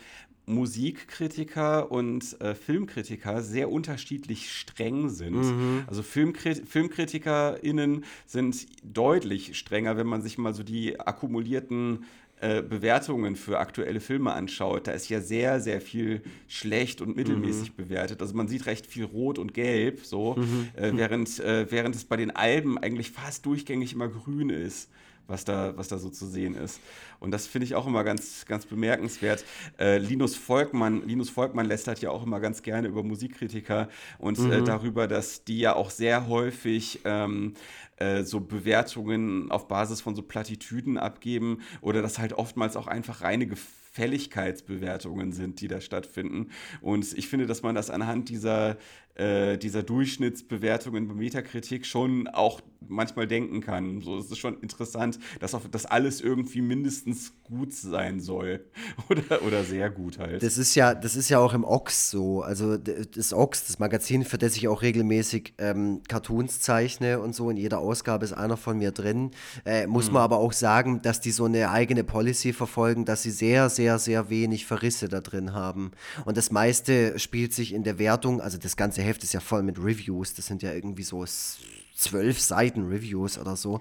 Musikkritiker 0.49 1.91
und 1.91 2.41
äh, 2.41 2.55
Filmkritiker 2.55 3.43
sehr 3.43 3.71
unterschiedlich 3.71 4.53
streng 4.53 5.11
sind. 5.11 5.37
Mhm. 5.37 5.85
Also 5.87 6.03
Filmkrit 6.03 6.67
FilmkritikerInnen 6.67 8.05
sind 8.27 8.67
deutlich 8.83 9.57
strenger, 9.59 9.97
wenn 9.97 10.07
man 10.07 10.23
sich 10.23 10.39
mal 10.39 10.55
so 10.55 10.63
die 10.63 10.99
akkumulierten 10.99 12.05
äh, 12.41 12.63
Bewertungen 12.63 13.35
für 13.35 13.59
aktuelle 13.59 13.99
Filme 13.99 14.33
anschaut, 14.33 14.87
da 14.87 14.93
ist 14.93 15.09
ja 15.09 15.21
sehr, 15.21 15.61
sehr 15.61 15.81
viel 15.81 16.23
schlecht 16.47 17.01
und 17.01 17.17
mittelmäßig 17.17 17.73
mhm. 17.73 17.83
bewertet. 17.83 18.23
Also 18.23 18.37
man 18.37 18.47
sieht 18.47 18.67
recht 18.67 18.87
viel 18.87 19.05
Rot 19.05 19.39
und 19.39 19.55
Gelb, 19.55 20.05
so, 20.05 20.37
mhm. 20.37 20.69
äh, 20.77 20.93
während, 20.95 21.41
äh, 21.41 21.67
während 21.71 21.97
es 21.97 22.05
bei 22.05 22.17
den 22.17 22.31
Alben 22.31 22.79
eigentlich 22.79 23.11
fast 23.11 23.45
durchgängig 23.45 23.93
immer 23.93 24.09
grün 24.09 24.51
ist 24.51 24.89
was 25.29 25.45
da, 25.45 25.77
was 25.77 25.87
da 25.89 25.99
so 25.99 26.09
zu 26.11 26.27
sehen 26.27 26.55
ist. 26.55 26.81
Und 27.21 27.31
das 27.31 27.47
finde 27.47 27.67
ich 27.67 27.75
auch 27.75 27.87
immer 27.87 28.03
ganz, 28.03 28.47
ganz 28.47 28.67
bemerkenswert. 28.67 29.45
Äh, 29.79 29.99
Linus 29.99 30.35
Volkmann, 30.35 31.07
Linus 31.07 31.31
Volkmann 31.31 31.67
lästert 31.67 32.01
ja 32.01 32.11
auch 32.11 32.25
immer 32.25 32.41
ganz 32.41 32.63
gerne 32.63 32.89
über 32.89 33.03
Musikkritiker 33.05 33.89
und 34.19 34.39
äh, 34.39 34.43
mhm. 34.43 34.53
äh, 34.53 34.63
darüber, 34.63 35.07
dass 35.07 35.45
die 35.45 35.61
ja 35.61 35.77
auch 35.77 35.91
sehr 35.91 36.27
häufig 36.27 37.01
ähm, 37.05 37.55
äh, 37.99 38.25
so 38.25 38.41
Bewertungen 38.41 39.51
auf 39.51 39.69
Basis 39.69 40.01
von 40.01 40.15
so 40.17 40.23
Plattitüden 40.23 40.99
abgeben 40.99 41.61
oder 41.81 42.01
dass 42.03 42.19
halt 42.19 42.33
oftmals 42.33 42.77
auch 42.77 42.87
einfach 42.87 43.21
reine 43.21 43.47
Gefälligkeitsbewertungen 43.47 45.33
sind, 45.33 45.61
die 45.61 45.69
da 45.69 45.81
stattfinden. 45.81 46.51
Und 46.81 47.17
ich 47.19 47.29
finde, 47.29 47.47
dass 47.47 47.63
man 47.63 47.75
das 47.75 47.91
anhand 47.91 48.29
dieser 48.29 48.77
äh, 49.19 49.59
dieser 49.59 49.83
Durchschnittsbewertungen 49.83 51.09
bei 51.09 51.15
Metakritik 51.15 51.87
schon 51.87 52.29
auch 52.29 52.61
manchmal 52.87 53.27
denken 53.27 53.61
kann. 53.61 54.01
So, 54.01 54.19
es 54.19 54.31
ist 54.31 54.39
schon 54.39 54.61
interessant, 54.61 55.19
dass 55.41 55.55
auch 55.55 55.67
das 55.71 55.87
alles 55.87 56.21
irgendwie 56.21 56.61
mindestens 56.61 57.33
gut 57.43 57.73
sein 57.73 58.21
soll. 58.21 58.65
oder, 59.09 59.43
oder 59.43 59.65
sehr 59.65 59.91
gut 59.91 60.19
halt. 60.19 60.43
Das 60.43 60.59
ist 60.59 60.75
ja, 60.75 60.95
das 60.95 61.17
ist 61.17 61.29
ja 61.29 61.39
auch 61.39 61.55
im 61.55 61.65
Ox 61.65 62.11
so. 62.11 62.43
Also 62.43 62.77
das 62.77 63.33
Ox, 63.33 63.67
das 63.67 63.79
Magazin, 63.79 64.25
für 64.25 64.39
das 64.39 64.57
ich 64.57 64.69
auch 64.69 64.83
regelmäßig 64.83 65.55
ähm, 65.59 66.03
Cartoons 66.09 66.61
zeichne 66.61 67.21
und 67.21 67.35
so, 67.35 67.51
in 67.51 67.57
jeder 67.57 67.79
Ausgabe 67.79 68.25
ist 68.25 68.33
einer 68.33 68.57
von 68.57 68.79
mir 68.79 68.93
drin. 68.93 69.33
Äh, 69.65 69.87
muss 69.87 70.09
mhm. 70.09 70.15
man 70.15 70.23
aber 70.23 70.39
auch 70.39 70.53
sagen, 70.53 71.03
dass 71.03 71.21
die 71.21 71.31
so 71.31 71.45
eine 71.45 71.71
eigene 71.71 72.05
Policy 72.05 72.53
verfolgen, 72.53 73.05
dass 73.05 73.23
sie 73.23 73.31
sehr, 73.31 73.69
sehr, 73.69 73.99
sehr 73.99 74.31
wenig 74.31 74.67
Verrisse 74.67 75.09
da 75.09 75.21
drin 75.21 75.53
haben. 75.53 75.91
Und 76.25 76.37
das 76.37 76.51
meiste 76.51 77.19
spielt 77.19 77.53
sich 77.53 77.75
in 77.75 77.83
der 77.83 77.99
Wertung, 77.99 78.41
also 78.41 78.59
das 78.59 78.77
ganze 78.77 79.03
Heft 79.09 79.25
ist 79.25 79.33
ja 79.33 79.41
voll 79.41 79.63
mit 79.63 79.79
Reviews. 79.79 80.35
Das 80.35 80.47
sind 80.47 80.63
ja 80.63 80.73
irgendwie 80.73 81.03
so 81.03 81.25
zwölf 81.97 82.41
Seiten 82.41 82.87
Reviews 82.87 83.39
oder 83.39 83.57
so. 83.57 83.81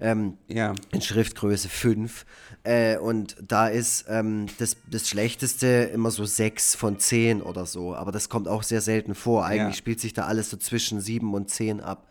Ähm, 0.00 0.36
ja. 0.48 0.74
In 0.90 1.00
Schriftgröße 1.00 1.68
5. 1.68 2.26
Äh, 2.64 2.98
und 2.98 3.36
da 3.40 3.68
ist 3.68 4.06
ähm, 4.08 4.46
das, 4.58 4.76
das 4.90 5.08
Schlechteste 5.08 5.66
immer 5.94 6.10
so 6.10 6.24
sechs 6.24 6.74
von 6.74 6.98
zehn 6.98 7.40
oder 7.40 7.66
so. 7.66 7.94
Aber 7.94 8.10
das 8.10 8.28
kommt 8.28 8.48
auch 8.48 8.64
sehr 8.64 8.80
selten 8.80 9.14
vor. 9.14 9.44
Eigentlich 9.44 9.74
ja. 9.76 9.78
spielt 9.78 10.00
sich 10.00 10.12
da 10.12 10.26
alles 10.26 10.50
so 10.50 10.56
zwischen 10.56 11.00
sieben 11.00 11.34
und 11.34 11.50
zehn 11.50 11.80
ab. 11.80 12.08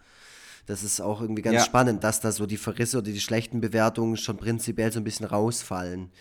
Das 0.67 0.83
ist 0.83 1.01
auch 1.01 1.21
irgendwie 1.21 1.41
ganz 1.41 1.55
ja. 1.55 1.63
spannend, 1.65 2.03
dass 2.03 2.21
da 2.21 2.31
so 2.31 2.45
die 2.45 2.57
Verrisse 2.57 2.99
oder 2.99 3.11
die 3.11 3.19
schlechten 3.19 3.61
Bewertungen 3.61 4.15
schon 4.15 4.37
prinzipiell 4.37 4.91
so 4.91 4.99
ein 4.99 5.03
bisschen 5.03 5.25
rausfallen. 5.25 6.11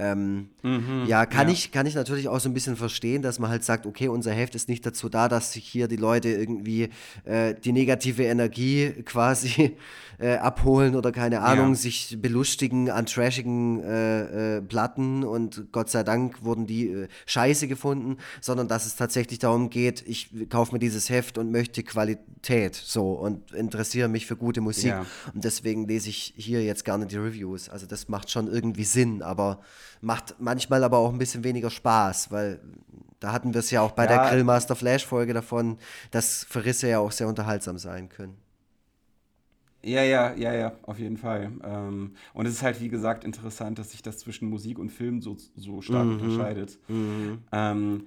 Ähm, 0.00 0.50
mhm, 0.62 1.06
ja, 1.08 1.26
kann, 1.26 1.48
ja. 1.48 1.52
Ich, 1.52 1.72
kann 1.72 1.84
ich 1.84 1.96
natürlich 1.96 2.28
auch 2.28 2.38
so 2.38 2.48
ein 2.48 2.54
bisschen 2.54 2.76
verstehen, 2.76 3.20
dass 3.20 3.40
man 3.40 3.50
halt 3.50 3.64
sagt, 3.64 3.84
okay, 3.84 4.06
unser 4.06 4.30
Heft 4.32 4.54
ist 4.54 4.68
nicht 4.68 4.86
dazu 4.86 5.08
da, 5.08 5.28
dass 5.28 5.52
sich 5.52 5.64
hier 5.64 5.88
die 5.88 5.96
Leute 5.96 6.28
irgendwie 6.28 6.90
äh, 7.24 7.54
die 7.54 7.72
negative 7.72 8.22
Energie 8.22 8.90
quasi 9.04 9.76
äh, 10.20 10.36
abholen 10.36 10.94
oder 10.94 11.10
keine 11.10 11.40
Ahnung, 11.40 11.70
ja. 11.70 11.74
sich 11.74 12.16
belustigen 12.20 12.90
an 12.90 13.06
trashigen 13.06 13.82
äh, 13.82 14.58
äh, 14.58 14.62
Platten 14.62 15.24
und 15.24 15.72
Gott 15.72 15.90
sei 15.90 16.04
Dank 16.04 16.44
wurden 16.44 16.68
die 16.68 16.90
äh, 16.90 17.08
scheiße 17.26 17.66
gefunden, 17.66 18.18
sondern 18.40 18.68
dass 18.68 18.86
es 18.86 18.94
tatsächlich 18.94 19.40
darum 19.40 19.68
geht, 19.68 20.04
ich 20.06 20.30
kaufe 20.48 20.74
mir 20.74 20.78
dieses 20.78 21.10
Heft 21.10 21.38
und 21.38 21.50
möchte 21.50 21.82
Qualität 21.82 22.76
so 22.76 23.12
und 23.12 23.50
interessiere 23.50 24.08
mich 24.08 24.26
für 24.26 24.36
gute 24.36 24.60
Musik. 24.60 24.94
Und 25.34 25.44
deswegen 25.44 25.88
lese 25.88 26.08
ich 26.08 26.34
hier 26.36 26.62
jetzt 26.62 26.84
gerne 26.84 27.06
die 27.06 27.16
Reviews. 27.16 27.68
Also 27.68 27.86
das 27.86 28.08
macht 28.08 28.30
schon 28.30 28.46
irgendwie 28.46 28.84
Sinn, 28.84 29.22
aber 29.22 29.60
Macht 30.00 30.36
manchmal 30.38 30.84
aber 30.84 30.98
auch 30.98 31.12
ein 31.12 31.18
bisschen 31.18 31.44
weniger 31.44 31.70
Spaß, 31.70 32.30
weil 32.30 32.60
da 33.20 33.32
hatten 33.32 33.52
wir 33.52 33.60
es 33.60 33.70
ja 33.70 33.80
auch 33.82 33.92
bei 33.92 34.04
ja. 34.04 34.08
der 34.08 34.30
Grillmaster 34.30 34.76
Flash 34.76 35.04
Folge 35.04 35.34
davon, 35.34 35.78
dass 36.10 36.44
Verrisse 36.44 36.88
ja 36.88 36.98
auch 37.00 37.12
sehr 37.12 37.28
unterhaltsam 37.28 37.78
sein 37.78 38.08
können. 38.08 38.36
Ja, 39.82 40.02
ja, 40.02 40.34
ja, 40.34 40.52
ja, 40.54 40.72
auf 40.82 40.98
jeden 40.98 41.16
Fall. 41.16 41.52
Ähm, 41.62 42.14
und 42.34 42.46
es 42.46 42.54
ist 42.54 42.62
halt, 42.62 42.80
wie 42.80 42.88
gesagt, 42.88 43.24
interessant, 43.24 43.78
dass 43.78 43.92
sich 43.92 44.02
das 44.02 44.18
zwischen 44.18 44.48
Musik 44.50 44.78
und 44.78 44.90
Film 44.90 45.22
so, 45.22 45.36
so 45.56 45.80
stark 45.82 46.04
mhm. 46.04 46.20
unterscheidet. 46.20 46.78
Mhm. 46.88 47.38
Ähm, 47.52 48.06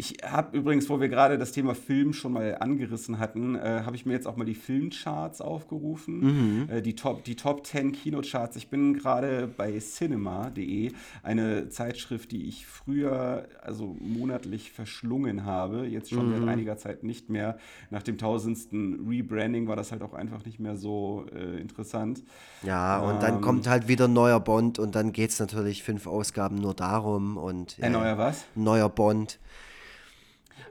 ich 0.00 0.16
habe 0.24 0.56
übrigens, 0.56 0.88
wo 0.88 0.98
wir 0.98 1.10
gerade 1.10 1.36
das 1.36 1.52
Thema 1.52 1.74
Film 1.74 2.14
schon 2.14 2.32
mal 2.32 2.56
angerissen 2.58 3.18
hatten, 3.18 3.54
äh, 3.54 3.82
habe 3.84 3.96
ich 3.96 4.06
mir 4.06 4.14
jetzt 4.14 4.26
auch 4.26 4.34
mal 4.34 4.46
die 4.46 4.54
Filmcharts 4.54 5.42
aufgerufen. 5.42 6.20
Mhm. 6.20 6.68
Äh, 6.70 6.80
die, 6.80 6.94
Top, 6.94 7.22
die 7.24 7.36
Top 7.36 7.66
10 7.66 7.92
Kinocharts. 7.92 8.56
Ich 8.56 8.68
bin 8.68 8.94
gerade 8.94 9.46
bei 9.46 9.78
cinema.de, 9.78 10.92
eine 11.22 11.68
Zeitschrift, 11.68 12.32
die 12.32 12.48
ich 12.48 12.66
früher 12.66 13.46
also 13.62 13.94
monatlich 14.00 14.72
verschlungen 14.72 15.44
habe. 15.44 15.86
Jetzt 15.86 16.08
schon 16.08 16.30
mhm. 16.30 16.38
seit 16.38 16.48
einiger 16.48 16.78
Zeit 16.78 17.04
nicht 17.04 17.28
mehr. 17.28 17.58
Nach 17.90 18.02
dem 18.02 18.16
tausendsten 18.16 19.06
Rebranding 19.06 19.68
war 19.68 19.76
das 19.76 19.92
halt 19.92 20.00
auch 20.00 20.14
einfach 20.14 20.46
nicht 20.46 20.60
mehr 20.60 20.76
so 20.76 21.26
äh, 21.34 21.60
interessant. 21.60 22.22
Ja, 22.62 23.00
und 23.00 23.16
ähm, 23.16 23.20
dann 23.20 23.40
kommt 23.42 23.68
halt 23.68 23.86
wieder 23.86 24.08
ein 24.08 24.14
neuer 24.14 24.40
Bond 24.40 24.78
und 24.78 24.94
dann 24.94 25.12
geht 25.12 25.28
es 25.28 25.40
natürlich 25.40 25.82
fünf 25.82 26.06
Ausgaben 26.06 26.56
nur 26.56 26.72
darum. 26.72 27.36
Und, 27.36 27.76
ein 27.82 27.92
neuer 27.92 28.16
was? 28.16 28.46
Neuer 28.54 28.88
Bond. 28.88 29.38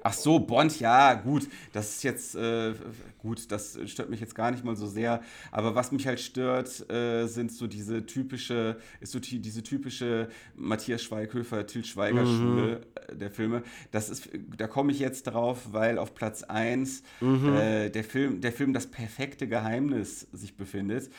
Ach 0.09 0.13
so, 0.13 0.39
Bond, 0.39 0.79
ja, 0.79 1.13
gut. 1.13 1.47
Das 1.71 1.91
ist 1.91 2.03
jetzt, 2.03 2.33
äh, 2.33 2.73
gut, 3.19 3.51
das 3.51 3.77
stört 3.85 4.09
mich 4.09 4.19
jetzt 4.19 4.33
gar 4.33 4.49
nicht 4.49 4.65
mal 4.65 4.75
so 4.75 4.87
sehr. 4.87 5.21
Aber 5.51 5.75
was 5.75 5.91
mich 5.91 6.07
halt 6.07 6.19
stört, 6.19 6.89
äh, 6.89 7.27
sind 7.27 7.51
so 7.51 7.67
diese 7.67 8.07
typische, 8.07 8.77
ist 9.01 9.11
so 9.11 9.19
diese 9.19 9.61
typische 9.61 10.29
Matthias 10.55 11.03
Schweighöfer, 11.03 11.67
Til 11.67 11.85
Schweiger 11.85 12.23
mhm. 12.23 12.37
Schule 12.37 12.81
äh, 12.95 13.15
der 13.17 13.29
Filme. 13.29 13.61
Das 13.91 14.09
ist, 14.09 14.29
da 14.57 14.65
komme 14.65 14.91
ich 14.91 14.99
jetzt 14.99 15.27
drauf, 15.27 15.73
weil 15.73 15.99
auf 15.99 16.15
Platz 16.15 16.41
1 16.41 17.03
mhm. 17.21 17.53
äh, 17.53 17.89
der, 17.91 18.03
Film, 18.03 18.41
der 18.41 18.51
Film 18.51 18.73
Das 18.73 18.87
perfekte 18.87 19.47
Geheimnis 19.47 20.21
sich 20.33 20.57
befindet. 20.57 21.11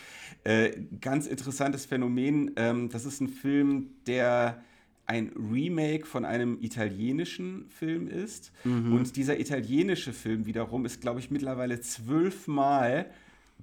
Äh, 0.42 0.72
ganz 1.00 1.28
interessantes 1.28 1.86
Phänomen. 1.86 2.50
Ähm, 2.56 2.88
das 2.88 3.04
ist 3.04 3.20
ein 3.20 3.28
Film, 3.28 3.90
der 4.08 4.64
ein 5.10 5.32
Remake 5.52 6.06
von 6.06 6.24
einem 6.24 6.58
italienischen 6.60 7.66
Film 7.68 8.06
ist. 8.06 8.52
Mhm. 8.62 8.92
Und 8.92 9.16
dieser 9.16 9.40
italienische 9.40 10.12
Film 10.12 10.46
wiederum 10.46 10.86
ist, 10.86 11.00
glaube 11.00 11.18
ich, 11.18 11.32
mittlerweile 11.32 11.80
zwölfmal 11.80 13.10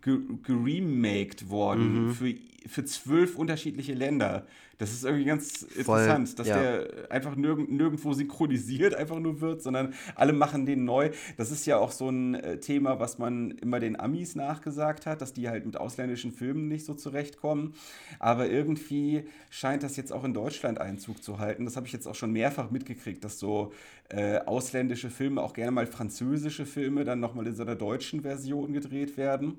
geremaked 0.01 1.49
worden 1.49 2.07
mhm. 2.07 2.13
für, 2.13 2.33
für 2.67 2.85
zwölf 2.85 3.35
unterschiedliche 3.37 3.93
Länder. 3.93 4.45
Das 4.77 4.91
ist 4.91 5.05
irgendwie 5.05 5.25
ganz 5.25 5.65
Voll, 5.65 5.99
interessant, 5.99 6.37
dass 6.37 6.47
ja. 6.47 6.61
der 6.61 7.11
einfach 7.11 7.35
nirg 7.35 7.67
nirgendwo 7.67 8.13
synchronisiert 8.13 8.93
einfach 8.93 9.19
nur 9.19 9.41
wird, 9.41 9.63
sondern 9.63 9.95
alle 10.13 10.33
machen 10.33 10.67
den 10.67 10.85
neu. 10.85 11.09
Das 11.35 11.51
ist 11.51 11.65
ja 11.65 11.77
auch 11.77 11.91
so 11.91 12.09
ein 12.09 12.35
äh, 12.35 12.59
Thema, 12.59 12.99
was 12.99 13.17
man 13.17 13.51
immer 13.51 13.79
den 13.79 13.99
Amis 13.99 14.35
nachgesagt 14.35 15.07
hat, 15.07 15.21
dass 15.21 15.33
die 15.33 15.49
halt 15.49 15.65
mit 15.65 15.77
ausländischen 15.77 16.31
Filmen 16.31 16.67
nicht 16.67 16.85
so 16.85 16.93
zurechtkommen. 16.93 17.73
Aber 18.19 18.49
irgendwie 18.49 19.23
scheint 19.49 19.81
das 19.81 19.97
jetzt 19.97 20.13
auch 20.13 20.23
in 20.23 20.35
Deutschland 20.35 20.79
Einzug 20.79 21.23
zu 21.23 21.39
halten. 21.39 21.65
Das 21.65 21.75
habe 21.75 21.87
ich 21.87 21.93
jetzt 21.93 22.07
auch 22.07 22.15
schon 22.15 22.31
mehrfach 22.31 22.69
mitgekriegt, 22.69 23.23
dass 23.23 23.39
so 23.39 23.73
äh, 24.09 24.37
ausländische 24.39 25.09
Filme, 25.09 25.41
auch 25.41 25.53
gerne 25.53 25.71
mal 25.71 25.87
französische 25.87 26.67
Filme, 26.67 27.03
dann 27.03 27.19
nochmal 27.19 27.47
in 27.47 27.55
so 27.55 27.63
einer 27.63 27.75
deutschen 27.75 28.21
Version 28.21 28.73
gedreht 28.73 29.17
werden. 29.17 29.57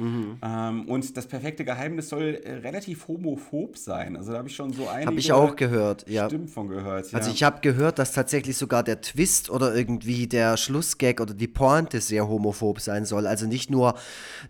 Mhm. 0.00 0.38
Ähm, 0.42 0.88
und 0.88 1.16
das 1.16 1.26
perfekte 1.26 1.64
Geheimnis 1.64 2.08
soll 2.08 2.40
äh, 2.42 2.54
relativ 2.54 3.06
homophob 3.06 3.76
sein. 3.76 4.16
Also 4.16 4.32
da 4.32 4.38
habe 4.38 4.48
ich 4.48 4.56
schon 4.56 4.72
so 4.72 4.88
einige 4.88 5.06
Habe 5.06 5.18
ich 5.18 5.32
auch 5.32 5.56
gehört, 5.56 6.08
ja. 6.08 6.26
Stimmen 6.26 6.48
von 6.48 6.68
gehört. 6.68 7.12
Ja. 7.12 7.18
Also 7.18 7.30
ich 7.30 7.42
habe 7.42 7.60
gehört, 7.60 7.98
dass 7.98 8.12
tatsächlich 8.12 8.56
sogar 8.56 8.82
der 8.82 9.02
Twist 9.02 9.50
oder 9.50 9.74
irgendwie 9.74 10.26
der 10.26 10.56
Schlussgag 10.56 11.20
oder 11.20 11.34
die 11.34 11.48
Pointe 11.48 12.00
sehr 12.00 12.26
homophob 12.28 12.80
sein 12.80 13.04
soll. 13.04 13.26
Also 13.26 13.46
nicht 13.46 13.70
nur, 13.70 13.94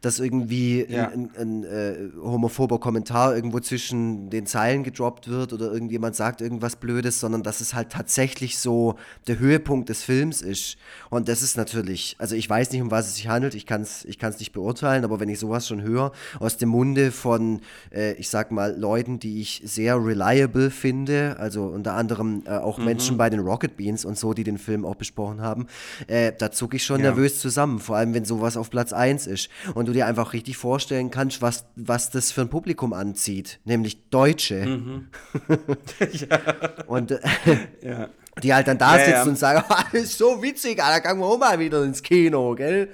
dass 0.00 0.20
irgendwie 0.20 0.86
ja. 0.88 1.09
ein, 1.09 1.30
ein, 1.36 1.64
ein 1.64 1.64
äh, 1.64 1.96
homophober 2.22 2.78
Kommentar 2.78 3.34
irgendwo 3.34 3.59
zwischen 3.59 4.30
den 4.30 4.46
Zeilen 4.46 4.84
gedroppt 4.84 5.28
wird 5.28 5.53
oder 5.53 5.72
irgendjemand 5.72 6.14
sagt 6.14 6.40
irgendwas 6.40 6.76
Blödes, 6.76 7.18
sondern 7.18 7.42
dass 7.42 7.61
es 7.61 7.74
halt 7.74 7.90
tatsächlich 7.90 8.59
so 8.59 8.94
der 9.26 9.40
Höhepunkt 9.40 9.88
des 9.88 10.05
Films 10.05 10.42
ist. 10.42 10.76
Und 11.11 11.28
das 11.28 11.42
ist 11.42 11.57
natürlich, 11.57 12.14
also 12.18 12.36
ich 12.36 12.48
weiß 12.48 12.70
nicht, 12.70 12.82
um 12.82 12.92
was 12.92 13.09
es 13.09 13.16
sich 13.16 13.26
handelt, 13.26 13.57
ich 13.57 13.66
kann 13.66 13.82
es 13.82 14.05
ich 14.05 14.20
nicht 14.38 14.53
beurteilen, 14.53 15.05
aber 15.05 15.18
wenn 15.18 15.28
ich 15.28 15.39
sowas 15.41 15.66
schon 15.66 15.82
höre, 15.82 16.12
aus 16.38 16.57
dem 16.57 16.68
Munde 16.68 17.11
von, 17.11 17.61
äh, 17.93 18.12
ich 18.12 18.28
sag 18.30 18.51
mal, 18.51 18.78
Leuten, 18.78 19.18
die 19.18 19.41
ich 19.41 19.62
sehr 19.64 19.97
reliable 19.97 20.70
finde, 20.70 21.36
also 21.38 21.64
unter 21.64 21.95
anderem 21.95 22.45
äh, 22.47 22.51
auch 22.51 22.78
mhm. 22.78 22.84
Menschen 22.84 23.16
bei 23.16 23.30
den 23.30 23.41
Rocket 23.41 23.76
Beans 23.76 24.05
und 24.05 24.18
so, 24.18 24.34
die 24.34 24.45
den 24.45 24.59
Film 24.59 24.84
auch 24.84 24.95
besprochen 24.95 25.41
haben, 25.41 25.66
äh, 26.07 26.32
da 26.36 26.51
zucke 26.51 26.76
ich 26.76 26.84
schon 26.84 27.01
ja. 27.01 27.09
nervös 27.09 27.41
zusammen, 27.41 27.78
vor 27.78 27.97
allem 27.97 28.14
wenn 28.14 28.24
sowas 28.24 28.57
auf 28.57 28.70
Platz 28.70 28.93
1 28.93 29.26
ist 29.26 29.49
und 29.74 29.88
du 29.88 29.93
dir 29.93 30.07
einfach 30.07 30.32
richtig 30.32 30.57
vorstellen 30.57 31.11
kannst, 31.11 31.43
was, 31.43 31.64
was 31.76 32.11
das 32.11 32.30
für 32.30 32.43
ein 32.43 32.51
Publikum 32.51 32.93
anzieht, 32.93 33.61
nämlich 33.64 34.09
Deutsche. 34.11 34.66
Mhm. 34.66 35.09
ja. 36.12 36.38
Und 36.86 37.12
äh, 37.12 37.18
ja. 37.82 38.09
die 38.43 38.55
halt 38.55 38.68
dann 38.68 38.78
da 38.78 38.99
ja, 38.99 39.05
sitzen 39.05 39.14
ja. 39.14 39.24
und 39.24 39.38
sagen, 39.38 39.64
oh, 39.68 39.74
das 39.93 40.03
ist 40.03 40.18
so 40.18 40.43
witzig, 40.43 40.78
da 40.78 40.99
gehen 40.99 41.18
wir 41.18 41.26
auch 41.26 41.38
mal 41.38 41.59
wieder 41.59 41.82
ins 41.84 42.03
Kino, 42.03 42.55
gell? 42.55 42.91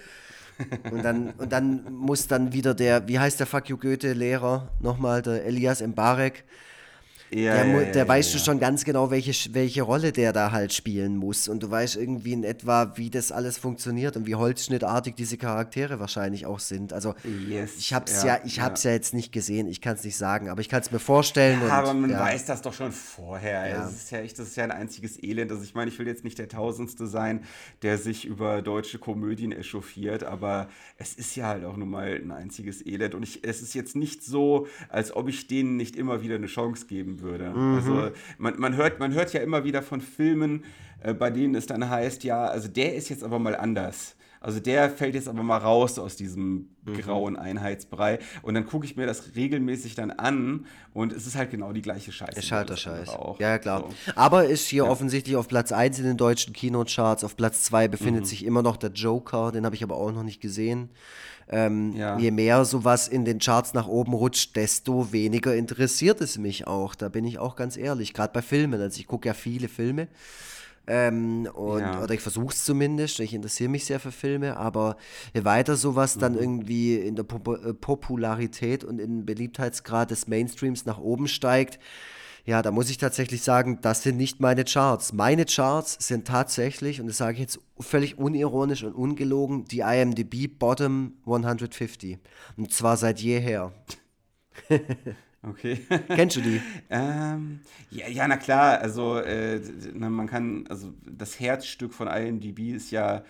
Und 0.90 1.04
dann, 1.04 1.30
und 1.38 1.52
dann 1.52 1.92
muss 1.92 2.28
dann 2.28 2.52
wieder 2.52 2.74
der, 2.74 3.06
wie 3.08 3.18
heißt 3.18 3.40
der 3.40 3.46
Fuck 3.46 3.68
you 3.68 3.76
Goethe-Lehrer 3.76 4.70
nochmal, 4.80 5.22
der 5.22 5.44
Elias 5.44 5.80
Mbarek, 5.80 6.44
ja, 7.30 7.64
der, 7.64 7.66
ja, 7.66 7.80
der 7.92 8.02
ja, 8.02 8.08
weißt 8.08 8.34
du 8.34 8.38
schon 8.38 8.60
ganz 8.60 8.84
genau, 8.84 9.10
welche, 9.10 9.32
welche 9.54 9.82
Rolle 9.82 10.12
der 10.12 10.32
da 10.32 10.52
halt 10.52 10.72
spielen 10.72 11.16
muss. 11.16 11.48
Und 11.48 11.62
du 11.62 11.70
weißt 11.70 11.96
irgendwie 11.96 12.32
in 12.32 12.44
etwa, 12.44 12.96
wie 12.96 13.10
das 13.10 13.32
alles 13.32 13.58
funktioniert 13.58 14.16
und 14.16 14.26
wie 14.26 14.34
holzschnittartig 14.34 15.14
diese 15.14 15.36
Charaktere 15.36 15.98
wahrscheinlich 16.00 16.46
auch 16.46 16.60
sind. 16.60 16.92
Also 16.92 17.14
yes, 17.48 17.76
ich 17.78 17.92
hab's 17.92 18.22
ja, 18.22 18.38
ich 18.44 18.60
hab's 18.60 18.84
ja. 18.84 18.92
jetzt 18.92 19.14
nicht 19.14 19.32
gesehen, 19.32 19.68
ich 19.68 19.80
kann 19.80 19.94
es 19.94 20.04
nicht 20.04 20.16
sagen, 20.16 20.48
aber 20.48 20.60
ich 20.60 20.68
kann 20.68 20.80
es 20.80 20.90
mir 20.90 20.98
vorstellen. 20.98 21.62
Und, 21.62 21.70
aber 21.70 21.94
man 21.94 22.12
weiß 22.12 22.46
das 22.46 22.62
doch 22.62 22.72
schon 22.72 22.92
vorher. 22.92 23.76
Das 23.76 23.92
ist 23.92 24.10
ja 24.10 24.18
echt, 24.18 24.38
das 24.38 24.48
ist 24.48 24.56
ja 24.56 24.64
ein 24.64 24.70
einziges 24.70 25.22
Elend. 25.22 25.50
Also 25.50 25.64
ich 25.64 25.74
meine, 25.74 25.90
ich 25.90 25.98
will 25.98 26.06
jetzt 26.06 26.24
nicht 26.24 26.38
der 26.38 26.48
Tausendste 26.48 27.06
sein, 27.06 27.44
der 27.82 27.98
sich 27.98 28.24
über 28.24 28.62
deutsche 28.62 28.98
Komödien 28.98 29.52
echauffiert, 29.52 30.24
aber 30.24 30.68
es 30.96 31.14
ist 31.14 31.34
ja 31.36 31.48
halt 31.48 31.64
auch 31.64 31.76
nun 31.76 31.90
mal 31.90 32.14
ein 32.14 32.30
einziges 32.30 32.84
Elend. 32.86 33.14
Und 33.14 33.22
ich, 33.22 33.44
es 33.44 33.62
ist 33.62 33.74
jetzt 33.74 33.96
nicht 33.96 34.22
so, 34.22 34.66
als 34.88 35.14
ob 35.14 35.28
ich 35.28 35.46
denen 35.48 35.76
nicht 35.76 35.96
immer 35.96 36.22
wieder 36.22 36.36
eine 36.36 36.46
Chance 36.46 36.86
geben 36.86 37.20
würde. 37.20 37.25
Mhm. 37.26 37.74
Also 37.76 38.10
man, 38.38 38.58
man, 38.58 38.76
hört, 38.76 38.98
man 38.98 39.12
hört 39.12 39.32
ja 39.32 39.40
immer 39.40 39.64
wieder 39.64 39.82
von 39.82 40.00
Filmen, 40.00 40.64
äh, 41.00 41.14
bei 41.14 41.30
denen 41.30 41.54
es 41.54 41.66
dann 41.66 41.88
heißt, 41.88 42.24
ja, 42.24 42.46
also 42.46 42.68
der 42.68 42.94
ist 42.94 43.08
jetzt 43.08 43.24
aber 43.24 43.38
mal 43.38 43.56
anders. 43.56 44.16
Also 44.46 44.60
der 44.60 44.90
fällt 44.90 45.16
jetzt 45.16 45.28
aber 45.28 45.42
mal 45.42 45.58
raus 45.58 45.98
aus 45.98 46.14
diesem 46.14 46.68
mhm. 46.84 46.98
grauen 46.98 47.36
Einheitsbrei. 47.36 48.20
Und 48.42 48.54
dann 48.54 48.64
gucke 48.64 48.84
ich 48.86 48.96
mir 48.96 49.04
das 49.04 49.34
regelmäßig 49.34 49.96
dann 49.96 50.12
an 50.12 50.66
und 50.92 51.12
es 51.12 51.26
ist 51.26 51.34
halt 51.34 51.50
genau 51.50 51.72
die 51.72 51.82
gleiche 51.82 52.12
Scheiße. 52.12 52.38
Ist 52.38 52.52
halt 52.52 52.68
der 52.68 52.76
Scheiß. 52.76 53.16
Ja, 53.38 53.58
klar. 53.58 53.80
So. 53.80 54.12
Aber 54.14 54.44
ist 54.44 54.68
hier 54.68 54.84
ja. 54.84 54.90
offensichtlich 54.90 55.34
auf 55.34 55.48
Platz 55.48 55.72
1 55.72 55.98
in 55.98 56.04
den 56.04 56.16
deutschen 56.16 56.52
Kinocharts. 56.52 57.24
Auf 57.24 57.36
Platz 57.36 57.62
2 57.62 57.88
befindet 57.88 58.22
mhm. 58.22 58.26
sich 58.26 58.44
immer 58.44 58.62
noch 58.62 58.76
der 58.76 58.90
Joker, 58.90 59.50
den 59.50 59.64
habe 59.64 59.74
ich 59.74 59.82
aber 59.82 59.96
auch 59.96 60.12
noch 60.12 60.22
nicht 60.22 60.40
gesehen. 60.40 60.90
Ähm, 61.48 61.94
ja. 61.94 62.18
Je 62.18 62.30
mehr 62.30 62.64
sowas 62.64 63.06
in 63.06 63.24
den 63.24 63.38
Charts 63.38 63.72
nach 63.72 63.86
oben 63.86 64.12
rutscht, 64.14 64.56
desto 64.56 65.12
weniger 65.12 65.54
interessiert 65.54 66.20
es 66.20 66.38
mich 66.38 66.66
auch. 66.66 66.94
Da 66.94 67.08
bin 67.08 67.24
ich 67.24 67.38
auch 67.38 67.54
ganz 67.56 67.76
ehrlich. 67.76 68.14
Gerade 68.14 68.32
bei 68.32 68.42
Filmen. 68.42 68.80
Also 68.80 68.98
ich 68.98 69.06
gucke 69.06 69.28
ja 69.28 69.34
viele 69.34 69.68
Filme. 69.68 70.08
Ähm, 70.88 71.48
und, 71.52 71.80
ja. 71.80 72.02
Oder 72.02 72.14
ich 72.14 72.20
versuche 72.20 72.52
es 72.52 72.64
zumindest. 72.64 73.20
Ich 73.20 73.34
interessiere 73.34 73.70
mich 73.70 73.84
sehr 73.84 74.00
für 74.00 74.12
Filme. 74.12 74.56
Aber 74.56 74.96
je 75.34 75.44
weiter 75.44 75.76
sowas 75.76 76.16
mhm. 76.16 76.20
dann 76.20 76.38
irgendwie 76.38 76.96
in 76.96 77.14
der 77.14 77.22
Pop 77.22 77.46
äh, 77.48 77.74
Popularität 77.74 78.82
und 78.82 78.98
im 79.00 79.24
Beliebtheitsgrad 79.24 80.10
des 80.10 80.26
Mainstreams 80.26 80.84
nach 80.84 80.98
oben 80.98 81.28
steigt, 81.28 81.78
ja, 82.46 82.62
da 82.62 82.70
muss 82.70 82.90
ich 82.90 82.98
tatsächlich 82.98 83.42
sagen, 83.42 83.80
das 83.82 84.04
sind 84.04 84.16
nicht 84.16 84.38
meine 84.38 84.64
Charts. 84.64 85.12
Meine 85.12 85.44
Charts 85.44 85.96
sind 86.06 86.28
tatsächlich, 86.28 87.00
und 87.00 87.08
das 87.08 87.16
sage 87.16 87.34
ich 87.34 87.40
jetzt 87.40 87.58
völlig 87.80 88.18
unironisch 88.18 88.84
und 88.84 88.94
ungelogen, 88.94 89.64
die 89.64 89.80
IMDb 89.80 90.46
Bottom 90.46 91.14
150. 91.26 92.18
Und 92.56 92.72
zwar 92.72 92.96
seit 92.96 93.20
jeher. 93.20 93.72
Okay. 95.48 95.78
Kennst 96.08 96.36
du 96.36 96.40
die? 96.40 96.60
ähm, 96.90 97.60
ja, 97.90 98.08
ja, 98.08 98.26
na 98.26 98.36
klar. 98.36 98.80
Also 98.80 99.18
äh, 99.18 99.60
man 99.94 100.26
kann, 100.26 100.66
also 100.68 100.92
das 101.08 101.38
Herzstück 101.38 101.94
von 101.94 102.08
IMDb 102.08 102.74
ist 102.74 102.90
ja, 102.90 103.22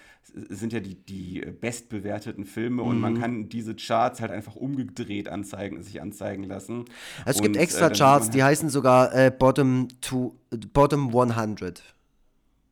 sind 0.49 0.73
ja 0.73 0.81
die, 0.81 0.95
die 0.95 1.41
bestbewerteten 1.41 2.45
Filme 2.45 2.83
mhm. 2.83 2.89
und 2.89 3.01
man 3.01 3.15
mhm. 3.15 3.21
kann 3.21 3.49
diese 3.49 3.75
Charts 3.75 4.21
halt 4.21 4.31
einfach 4.31 4.57
umgedreht 4.57 5.29
anzeigen, 5.29 5.83
sich 5.83 6.01
anzeigen 6.01 6.45
lassen. 6.45 6.87
Es 7.27 7.37
und, 7.37 7.43
gibt 7.43 7.57
extra 7.57 7.89
äh, 7.89 7.93
Charts, 7.93 8.31
die 8.31 8.43
heißen 8.43 8.71
sogar 8.71 9.15
äh, 9.15 9.31
Bottom, 9.31 9.89
to, 10.01 10.35
Bottom 10.73 11.09
100. 11.09 11.83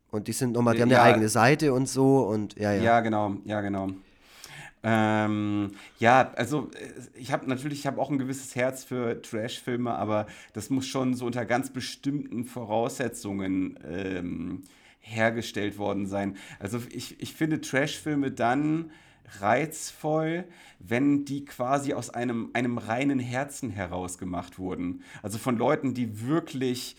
Und 0.09 0.27
die 0.27 0.31
sind 0.31 0.53
nochmal, 0.53 0.75
die 0.75 0.81
haben 0.81 0.89
ja, 0.89 1.01
eine 1.01 1.13
eigene 1.13 1.29
Seite 1.29 1.73
und 1.73 1.87
so 1.89 2.19
und 2.19 2.57
ja, 2.57 2.71
ja. 2.71 2.81
Ja, 2.81 2.99
genau, 3.01 3.35
ja, 3.43 3.61
genau. 3.61 3.89
Ähm, 4.87 5.71
ja, 5.97 6.31
also 6.35 6.69
äh, 6.75 7.19
ich 7.19 7.31
habe 7.31 7.49
natürlich, 7.49 7.79
ich 7.79 7.87
habe 7.87 7.99
auch 7.99 8.11
ein 8.11 8.19
gewisses 8.19 8.55
Herz 8.55 8.83
für 8.83 9.19
Trash-Filme, 9.19 9.91
aber 9.91 10.27
das 10.53 10.69
muss 10.69 10.85
schon 10.85 11.15
so 11.15 11.25
unter 11.25 11.43
ganz 11.43 11.71
bestimmten 11.71 12.45
Voraussetzungen 12.45 13.79
ähm, 13.83 14.61
hergestellt 14.99 15.79
worden 15.79 16.05
sein. 16.05 16.37
Also 16.59 16.79
ich, 16.91 17.19
ich 17.19 17.33
finde 17.33 17.61
Trash-Filme 17.61 18.29
dann 18.29 18.91
reizvoll, 19.39 20.45
wenn 20.77 21.25
die 21.25 21.45
quasi 21.45 21.93
aus 21.93 22.11
einem, 22.11 22.51
einem 22.53 22.77
reinen 22.77 23.17
Herzen 23.17 23.71
heraus 23.71 24.19
gemacht 24.19 24.59
wurden. 24.59 25.01
Also 25.23 25.39
von 25.39 25.57
Leuten, 25.57 25.95
die 25.95 26.27
wirklich 26.27 26.95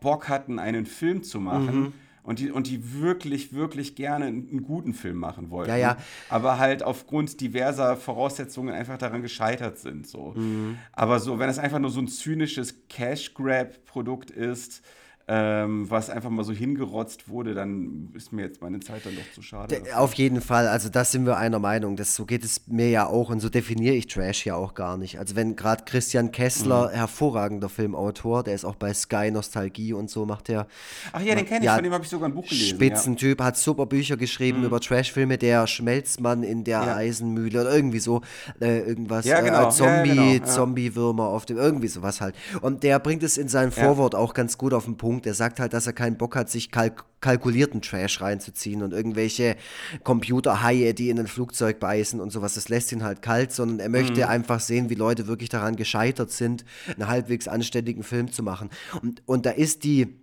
Bock 0.00 0.30
hatten, 0.30 0.58
einen 0.58 0.86
Film 0.86 1.22
zu 1.22 1.40
machen. 1.40 1.80
Mhm 1.80 1.92
und 2.22 2.38
die, 2.38 2.50
und 2.50 2.68
die 2.68 3.00
wirklich, 3.00 3.52
wirklich 3.52 3.96
gerne 3.96 4.26
einen 4.26 4.62
guten 4.62 4.94
Film 4.94 5.16
machen 5.16 5.50
wollten. 5.50 5.70
Ja, 5.70 5.76
ja. 5.76 5.96
Aber 6.28 6.58
halt 6.58 6.82
aufgrund 6.82 7.40
diverser 7.40 7.96
Voraussetzungen 7.96 8.74
einfach 8.74 8.98
daran 8.98 9.22
gescheitert 9.22 9.78
sind. 9.78 10.06
So. 10.06 10.32
Mhm. 10.36 10.78
Aber 10.92 11.18
so, 11.18 11.38
wenn 11.38 11.50
es 11.50 11.58
einfach 11.58 11.80
nur 11.80 11.90
so 11.90 12.00
ein 12.00 12.08
zynisches 12.08 12.86
Cash-Grab-Produkt 12.88 14.30
ist, 14.30 14.82
ähm, 15.28 15.88
was 15.88 16.10
einfach 16.10 16.30
mal 16.30 16.44
so 16.44 16.52
hingerotzt 16.52 17.28
wurde, 17.28 17.54
dann 17.54 18.08
ist 18.14 18.32
mir 18.32 18.42
jetzt 18.42 18.60
meine 18.60 18.80
Zeit 18.80 19.06
dann 19.06 19.14
doch 19.14 19.32
zu 19.34 19.40
schade. 19.40 19.80
De, 19.80 19.92
auf 19.92 20.14
jeden 20.14 20.40
Fall, 20.40 20.66
also 20.66 20.88
das 20.88 21.12
sind 21.12 21.26
wir 21.26 21.36
einer 21.36 21.60
Meinung. 21.60 21.96
Das, 21.96 22.14
so 22.16 22.26
geht 22.26 22.44
es 22.44 22.66
mir 22.66 22.90
ja 22.90 23.06
auch 23.06 23.30
und 23.30 23.40
so 23.40 23.48
definiere 23.48 23.94
ich 23.94 24.08
Trash 24.08 24.46
ja 24.46 24.56
auch 24.56 24.74
gar 24.74 24.96
nicht. 24.96 25.18
Also 25.18 25.36
wenn 25.36 25.54
gerade 25.54 25.84
Christian 25.84 26.32
Kessler, 26.32 26.88
mhm. 26.88 26.94
hervorragender 26.96 27.68
Filmautor, 27.68 28.42
der 28.42 28.54
ist 28.54 28.64
auch 28.64 28.74
bei 28.74 28.92
Sky 28.92 29.30
Nostalgie 29.30 29.92
und 29.92 30.10
so, 30.10 30.26
macht 30.26 30.48
der. 30.48 30.66
Ach 31.12 31.22
ja, 31.22 31.34
den 31.36 31.46
kenne 31.46 31.60
ich, 31.60 31.66
ja, 31.66 31.74
von 31.76 31.84
dem 31.84 31.92
habe 31.92 32.02
ich 32.04 32.10
sogar 32.10 32.28
ein 32.28 32.34
Buch 32.34 32.48
gelesen. 32.48 32.76
Spitzentyp, 32.76 33.38
ja. 33.38 33.46
hat 33.46 33.56
super 33.56 33.86
Bücher 33.86 34.16
geschrieben 34.16 34.58
mhm. 34.58 34.66
über 34.66 34.80
Trashfilme, 34.80 35.38
der 35.38 35.68
Schmelzmann 35.68 36.42
in 36.42 36.64
der 36.64 36.82
ja. 36.82 36.96
Eisenmühle 36.96 37.60
oder 37.60 37.74
irgendwie 37.74 38.00
so, 38.00 38.22
äh, 38.60 38.80
irgendwas, 38.80 39.24
ja, 39.24 39.40
genau. 39.40 39.68
äh, 39.68 39.70
Zombie, 39.70 40.38
genau. 40.38 40.46
Zombie-Würmer 40.46 41.24
auf 41.24 41.46
dem, 41.46 41.58
irgendwie 41.58 41.88
sowas 41.88 42.20
halt. 42.20 42.34
Und 42.60 42.82
der 42.82 42.98
bringt 42.98 43.22
es 43.22 43.38
in 43.38 43.48
seinem 43.48 43.70
Vorwort 43.70 44.14
auch 44.14 44.34
ganz 44.34 44.58
gut 44.58 44.74
auf 44.74 44.84
den 44.84 44.96
Punkt 44.96 45.11
Punkt. 45.12 45.26
Er 45.26 45.34
sagt 45.34 45.60
halt, 45.60 45.74
dass 45.74 45.86
er 45.86 45.92
keinen 45.92 46.16
Bock 46.16 46.36
hat, 46.36 46.48
sich 46.48 46.70
kalk 46.70 47.04
kalkulierten 47.20 47.82
Trash 47.82 48.20
reinzuziehen 48.20 48.82
und 48.82 48.92
irgendwelche 48.92 49.54
Computerhaie, 50.02 50.92
die 50.92 51.08
in 51.08 51.20
ein 51.20 51.28
Flugzeug 51.28 51.78
beißen 51.78 52.18
und 52.18 52.30
sowas. 52.30 52.54
Das 52.54 52.68
lässt 52.68 52.90
ihn 52.90 53.04
halt 53.04 53.22
kalt, 53.22 53.52
sondern 53.52 53.78
er 53.78 53.90
möchte 53.90 54.22
mhm. 54.22 54.28
einfach 54.28 54.58
sehen, 54.58 54.90
wie 54.90 54.96
Leute 54.96 55.28
wirklich 55.28 55.48
daran 55.48 55.76
gescheitert 55.76 56.32
sind, 56.32 56.64
einen 56.88 57.06
halbwegs 57.06 57.46
anständigen 57.46 58.02
Film 58.02 58.32
zu 58.32 58.42
machen. 58.42 58.70
Und, 59.02 59.22
und 59.26 59.46
da 59.46 59.50
ist 59.50 59.84
die 59.84 60.16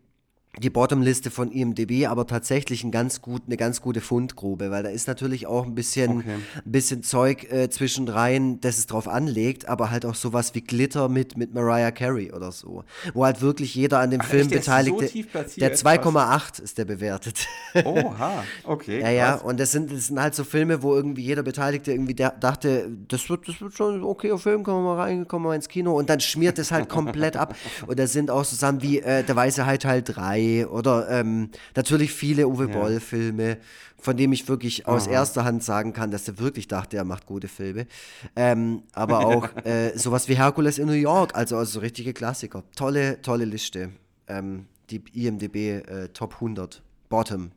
die 0.58 0.70
Bottomliste 0.70 1.30
von 1.30 1.52
IMDb, 1.52 2.08
aber 2.08 2.26
tatsächlich 2.26 2.84
ein 2.84 2.92
ganz 2.92 3.22
gut, 3.22 3.44
eine 3.46 3.56
ganz 3.56 3.82
gute 3.82 4.02
Fundgrube, 4.02 4.72
weil 4.72 4.84
da 4.84 4.90
ist 4.90 5.08
natürlich 5.08 5.46
auch 5.46 5.66
ein 5.66 5.76
bisschen, 5.76 6.18
okay. 6.18 6.36
ein 6.66 6.72
bisschen 6.72 7.04
Zeug 7.04 7.50
äh, 7.52 7.70
zwischendrein, 7.70 8.60
das 8.60 8.80
es 8.80 8.88
drauf 8.88 9.08
anlegt, 9.08 9.70
aber 9.70 9.92
halt 9.92 10.06
auch 10.06 10.16
sowas 10.16 10.56
wie 10.56 10.62
Glitter 10.62 11.08
mit, 11.08 11.38
mit 11.38 11.54
Mariah 11.54 11.92
Carey 11.92 12.34
oder 12.34 12.52
so. 12.52 12.84
Wo 13.14 13.26
halt 13.26 13.42
wirklich 13.42 13.76
jeder 13.76 14.00
an 14.00 14.10
dem 14.10 14.22
Ach, 14.22 14.28
Film 14.28 14.50
beteiligt. 14.50 15.00
So 15.00 15.60
der 15.60 15.76
2,8 15.76 16.62
ist 16.62 16.78
der 16.78 16.86
bewertet. 16.86 17.48
Oha, 17.86 18.44
okay. 18.64 19.02
ja, 19.02 19.12
ja, 19.12 19.36
und 19.36 19.60
das 19.60 19.72
sind, 19.72 19.92
das 19.92 20.08
sind 20.08 20.20
halt 20.20 20.34
so 20.34 20.44
Filme, 20.44 20.82
wo 20.82 20.96
irgendwie 20.96 21.24
jeder 21.24 21.44
Beteiligte 21.44 21.92
irgendwie 21.92 22.16
dachte, 22.16 22.90
das 23.08 23.30
wird, 23.30 23.48
das 23.48 23.62
wird 23.62 23.74
schon 23.76 24.00
ein 24.00 24.04
okayer 24.04 24.40
Film, 24.40 24.64
kommen 24.64 24.84
wir 24.84 24.96
mal 24.96 25.02
rein, 25.02 25.28
kommen 25.28 25.46
wir 25.46 25.50
mal 25.50 25.56
ins 25.56 25.70
Kino 25.70 25.98
und 25.98 26.10
dann 26.10 26.20
schmiert 26.20 26.58
es 26.60 26.72
halt 26.72 26.90
komplett 26.90 27.38
ab. 27.38 27.56
Und 27.88 27.98
da 27.98 28.08
sind 28.08 28.30
auch 28.30 28.44
so 28.44 28.56
Sachen 28.56 28.82
wie 28.82 29.00
äh, 29.00 29.24
Der 29.24 29.36
Weiße 29.36 29.66
Hai 29.66 29.78
Teil 29.78 30.02
3 30.02 30.39
oder 30.70 31.10
ähm, 31.10 31.50
natürlich 31.76 32.12
viele 32.12 32.48
Uwe 32.48 32.68
ja. 32.68 32.78
Boll-Filme, 32.78 33.58
von 33.98 34.18
dem 34.18 34.32
ich 34.34 34.48
wirklich 34.48 34.88
aus 34.88 35.08
Aha. 35.08 35.14
erster 35.14 35.44
Hand 35.44 35.64
sagen 35.64 35.94
kann, 35.94 36.12
dass 36.12 36.28
er 36.28 36.40
wirklich 36.40 36.68
dachte, 36.68 36.98
er 36.98 37.04
macht 37.04 37.26
gute 37.26 37.48
Filme. 37.48 37.88
Ähm, 38.36 38.84
aber 38.94 39.20
auch 39.28 39.66
äh, 39.66 39.98
sowas 39.98 40.28
wie 40.30 40.36
Herkules 40.36 40.78
in 40.78 40.88
New 40.88 40.94
York, 40.94 41.36
also, 41.36 41.58
also 41.58 41.72
so 41.72 41.80
richtige 41.80 42.14
Klassiker. 42.14 42.64
Tolle, 42.76 43.22
tolle 43.22 43.46
Liste. 43.46 43.92
Ähm, 44.28 44.66
die 44.90 45.02
IMDB 45.14 45.56
äh, 45.56 46.10
Top 46.10 46.36
100, 46.36 46.82
Bottom. 47.10 47.52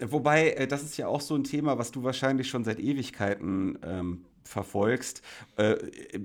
Wobei, 0.00 0.52
äh, 0.52 0.66
das 0.66 0.82
ist 0.82 0.96
ja 0.96 1.06
auch 1.06 1.20
so 1.20 1.34
ein 1.34 1.44
Thema, 1.44 1.78
was 1.78 1.90
du 1.90 2.02
wahrscheinlich 2.02 2.48
schon 2.48 2.64
seit 2.64 2.78
Ewigkeiten 2.78 3.78
ähm, 3.84 4.24
verfolgst 4.44 5.22
äh, 5.56 5.76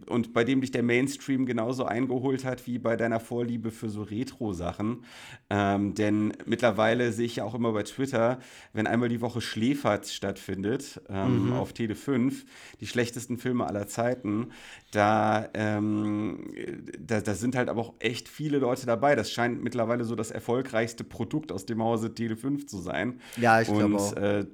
und 0.08 0.34
bei 0.34 0.44
dem 0.44 0.62
dich 0.62 0.72
der 0.72 0.84
Mainstream 0.84 1.46
genauso 1.46 1.86
eingeholt 1.86 2.44
hat 2.44 2.66
wie 2.68 2.80
bei 2.80 2.96
deiner 2.96 3.20
Vorliebe 3.20 3.72
für 3.72 3.90
so 3.90 4.02
Retro-Sachen. 4.04 5.04
Ähm, 5.50 5.94
denn 5.94 6.34
mittlerweile 6.46 7.12
sehe 7.12 7.26
ich 7.26 7.38
ja 7.38 7.44
auch 7.44 7.56
immer 7.56 7.72
bei 7.72 7.84
Twitter, 7.84 8.40
wenn 8.74 8.88
einmal 8.88 9.10
die 9.10 9.22
Woche 9.22 9.42
Schläfert 9.42 10.08
stattfindet 10.08 11.02
ähm, 11.10 11.48
mhm. 11.48 11.54
auf 11.54 11.74
Tele 11.74 11.96
5, 11.96 12.46
die 12.80 12.88
schlechtesten 12.88 13.38
Filme 13.38 13.68
aller 13.68 13.88
Zeiten, 13.88 14.52
da, 14.92 15.50
ähm, 15.54 16.54
da, 17.00 17.22
da, 17.22 17.34
sind 17.36 17.56
halt 17.56 17.70
aber 17.70 17.82
auch 17.82 17.94
echt 18.00 18.30
viele 18.30 18.60
Leute 18.60 18.86
dabei. 18.86 19.16
Das 19.16 19.32
scheint 19.32 19.62
mittlerweile 19.62 20.04
so 20.04 20.16
das 20.16 20.32
erfolgreichste 20.32 21.04
Produkt 21.04 21.52
aus 21.52 21.66
dem 21.66 21.84
Hause 21.84 22.14
Tele 22.14 22.36
5 22.38 22.66
zu 22.66 22.80
sein. 22.80 23.20
Ja, 23.38 23.62
ich 23.62 23.68
glaube 23.68 23.98
auch. 23.98 24.16
Äh, 24.16 24.46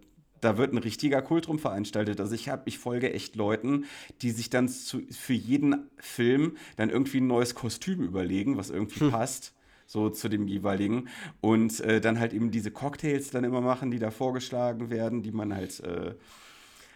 da 0.42 0.58
wird 0.58 0.74
ein 0.74 0.78
richtiger 0.80 1.22
Kult 1.22 1.48
drum 1.48 1.60
veranstaltet. 1.60 2.20
Also 2.20 2.36
ich 2.36 2.50
habe, 2.50 2.64
ich 2.66 2.80
folge 2.80 3.14
echt 3.14 3.36
Leuten, 3.36 3.86
die 4.22 4.32
sich 4.32 4.50
dann 4.50 4.68
zu, 4.68 5.02
für 5.10 5.34
jeden 5.34 5.90
Film 5.98 6.58
dann 6.76 6.90
irgendwie 6.90 7.22
ein 7.22 7.28
neues 7.28 7.56
Kostüm 7.56 8.02
überlegen, 8.02 8.58
was 8.58 8.70
irgendwie 8.70 9.02
hm. 9.02 9.12
passt. 9.12 9.54
so 9.88 10.10
zu 10.10 10.30
dem 10.30 10.48
jeweiligen. 10.48 11.10
Und 11.42 11.82
äh, 11.82 12.00
dann 12.00 12.18
halt 12.18 12.34
eben 12.34 12.50
diese 12.50 12.72
Cocktails 12.72 13.30
dann 13.30 13.44
immer 13.44 13.60
machen, 13.60 13.92
die 13.92 14.00
da 14.00 14.10
vorgeschlagen 14.10 14.90
werden, 14.90 15.22
die 15.22 15.34
man 15.34 15.54
halt 15.54 15.82
äh, 15.82 16.16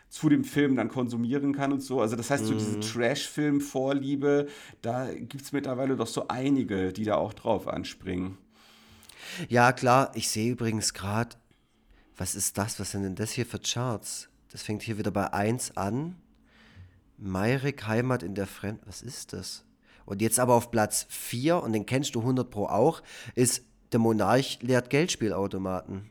zu 0.10 0.30
dem 0.30 0.46
Film 0.46 0.78
dann 0.78 0.88
konsumieren 0.88 1.54
kann 1.54 1.74
und 1.74 1.82
so. 1.82 2.00
Also 2.00 2.16
das 2.16 2.30
heißt, 2.30 2.46
so 2.46 2.54
diese 2.54 2.78
mhm. 2.78 2.82
Trash-Film-Vorliebe, 2.82 4.48
da 4.82 5.14
gibt 5.14 5.44
es 5.44 5.52
mittlerweile 5.52 5.98
doch 5.98 6.08
so 6.08 6.30
einige, 6.30 6.94
die 6.94 7.04
da 7.04 7.16
auch 7.16 7.34
drauf 7.34 7.68
anspringen. 7.68 8.38
Ja, 9.50 9.74
klar. 9.74 10.12
Ich 10.16 10.30
sehe 10.30 10.52
übrigens 10.52 10.94
gerade, 10.94 11.36
was 12.18 12.36
ist 12.36 12.58
das? 12.58 12.80
Was 12.80 12.92
sind 12.92 13.04
denn 13.04 13.16
das 13.16 13.32
hier 13.32 13.46
für 13.46 13.60
Charts? 13.60 14.30
Das 14.52 14.64
fängt 14.64 14.84
hier 14.84 14.98
wieder 14.98 15.12
bei 15.12 15.34
1 15.34 15.76
an. 15.78 16.16
Meirik 17.18 17.88
Heimat 17.88 18.24
in 18.24 18.36
der 18.36 18.48
Fremd. 18.48 18.82
Was 18.86 19.02
ist 19.02 19.34
das? 19.34 19.66
Und 20.06 20.22
jetzt 20.22 20.40
aber 20.40 20.54
auf 20.54 20.72
Platz 20.72 21.08
4, 21.10 21.62
und 21.62 21.74
den 21.74 21.86
kennst 21.86 22.16
du 22.16 22.20
100 22.20 22.50
Pro 22.50 22.68
auch, 22.68 23.02
ist 23.34 23.64
Der 23.92 24.00
Monarch 24.00 24.60
lehrt 24.62 24.90
Geldspielautomaten. 24.90 26.10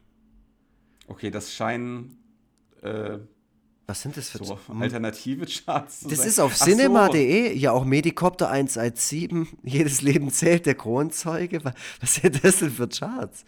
Okay, 1.07 1.31
das 1.31 1.53
scheinen. 1.53 2.17
Äh, 2.83 3.19
Was 3.87 4.03
sind 4.03 4.17
das 4.17 4.31
für 4.31 4.43
so 4.45 4.59
alternative 4.81 5.47
Charts? 5.47 6.01
Das 6.01 6.19
sein. 6.19 6.29
ist 6.29 6.41
auf 6.41 6.55
cinema.de, 6.55 7.53
so. 7.53 7.59
ja 7.59 7.73
auch 7.73 7.85
Medikopter 7.85 8.49
117, 8.49 9.49
jedes 9.63 10.03
Leben 10.03 10.31
zählt, 10.31 10.67
der 10.67 10.75
Kronzeuge. 10.75 11.63
Was 12.01 12.15
sind 12.15 12.43
das 12.43 12.59
denn 12.61 12.71
für 12.71 12.89
Charts? 12.89 13.45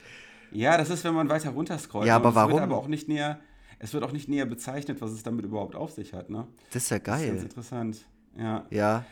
Ja, 0.53 0.77
das 0.77 0.91
ist, 0.91 1.05
wenn 1.05 1.15
man 1.15 1.29
weiter 1.29 1.51
runterscrollt. 1.51 2.07
Ja, 2.07 2.17
aber 2.17 2.35
warum? 2.35 2.53
Wird 2.53 2.63
aber 2.63 2.77
auch 2.77 2.89
nicht 2.89 3.09
näher, 3.09 3.41
es 3.79 3.93
wird 3.93 4.05
auch 4.05 4.13
nicht 4.13 4.29
näher 4.29 4.47
bezeichnet, 4.47 5.01
was 5.01 5.13
es 5.13 5.23
damit 5.23 5.45
überhaupt 5.45 5.75
auf 5.75 5.93
sich 5.93 6.13
hat. 6.13 6.31
Ne? 6.31 6.47
Das 6.73 6.85
ist 6.85 6.91
ja 6.91 6.99
geil. 6.99 7.29
Das 7.29 7.39
ist 7.39 7.45
interessant. 7.45 7.99
Ja. 8.39 8.65
Ja. 8.71 9.05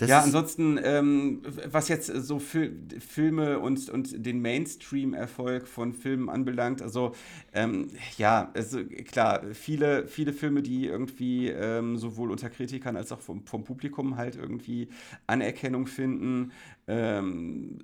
Das 0.00 0.08
ja, 0.08 0.22
ansonsten, 0.22 0.80
ähm, 0.82 1.42
was 1.66 1.88
jetzt 1.88 2.06
so 2.06 2.38
Fil 2.38 2.74
Filme 3.00 3.58
und, 3.58 3.90
und 3.90 4.24
den 4.24 4.40
Mainstream-Erfolg 4.40 5.68
von 5.68 5.92
Filmen 5.92 6.30
anbelangt, 6.30 6.80
also 6.80 7.14
ähm, 7.52 7.88
ja, 8.16 8.50
also 8.54 8.82
klar, 8.82 9.42
viele, 9.52 10.06
viele 10.06 10.32
Filme, 10.32 10.62
die 10.62 10.86
irgendwie 10.86 11.48
ähm, 11.48 11.98
sowohl 11.98 12.30
unter 12.30 12.48
Kritikern 12.48 12.96
als 12.96 13.12
auch 13.12 13.20
vom, 13.20 13.44
vom 13.44 13.64
Publikum 13.64 14.16
halt 14.16 14.36
irgendwie 14.36 14.88
Anerkennung 15.26 15.86
finden, 15.86 16.52
ähm, 16.88 17.80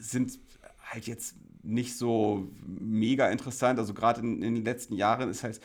sind 0.00 0.38
halt 0.90 1.06
jetzt 1.06 1.36
nicht 1.68 1.96
so 1.96 2.48
mega 2.66 3.28
interessant. 3.28 3.78
Also 3.78 3.94
gerade 3.94 4.20
in, 4.20 4.42
in, 4.42 4.54
den 4.56 4.64
letzten 4.64 4.94
Jahren 4.94 5.28
ist 5.28 5.44
halt 5.44 5.60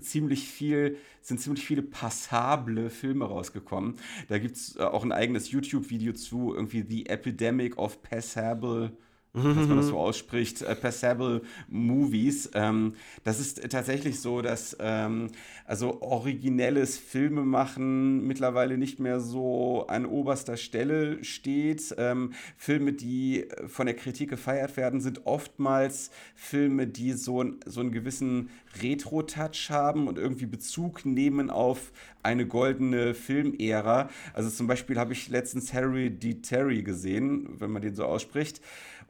ziemlich 0.00 0.48
viel, 0.48 0.96
sind 1.20 1.40
ziemlich 1.40 1.64
viele 1.64 1.82
passable 1.82 2.88
Filme 2.88 3.26
rausgekommen. 3.26 3.96
Da 4.28 4.38
gibt 4.38 4.56
es 4.56 4.76
äh, 4.76 4.82
auch 4.82 5.04
ein 5.04 5.12
eigenes 5.12 5.50
YouTube-Video 5.50 6.14
zu, 6.14 6.54
irgendwie 6.54 6.84
The 6.88 7.06
Epidemic 7.06 7.78
of 7.78 8.02
Passable 8.02 8.96
dass 9.34 9.44
man 9.44 9.76
das 9.78 9.86
so 9.88 9.98
ausspricht, 9.98 10.62
äh, 10.62 10.74
Passable 10.74 11.42
Movies. 11.68 12.50
Ähm, 12.54 12.94
das 13.24 13.40
ist 13.40 13.70
tatsächlich 13.70 14.20
so, 14.20 14.42
dass 14.42 14.76
ähm, 14.78 15.28
also 15.64 16.02
originelles 16.02 16.98
Filmemachen 16.98 18.26
mittlerweile 18.26 18.76
nicht 18.76 19.00
mehr 19.00 19.20
so 19.20 19.86
an 19.88 20.04
oberster 20.04 20.56
Stelle 20.56 21.24
steht. 21.24 21.94
Ähm, 21.96 22.32
Filme, 22.58 22.92
die 22.92 23.46
von 23.68 23.86
der 23.86 23.96
Kritik 23.96 24.30
gefeiert 24.30 24.76
werden, 24.76 25.00
sind 25.00 25.26
oftmals 25.26 26.10
Filme, 26.34 26.86
die 26.86 27.12
so, 27.12 27.44
so 27.64 27.80
einen 27.80 27.92
gewissen 27.92 28.50
Retro-Touch 28.82 29.70
haben 29.70 30.08
und 30.08 30.18
irgendwie 30.18 30.46
Bezug 30.46 31.06
nehmen 31.06 31.50
auf 31.50 31.92
eine 32.22 32.46
goldene 32.46 33.14
Filmära. 33.14 34.10
Also 34.34 34.50
zum 34.50 34.66
Beispiel 34.66 34.98
habe 34.98 35.12
ich 35.12 35.28
letztens 35.28 35.72
Harry 35.72 36.10
D. 36.10 36.34
Terry 36.34 36.82
gesehen, 36.82 37.48
wenn 37.58 37.70
man 37.70 37.82
den 37.82 37.94
so 37.94 38.04
ausspricht. 38.04 38.60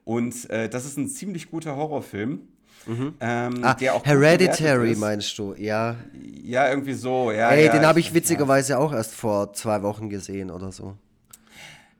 Und 0.05 0.49
äh, 0.49 0.69
das 0.69 0.85
ist 0.85 0.97
ein 0.97 1.07
ziemlich 1.07 1.49
guter 1.49 1.75
Horrorfilm. 1.75 2.41
Mhm. 2.85 3.13
Ähm, 3.21 3.63
ah, 3.63 3.73
der 3.75 3.95
auch 3.95 4.05
Hereditary 4.05 4.95
meinst 4.95 5.37
du, 5.37 5.53
ja. 5.57 5.95
Ja, 6.43 6.69
irgendwie 6.69 6.93
so, 6.93 7.31
ja. 7.31 7.49
Ey, 7.49 7.65
ja, 7.65 7.71
den 7.71 7.85
habe 7.85 7.99
ich 8.01 8.13
witzigerweise 8.13 8.73
ja. 8.73 8.79
auch 8.79 8.91
erst 8.91 9.15
vor 9.15 9.53
zwei 9.53 9.81
Wochen 9.83 10.09
gesehen 10.09 10.51
oder 10.51 10.71
so. 10.71 10.97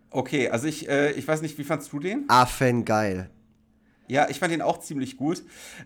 Okay, 0.09 0.49
also 0.49 0.67
ich, 0.67 0.89
äh, 0.89 1.11
ich 1.11 1.27
weiß 1.27 1.41
nicht, 1.41 1.57
wie 1.57 1.63
fandst 1.63 1.91
du 1.93 1.99
den? 1.99 2.25
Affen 2.27 2.83
geil. 2.83 3.29
Ja, 4.07 4.27
ich 4.29 4.39
fand 4.39 4.53
ihn 4.53 4.61
auch 4.61 4.79
ziemlich 4.81 5.15
gut. 5.15 5.43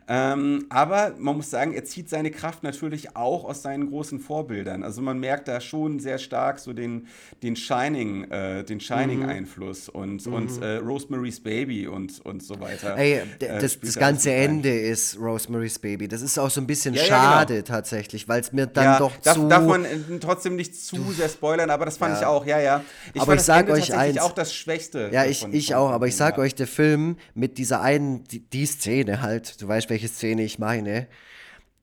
Ähm, 0.08 0.66
aber 0.70 1.14
man 1.20 1.38
muss 1.38 1.52
sagen, 1.52 1.74
er 1.74 1.86
zieht 1.86 2.10
seine 2.10 2.32
Kraft 2.32 2.64
natürlich 2.64 3.16
auch 3.16 3.46
aus 3.46 3.62
seinen 3.62 3.90
großen 3.90 4.20
Vorbildern. 4.20 4.84
Also 4.84 5.04
man 5.04 5.20
merkt 5.20 5.48
da 5.48 5.62
schon 5.62 6.00
sehr 6.00 6.18
stark 6.18 6.58
so 6.58 6.74
den, 6.74 7.08
den 7.44 7.56
Shining, 7.56 8.24
äh, 8.32 8.64
den 8.64 8.80
Shining-Einfluss 8.80 9.94
mhm. 9.94 10.00
und, 10.00 10.26
mhm. 10.26 10.34
und 10.34 10.62
äh, 10.64 10.78
Rosemary's 10.78 11.40
Baby 11.40 11.88
und, 11.88 12.20
und 12.26 12.42
so 12.42 12.60
weiter. 12.60 12.98
Ey, 12.98 13.22
äh, 13.40 13.60
das, 13.60 13.80
das 13.80 13.96
ganze 13.96 14.32
Ende 14.32 14.72
ist 14.78 15.20
Rosemary's 15.20 15.78
Baby. 15.78 16.08
Das 16.08 16.24
ist 16.24 16.40
auch 16.40 16.50
so 16.50 16.60
ein 16.60 16.68
bisschen 16.68 16.96
ja, 16.96 17.04
schade 17.04 17.54
ja, 17.54 17.62
genau. 17.62 17.76
tatsächlich, 17.76 18.28
weil 18.28 18.42
es 18.42 18.52
mir 18.52 18.66
dann 18.66 18.84
ja, 18.84 18.98
doch 18.98 19.16
darf, 19.18 19.36
zu... 19.36 19.48
Darf 19.48 19.64
man 19.64 19.86
äh, 19.86 20.20
trotzdem 20.20 20.56
nicht 20.56 20.76
zu 20.76 21.12
sehr 21.12 21.30
spoilern, 21.30 21.70
aber 21.70 21.86
das 21.86 21.98
fand 21.98 22.18
ich 22.18 22.26
auch, 22.26 22.48
ja, 22.48 22.60
ja. 22.60 22.84
Ich 23.14 23.22
aber 23.22 23.36
ich 23.36 23.42
sag 23.42 23.70
euch 23.70 23.94
eins... 23.94 24.18
auch 24.18 24.32
das 24.32 24.56
Schwächste. 24.56 25.12
Ja, 25.14 25.26
ich, 25.26 25.46
ich 25.52 25.76
auch, 25.76 25.92
aber 25.92 26.08
ich 26.08 26.16
sag 26.16 26.40
euch, 26.40 26.56
der 26.56 26.68
Film 26.68 27.18
mit 27.36 27.60
dieser 27.60 27.82
einen 27.82 28.07
die, 28.26 28.40
die, 28.40 28.66
Szene 28.66 29.22
halt, 29.22 29.62
du 29.62 29.68
weißt, 29.68 29.90
welche 29.90 30.08
Szene 30.08 30.44
ich 30.44 30.60
meine, 30.60 31.08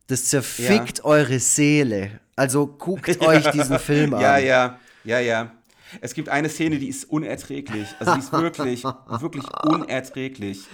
das 0.06 0.26
zerfickt 0.26 0.98
ja. 0.98 1.04
eure 1.04 1.38
Seele. 1.38 2.20
Also 2.36 2.66
guckt 2.66 3.20
euch 3.20 3.50
diesen 3.50 3.78
Film 3.78 4.14
an. 4.14 4.20
Ja, 4.20 4.38
ja, 4.38 4.78
ja, 5.04 5.20
ja. 5.20 5.52
Es 6.00 6.14
gibt 6.14 6.28
eine 6.28 6.48
Szene, 6.48 6.78
die 6.78 6.88
ist 6.88 7.04
unerträglich. 7.04 7.88
Also 7.98 8.14
die 8.14 8.18
ist 8.18 8.32
wirklich, 8.32 8.84
wirklich 9.20 9.44
unerträglich. 9.64 10.66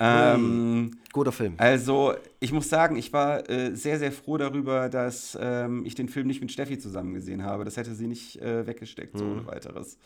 Ähm, 0.00 0.98
Guter 1.12 1.32
Film. 1.32 1.54
Also, 1.58 2.14
ich 2.40 2.52
muss 2.52 2.68
sagen, 2.68 2.96
ich 2.96 3.12
war 3.12 3.48
äh, 3.48 3.76
sehr, 3.76 3.98
sehr 3.98 4.10
froh 4.10 4.36
darüber, 4.36 4.88
dass 4.88 5.38
ähm, 5.40 5.84
ich 5.86 5.94
den 5.94 6.08
Film 6.08 6.26
nicht 6.26 6.40
mit 6.40 6.50
Steffi 6.50 6.78
zusammen 6.78 7.14
gesehen 7.14 7.44
habe. 7.44 7.64
Das 7.64 7.76
hätte 7.76 7.94
sie 7.94 8.08
nicht 8.08 8.40
äh, 8.42 8.66
weggesteckt, 8.66 9.16
so 9.16 9.24
mhm. 9.24 9.32
ohne 9.32 9.46
weiteres. 9.46 9.98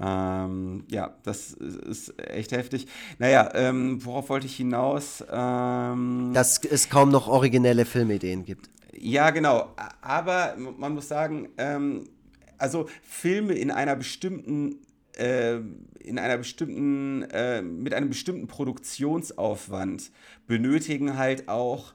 Ähm, 0.00 0.84
ja, 0.90 1.16
das 1.24 1.52
ist 1.52 2.14
echt 2.20 2.52
heftig. 2.52 2.86
Naja, 3.18 3.50
ähm, 3.54 4.04
worauf 4.04 4.28
wollte 4.28 4.46
ich 4.46 4.56
hinaus? 4.56 5.24
Ähm, 5.30 6.30
Dass 6.34 6.64
es 6.64 6.88
kaum 6.88 7.10
noch 7.10 7.28
originelle 7.28 7.84
Filmideen 7.84 8.44
gibt. 8.44 8.70
Ja, 8.96 9.30
genau. 9.30 9.74
Aber 10.00 10.54
man 10.56 10.94
muss 10.94 11.08
sagen, 11.08 11.48
ähm, 11.58 12.04
also 12.58 12.88
Filme 13.02 13.54
in 13.54 13.70
einer 13.70 13.96
bestimmten 13.96 14.76
äh, 15.16 15.60
in 15.98 16.18
einer 16.18 16.38
bestimmten, 16.38 17.22
äh, 17.30 17.60
mit 17.60 17.92
einem 17.92 18.08
bestimmten 18.08 18.46
Produktionsaufwand 18.46 20.10
benötigen 20.46 21.18
halt 21.18 21.48
auch 21.48 21.92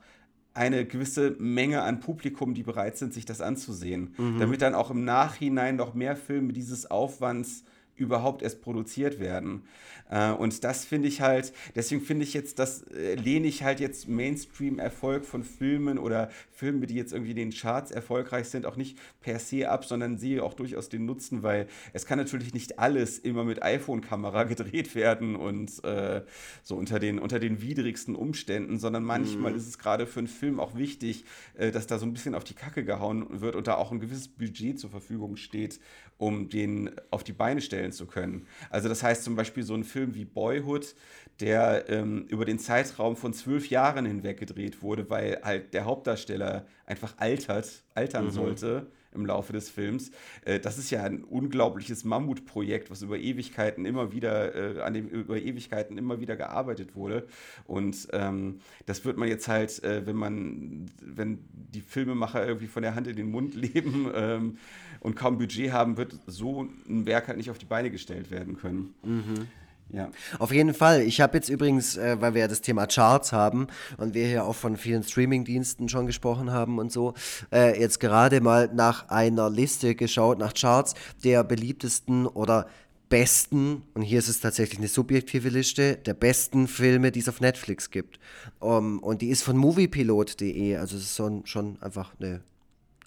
eine 0.54 0.86
gewisse 0.86 1.36
Menge 1.39 1.82
an 1.82 1.99
Publikum, 1.99 2.54
die 2.54 2.62
bereit 2.62 2.97
sind, 2.97 3.14
sich 3.14 3.26
das 3.26 3.41
anzusehen. 3.41 4.14
Mhm. 4.18 4.39
Damit 4.39 4.62
dann 4.62 4.76
auch 4.76 4.91
im 4.91 5.04
Nachhinein 5.04 5.78
noch 5.78 5.95
mehr 5.95 6.16
Filme 6.16 6.54
dieses 6.54 6.91
Aufwands 6.91 7.64
überhaupt 7.96 8.41
erst 8.41 8.62
produziert 8.62 9.20
werden. 9.20 9.64
Äh, 10.10 10.32
und 10.32 10.64
das 10.64 10.86
finde 10.86 11.08
ich 11.08 11.22
halt, 11.22 11.54
deswegen 11.76 12.02
finde 12.02 12.24
ich 12.24 12.34
jetzt, 12.34 12.60
das 12.60 12.84
äh, 12.84 13.16
lehne 13.16 13.48
ich 13.48 13.64
halt 13.64 13.80
jetzt 13.80 14.08
Mainstream-Erfolg 14.08 15.26
von 15.26 15.44
Filmen 15.44 15.98
oder 15.98 16.30
Filme, 16.52 16.88
die 16.88 16.96
jetzt 16.96 17.14
irgendwie 17.14 17.32
in 17.32 17.38
den 17.38 17.52
Charts 17.52 17.91
erfolgreich 17.91 18.48
sind, 18.48 18.66
auch 18.66 18.76
nicht 18.76 18.98
per 19.22 19.39
se 19.39 19.70
ab, 19.70 19.86
sondern 19.86 20.18
sehe 20.18 20.44
auch 20.44 20.54
durchaus 20.54 20.89
den 20.89 21.06
Nutzen, 21.06 21.44
weil 21.44 21.68
es 21.94 22.06
kann 22.06 22.18
natürlich 22.18 22.54
nicht 22.54 22.80
alles 22.80 23.20
immer 23.20 23.44
mit 23.44 23.64
iPhone-Kamera 23.64 24.44
gedreht 24.44 24.96
werden 24.96 25.36
und 25.36 25.84
äh, 25.84 26.22
so 26.62 26.76
unter 26.76 27.00
den, 27.00 27.20
unter 27.20 27.39
den 27.39 27.62
widrigsten 27.62 28.16
Umständen, 28.16 28.80
sondern 28.80 29.04
manchmal 29.04 29.52
mhm. 29.52 29.58
ist 29.58 29.68
es 29.68 29.78
gerade 29.78 30.06
für 30.06 30.20
einen 30.20 30.28
Film 30.28 30.60
auch 30.60 30.76
wichtig, 30.76 31.26
äh, 31.56 31.72
dass 31.72 31.88
da 31.88 32.00
so 32.00 32.06
ein 32.06 32.14
bisschen 32.14 32.36
auf 32.36 32.44
die 32.44 32.54
Kacke 32.54 32.84
gehauen 32.84 33.41
wird 33.41 33.56
und 33.56 33.68
da 33.68 33.76
auch 33.76 33.91
ein 33.91 34.00
gewisses 34.00 34.28
Budget 34.28 34.80
zur 34.80 34.89
Verfügung 34.89 35.38
steht, 35.38 35.80
um 36.24 36.47
den 36.47 36.89
auf 37.11 37.24
die 37.24 37.34
Beine 37.34 37.59
stellen 37.59 37.91
zu 37.91 38.05
können. 38.05 38.47
Also 38.69 38.88
das 38.88 39.03
heißt 39.03 39.24
zum 39.24 39.36
Beispiel 39.36 39.63
so 39.63 39.74
ein 39.74 39.84
Film 39.84 40.15
wie 40.15 40.24
Boyhood, 40.24 40.95
der 41.41 41.89
ähm, 41.89 42.26
über 42.30 42.45
den 42.45 42.59
Zeitraum 42.59 43.17
von 43.17 43.34
zwölf 43.34 43.69
Jahren 43.69 44.05
hinweg 44.05 44.39
gedreht 44.39 44.82
wurde, 44.82 45.09
weil 45.09 45.41
halt 45.43 45.74
der 45.74 45.84
Hauptdarsteller 45.84 46.65
einfach 46.86 47.15
altert, 47.17 47.84
altern 47.93 48.26
mhm. 48.26 48.32
sollte 48.32 48.88
im 49.14 49.26
Laufe 49.26 49.53
des 49.53 49.70
Films. 49.70 50.11
Äh, 50.45 50.59
das 50.59 50.78
ist 50.78 50.89
ja 50.89 51.03
ein 51.03 51.24
unglaubliches 51.24 52.03
Mammutprojekt, 52.03 52.91
was 52.91 53.01
über 53.01 53.18
Ewigkeiten 53.18 53.86
immer 53.86 54.11
wieder, 54.11 54.78
äh, 54.78 54.82
an 54.82 54.93
dem 54.93 55.07
über 55.07 55.38
Ewigkeiten 55.38 55.97
immer 55.97 56.20
wieder 56.20 56.36
gearbeitet 56.36 56.95
wurde. 56.95 57.28
Und 57.66 58.07
ähm, 58.14 58.59
das 58.86 59.05
wird 59.05 59.18
man 59.18 59.28
jetzt 59.28 59.47
halt, 59.47 59.84
äh, 59.84 60.05
wenn 60.05 60.16
man, 60.16 60.91
wenn 61.01 61.39
die 61.51 61.82
Filmemacher 61.82 62.45
irgendwie 62.45 62.68
von 62.68 62.84
der 62.84 62.95
Hand 62.95 63.07
in 63.07 63.16
den 63.16 63.32
Mund 63.32 63.55
leben 63.55 64.11
ähm, 64.14 64.57
und 64.99 65.16
kaum 65.16 65.38
Budget 65.38 65.72
haben, 65.72 65.97
wird 65.97 66.16
so 66.28 66.68
ein 66.88 67.05
Werk 67.05 67.28
halt 67.28 67.38
nicht 67.38 67.49
auf 67.49 67.57
die 67.57 67.66
Beine 67.66 67.91
gestellt 67.91 68.32
werden 68.32 68.57
können. 68.57 68.93
Mhm. 69.03 69.47
Ja. 69.94 70.10
Auf 70.39 70.52
jeden 70.52 70.74
Fall. 70.74 71.04
Ich 71.04 71.22
habe 71.22 71.38
jetzt 71.38 71.50
übrigens, 71.50 71.98
äh, 71.98 72.18
weil 72.20 72.34
wir 72.34 72.41
ja 72.41 72.48
das 72.48 72.62
Thema 72.62 72.88
Charts 72.88 73.32
haben 73.32 73.68
und 73.98 74.16
wir 74.16 74.26
hier 74.26 74.44
auch 74.44 74.56
von 74.56 74.76
vielen 74.76 75.04
Streamingdiensten 75.04 75.88
schon 75.88 76.08
gesprochen 76.08 76.52
haben 76.52 76.80
und 76.80 76.91
so, 76.91 77.14
äh, 77.52 77.80
jetzt 77.80 78.00
gerade 78.00 78.41
mal 78.41 78.72
nach 78.74 79.10
einer 79.10 79.52
Liste 79.52 79.94
geschaut, 79.94 80.39
nach 80.39 80.56
Charts 80.56 80.96
der 81.24 81.44
beliebtesten 81.44 82.26
oder 82.26 82.68
besten, 83.08 83.84
und 83.94 84.02
hier 84.02 84.18
ist 84.18 84.28
es 84.28 84.39
tatsächlich 84.39 84.80
eine 84.80 84.88
subjektive 84.88 85.50
Liste, 85.50 85.98
der 85.98 86.16
besten 86.16 86.68
Filme, 86.68 87.12
die 87.12 87.20
es 87.20 87.30
auf 87.30 87.41
Netflix 87.41 87.91
gibt. 87.91 88.20
Um, 88.60 88.98
und 88.98 89.22
die 89.22 89.28
ist 89.28 89.44
von 89.44 89.56
moviepilot.de, 89.56 90.78
also 90.78 90.98
es 90.98 91.04
ist 91.04 91.16
so 91.16 91.28
ein, 91.28 91.46
schon 91.46 91.78
einfach 91.82 92.16
eine, 92.20 92.41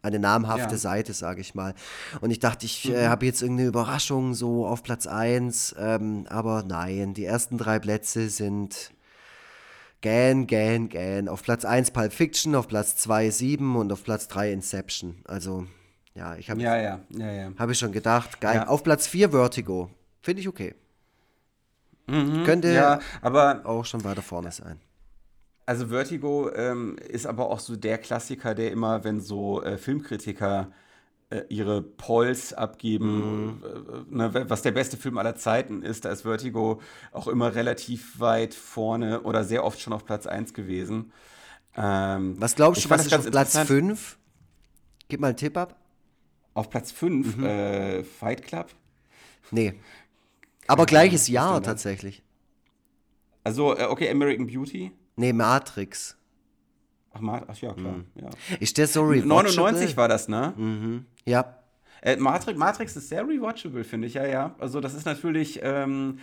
eine 0.06 0.18
namhafte 0.18 0.74
ja. 0.74 0.78
Seite, 0.78 1.12
sage 1.12 1.40
ich 1.40 1.54
mal. 1.54 1.74
Und 2.20 2.30
ich 2.30 2.38
dachte, 2.38 2.66
ich 2.66 2.86
äh, 2.86 2.90
mhm. 2.90 2.96
äh, 2.96 3.06
habe 3.08 3.26
jetzt 3.26 3.42
irgendeine 3.42 3.68
Überraschung 3.68 4.34
so 4.34 4.66
auf 4.66 4.82
Platz 4.82 5.06
1, 5.06 5.76
ähm, 5.78 6.26
aber 6.28 6.62
nein, 6.62 7.14
die 7.14 7.24
ersten 7.24 7.58
drei 7.58 7.78
Plätze 7.78 8.28
sind 8.28 8.92
Gan, 10.02 10.46
Gan, 10.46 10.88
Gan. 10.88 11.28
Auf 11.28 11.42
Platz 11.42 11.64
1 11.64 11.90
Pulp 11.90 12.12
Fiction, 12.12 12.54
auf 12.54 12.68
Platz 12.68 12.96
2 12.96 13.30
7 13.30 13.76
und 13.76 13.92
auf 13.92 14.04
Platz 14.04 14.28
3 14.28 14.52
Inception. 14.52 15.16
Also, 15.24 15.66
ja, 16.14 16.36
ich 16.36 16.50
habe 16.50 16.60
ja, 16.60 16.76
ja, 16.76 17.00
ja, 17.10 17.32
ja. 17.32 17.52
Hab 17.58 17.70
ich 17.70 17.78
schon 17.78 17.92
gedacht. 17.92 18.40
Geil. 18.40 18.56
Ja. 18.56 18.68
Auf 18.68 18.84
Platz 18.84 19.06
4 19.06 19.30
Vertigo. 19.30 19.90
Finde 20.22 20.40
ich 20.40 20.48
okay. 20.48 20.74
Mhm, 22.06 22.44
Könnte 22.44 22.72
ja, 22.72 23.00
aber 23.20 23.62
auch 23.64 23.84
schon 23.84 24.04
weiter 24.04 24.22
vorne 24.22 24.52
sein. 24.52 24.80
Also 25.66 25.88
Vertigo 25.88 26.50
ähm, 26.54 26.96
ist 27.08 27.26
aber 27.26 27.50
auch 27.50 27.58
so 27.58 27.74
der 27.74 27.98
Klassiker, 27.98 28.54
der 28.54 28.70
immer, 28.70 29.02
wenn 29.02 29.20
so 29.20 29.62
äh, 29.62 29.76
Filmkritiker 29.76 30.70
äh, 31.28 31.42
ihre 31.48 31.82
Polls 31.82 32.52
abgeben, 32.52 33.60
mhm. 33.60 34.16
ne, 34.16 34.44
was 34.48 34.62
der 34.62 34.70
beste 34.70 34.96
Film 34.96 35.18
aller 35.18 35.34
Zeiten 35.34 35.82
ist, 35.82 36.04
da 36.04 36.10
ist 36.10 36.22
Vertigo 36.22 36.80
auch 37.10 37.26
immer 37.26 37.56
relativ 37.56 38.20
weit 38.20 38.54
vorne 38.54 39.22
oder 39.22 39.42
sehr 39.42 39.64
oft 39.64 39.80
schon 39.80 39.92
auf 39.92 40.04
Platz 40.04 40.28
1 40.28 40.54
gewesen. 40.54 41.12
Ähm, 41.76 42.40
was 42.40 42.54
glaubst 42.54 42.84
du, 42.84 42.90
was 42.90 43.06
ist 43.06 43.14
auf 43.14 43.28
Platz 43.28 43.58
5? 43.58 44.18
Gib 45.08 45.20
mal 45.20 45.28
einen 45.28 45.36
Tipp 45.36 45.56
ab. 45.56 45.76
Auf 46.54 46.70
Platz 46.70 46.92
5 46.92 47.36
mhm. 47.36 47.44
äh, 47.44 48.04
Fight 48.04 48.44
Club? 48.44 48.68
Nee. 49.50 49.74
Aber 50.68 50.86
gleiches 50.86 51.26
Jahr 51.26 51.60
tatsächlich. 51.60 52.22
Also, 53.42 53.76
äh, 53.76 53.84
okay, 53.84 54.08
American 54.10 54.46
Beauty? 54.46 54.92
Nee, 55.16 55.32
Matrix. 55.32 56.16
Ach, 57.12 57.20
ach 57.48 57.56
ja, 57.60 57.72
klar. 57.72 57.94
Mhm. 57.94 58.06
Ja. 58.14 58.30
Ist 58.60 58.76
der 58.78 58.86
so 58.86 59.02
rewatchable? 59.02 59.28
99 59.28 59.96
war 59.96 60.08
das, 60.08 60.28
ne? 60.28 60.52
Mhm. 60.56 61.06
Ja. 61.24 61.56
Äh, 62.02 62.16
Matrix, 62.16 62.58
Matrix 62.58 62.96
ist 62.96 63.08
sehr 63.08 63.26
rewatchable, 63.26 63.82
finde 63.82 64.06
ich, 64.06 64.14
ja, 64.14 64.26
ja. 64.26 64.54
Also 64.58 64.80
das 64.80 64.94
ist 64.94 65.06
natürlich 65.06 65.60
ähm, 65.62 66.18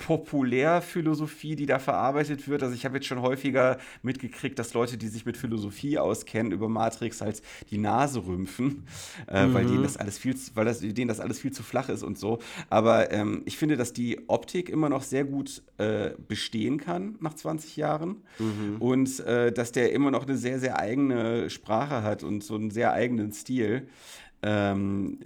Populärphilosophie, 0.00 1.56
die 1.56 1.66
da 1.66 1.78
verarbeitet 1.78 2.48
wird. 2.48 2.62
Also 2.62 2.74
ich 2.74 2.84
habe 2.84 2.96
jetzt 2.96 3.06
schon 3.06 3.20
häufiger 3.20 3.78
mitgekriegt, 4.02 4.58
dass 4.58 4.72
Leute, 4.72 4.96
die 4.96 5.08
sich 5.08 5.26
mit 5.26 5.36
Philosophie 5.36 5.98
auskennen, 5.98 6.52
über 6.52 6.68
Matrix 6.68 7.20
halt 7.20 7.42
die 7.70 7.76
Nase 7.76 8.24
rümpfen, 8.24 8.86
äh, 9.28 9.46
mhm. 9.46 9.54
weil 9.54 9.66
denen 9.66 9.82
das 9.82 9.98
alles 9.98 10.16
viel, 10.16 10.34
weil 10.54 10.64
das, 10.64 10.80
denen 10.80 11.08
das 11.08 11.20
alles 11.20 11.38
viel 11.38 11.52
zu 11.52 11.62
flach 11.62 11.90
ist 11.90 12.02
und 12.02 12.18
so. 12.18 12.38
Aber 12.70 13.12
ähm, 13.12 13.42
ich 13.44 13.58
finde, 13.58 13.76
dass 13.76 13.92
die 13.92 14.28
Optik 14.28 14.70
immer 14.70 14.88
noch 14.88 15.02
sehr 15.02 15.24
gut 15.24 15.62
äh, 15.76 16.12
bestehen 16.28 16.78
kann 16.78 17.16
nach 17.20 17.34
20 17.34 17.76
Jahren 17.76 18.22
mhm. 18.38 18.76
und 18.78 19.20
äh, 19.20 19.52
dass 19.52 19.72
der 19.72 19.92
immer 19.92 20.10
noch 20.10 20.26
eine 20.26 20.38
sehr, 20.38 20.58
sehr 20.60 20.78
eigene 20.78 21.50
Sprache 21.50 22.02
hat 22.02 22.22
und 22.22 22.42
so 22.42 22.54
einen 22.54 22.70
sehr 22.70 22.92
eigenen 22.92 23.32
Stil. 23.32 23.86
Ähm, 24.42 25.18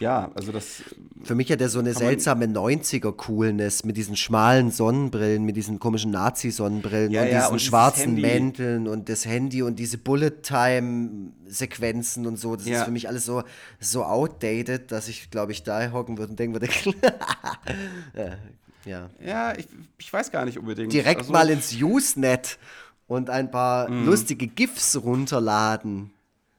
ja, 0.00 0.32
also 0.34 0.50
das. 0.50 0.82
Für 1.22 1.34
mich 1.34 1.52
hat 1.52 1.60
er 1.60 1.68
so 1.68 1.78
eine 1.78 1.92
seltsame 1.94 2.46
90er-Coolness 2.46 3.84
mit 3.84 3.98
diesen 3.98 4.16
schmalen 4.16 4.70
Sonnenbrillen, 4.70 5.44
mit 5.44 5.56
diesen 5.56 5.78
komischen 5.78 6.10
Nazi-Sonnenbrillen 6.10 7.12
ja, 7.12 7.20
und 7.22 7.28
ja, 7.28 7.40
diesen 7.40 7.52
und 7.52 7.60
schwarzen 7.60 8.18
Mänteln 8.20 8.88
und 8.88 9.10
das 9.10 9.26
Handy 9.26 9.62
und 9.62 9.78
diese 9.78 9.98
Bullet-Time-Sequenzen 9.98 12.26
und 12.26 12.38
so. 12.38 12.56
Das 12.56 12.66
ja. 12.66 12.78
ist 12.78 12.84
für 12.84 12.90
mich 12.90 13.06
alles 13.08 13.26
so, 13.26 13.42
so 13.78 14.04
outdated, 14.04 14.90
dass 14.90 15.08
ich, 15.08 15.30
glaube 15.30 15.52
ich, 15.52 15.62
da 15.62 15.92
hocken 15.92 16.16
würde 16.18 16.30
und 16.30 16.38
denken 16.38 16.54
würde, 16.54 16.68
ja. 18.86 19.10
Ja, 19.22 19.52
ich, 19.56 19.68
ich 19.98 20.10
weiß 20.12 20.32
gar 20.32 20.46
nicht 20.46 20.58
unbedingt. 20.58 20.92
Direkt 20.92 21.20
also, 21.20 21.32
mal 21.32 21.48
ins 21.50 21.74
Usenet 21.74 22.58
und 23.06 23.28
ein 23.28 23.50
paar 23.50 23.90
mm. 23.90 24.06
lustige 24.06 24.46
GIFs 24.46 24.96
runterladen 24.96 26.10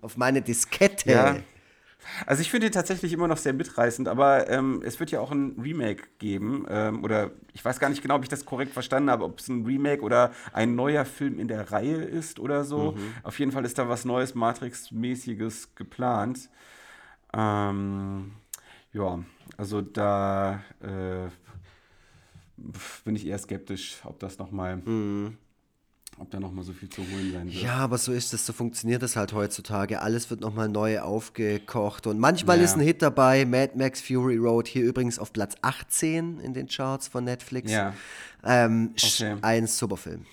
auf 0.02 0.18
meine 0.18 0.44
Diskette. 0.44 1.12
Ja. 1.12 1.38
Also 2.26 2.42
ich 2.42 2.52
finde 2.52 2.68
ihn 2.68 2.74
tatsächlich 2.74 3.14
immer 3.14 3.28
noch 3.28 3.38
sehr 3.38 3.54
mitreißend, 3.54 4.08
aber 4.08 4.50
ähm, 4.50 4.82
es 4.86 5.00
wird 5.00 5.12
ja 5.12 5.20
auch 5.20 5.32
ein 5.32 5.60
Remake 5.62 6.04
geben. 6.20 6.66
Ähm, 6.70 7.04
oder 7.04 7.32
ich 7.54 7.64
weiß 7.64 7.80
gar 7.80 7.90
nicht 7.90 8.02
genau, 8.02 8.16
ob 8.16 8.24
ich 8.24 8.30
das 8.30 8.46
korrekt 8.46 8.74
verstanden 8.74 9.10
habe, 9.10 9.24
ob 9.24 9.40
es 9.40 9.48
ein 9.48 9.66
Remake 9.66 10.02
oder 10.02 10.32
ein 10.54 10.76
neuer 10.76 11.06
Film 11.06 11.40
in 11.40 11.48
der 11.48 11.72
Reihe 11.72 11.96
ist 11.96 12.40
oder 12.40 12.64
so. 12.64 12.92
Mhm. 12.92 13.14
Auf 13.24 13.40
jeden 13.40 13.52
Fall 13.52 13.66
ist 13.66 13.78
da 13.78 13.90
was 13.90 14.06
Neues, 14.06 14.36
Matrix-mäßiges 14.36 15.76
geplant. 15.76 16.50
Ähm, 17.34 18.34
ja, 18.94 19.20
also 19.58 19.82
da 19.82 20.62
äh, 20.82 21.30
bin 23.06 23.16
ich 23.16 23.26
eher 23.26 23.38
skeptisch, 23.38 24.00
ob 24.04 24.20
das 24.20 24.38
nochmal 24.38 24.78
mhm 24.78 25.38
ob 26.22 26.30
da 26.30 26.40
nochmal 26.40 26.64
so 26.64 26.72
viel 26.72 26.88
zu 26.88 27.02
holen 27.02 27.34
sein 27.34 27.52
wird. 27.52 27.64
Ja, 27.64 27.78
aber 27.78 27.98
so 27.98 28.12
ist 28.12 28.32
es, 28.34 28.46
so 28.46 28.54
funktioniert 28.54 29.02
es 29.02 29.16
halt 29.16 29.34
heutzutage. 29.34 30.02
Alles 30.02 30.30
wird 30.30 30.40
nochmal 30.40 30.70
neu 30.70 31.00
aufgekocht 31.00 32.06
und 32.06 32.20
manchmal 32.20 32.60
ja. 32.60 32.64
ist 32.64 32.76
ein 32.76 32.82
Hit 32.82 33.02
dabei. 33.02 33.46
Mad 33.46 33.74
Max 33.76 34.02
Fury 34.02 34.38
Road 34.38 34.68
hier 34.68 34.84
übrigens 34.84 35.18
auf 35.18 35.34
Platz 35.34 35.56
18 35.64 36.40
in 36.40 36.54
den 36.54 36.68
Charts 36.68 37.08
von 37.08 37.24
Netflix. 37.24 37.72
Ja. 37.72 37.94
Ähm, 38.44 38.94
okay. 39.02 39.36
Ein 39.42 39.66
super 39.66 39.98
Film. 39.98 40.26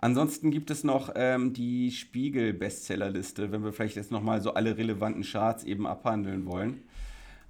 Ansonsten 0.00 0.50
gibt 0.50 0.70
es 0.70 0.82
noch 0.84 1.12
ähm, 1.14 1.52
die 1.52 1.90
Spiegel-Bestsellerliste, 1.92 3.52
wenn 3.52 3.64
wir 3.64 3.72
vielleicht 3.72 3.96
jetzt 3.96 4.10
nochmal 4.10 4.40
so 4.40 4.54
alle 4.54 4.76
relevanten 4.76 5.22
Charts 5.22 5.64
eben 5.64 5.86
abhandeln 5.86 6.46
wollen. 6.46 6.82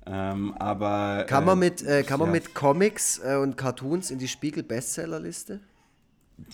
Ähm, 0.06 0.54
aber 0.58 1.24
kann 1.26 1.44
man 1.44 1.58
äh, 1.58 1.60
mit, 1.60 1.82
äh, 1.82 2.02
kann 2.02 2.18
man 2.20 2.30
mit 2.30 2.54
Comics 2.54 3.18
äh, 3.22 3.36
und 3.36 3.56
Cartoons 3.56 4.10
in 4.10 4.18
die 4.18 4.28
Spiegel-Bestsellerliste? 4.28 5.60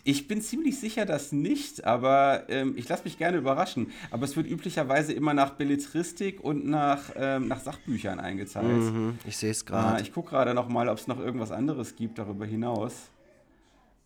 Ich 0.02 0.28
bin 0.28 0.40
ziemlich 0.40 0.78
sicher, 0.78 1.06
dass 1.06 1.32
nicht, 1.32 1.84
aber 1.84 2.44
ähm, 2.48 2.74
ich 2.76 2.88
lasse 2.88 3.04
mich 3.04 3.18
gerne 3.18 3.38
überraschen. 3.38 3.92
Aber 4.10 4.24
es 4.24 4.36
wird 4.36 4.46
üblicherweise 4.46 5.12
immer 5.12 5.34
nach 5.34 5.50
Belletristik 5.50 6.42
und 6.42 6.66
nach, 6.66 7.10
ähm, 7.16 7.48
nach 7.48 7.60
Sachbüchern 7.60 8.20
eingeteilt. 8.20 8.66
Mhm, 8.66 9.18
ich 9.26 9.36
sehe 9.36 9.50
es 9.50 9.64
gerade. 9.64 9.98
Äh, 9.98 10.02
ich 10.02 10.12
gucke 10.12 10.30
gerade 10.30 10.54
noch 10.54 10.68
mal, 10.68 10.88
ob 10.88 10.98
es 10.98 11.06
noch 11.06 11.18
irgendwas 11.18 11.52
anderes 11.52 11.96
gibt 11.96 12.18
darüber 12.18 12.46
hinaus. 12.46 12.94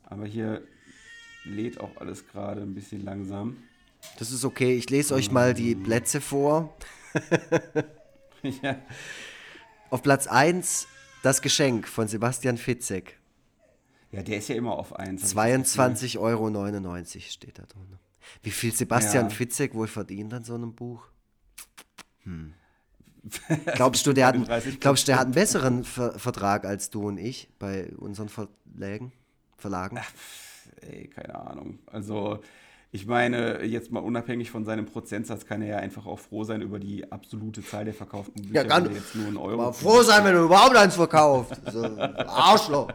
Aber 0.05 0.26
hier 0.26 0.62
lädt 1.45 1.81
auch 1.81 1.97
alles 1.97 2.26
gerade 2.26 2.62
ein 2.62 2.74
bisschen 2.74 3.05
langsam. 3.05 3.57
Das 4.18 4.31
ist 4.31 4.45
okay. 4.45 4.76
Ich 4.76 4.91
lese 4.91 5.14
euch 5.14 5.31
mal 5.31 5.55
die. 5.55 5.74
Plätze 5.74 6.20
vor. 6.20 6.76
ja. 8.62 8.76
Auf 9.91 10.03
Platz 10.03 10.26
1 10.26 10.87
das 11.22 11.43
Geschenk 11.43 11.89
von 11.89 12.07
Sebastian 12.09 12.57
Fitzek. 12.57 13.17
Ja, 14.11 14.22
der 14.22 14.38
ist 14.38 14.48
ja 14.48 14.54
immer 14.54 14.72
auf 14.72 14.94
1. 14.96 15.34
22,99 15.34 16.18
Euro 16.18 17.04
steht 17.04 17.59
da 17.59 17.62
drin. 17.64 17.98
Wie 18.42 18.50
viel 18.50 18.74
Sebastian 18.74 19.28
ja. 19.28 19.34
Fitzek 19.34 19.74
wohl 19.74 19.86
verdient 19.86 20.32
an 20.34 20.44
so 20.44 20.54
einem 20.54 20.74
Buch? 20.74 21.09
Hm. 22.24 22.54
Glaubst 23.74 24.06
du, 24.06 24.12
der 24.12 24.28
hat, 24.28 24.80
glaubst, 24.80 25.09
der 25.09 25.16
hat 25.16 25.26
einen 25.26 25.34
besseren 25.34 25.84
Ver 25.84 26.18
Vertrag 26.18 26.64
als 26.64 26.88
du 26.88 27.09
und 27.09 27.18
ich 27.18 27.48
bei 27.59 27.90
unseren 27.96 28.28
Verlagen? 28.28 29.12
Verlagen? 29.56 29.98
Ach, 30.00 30.11
ey, 30.82 31.09
keine 31.09 31.34
Ahnung. 31.34 31.80
Also, 31.86 32.40
ich 32.91 33.07
meine, 33.07 33.64
jetzt 33.64 33.93
mal 33.93 34.01
unabhängig 34.01 34.51
von 34.51 34.64
seinem 34.64 34.86
Prozentsatz 34.86 35.45
kann 35.45 35.61
er 35.61 35.68
ja 35.68 35.76
einfach 35.76 36.07
auch 36.07 36.18
froh 36.18 36.45
sein 36.45 36.62
über 36.62 36.78
die 36.78 37.12
absolute 37.12 37.62
Zahl 37.62 37.84
der 37.84 37.93
verkauften 37.93 38.43
Bücher. 38.43 38.55
Ja, 38.55 38.64
kann 38.64 38.91
jetzt 38.95 39.14
nur 39.14 39.26
einen 39.26 39.36
Euro. 39.36 39.59
Mal 39.59 39.72
froh 39.72 40.03
sein, 40.03 40.24
wenn 40.24 40.34
er 40.34 40.43
überhaupt 40.43 40.76
eins 40.76 40.95
verkauft. 40.95 41.61
So, 41.70 41.84
Arschloch. 41.84 42.89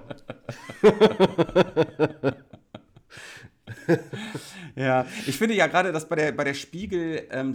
ja, 4.76 5.06
ich 5.28 5.38
finde 5.38 5.54
ja 5.54 5.68
gerade, 5.68 5.92
dass 5.92 6.10
bei 6.10 6.16
der, 6.16 6.32
bei 6.32 6.44
der 6.44 6.56
Spiegel 6.56 7.28
ähm, 7.30 7.54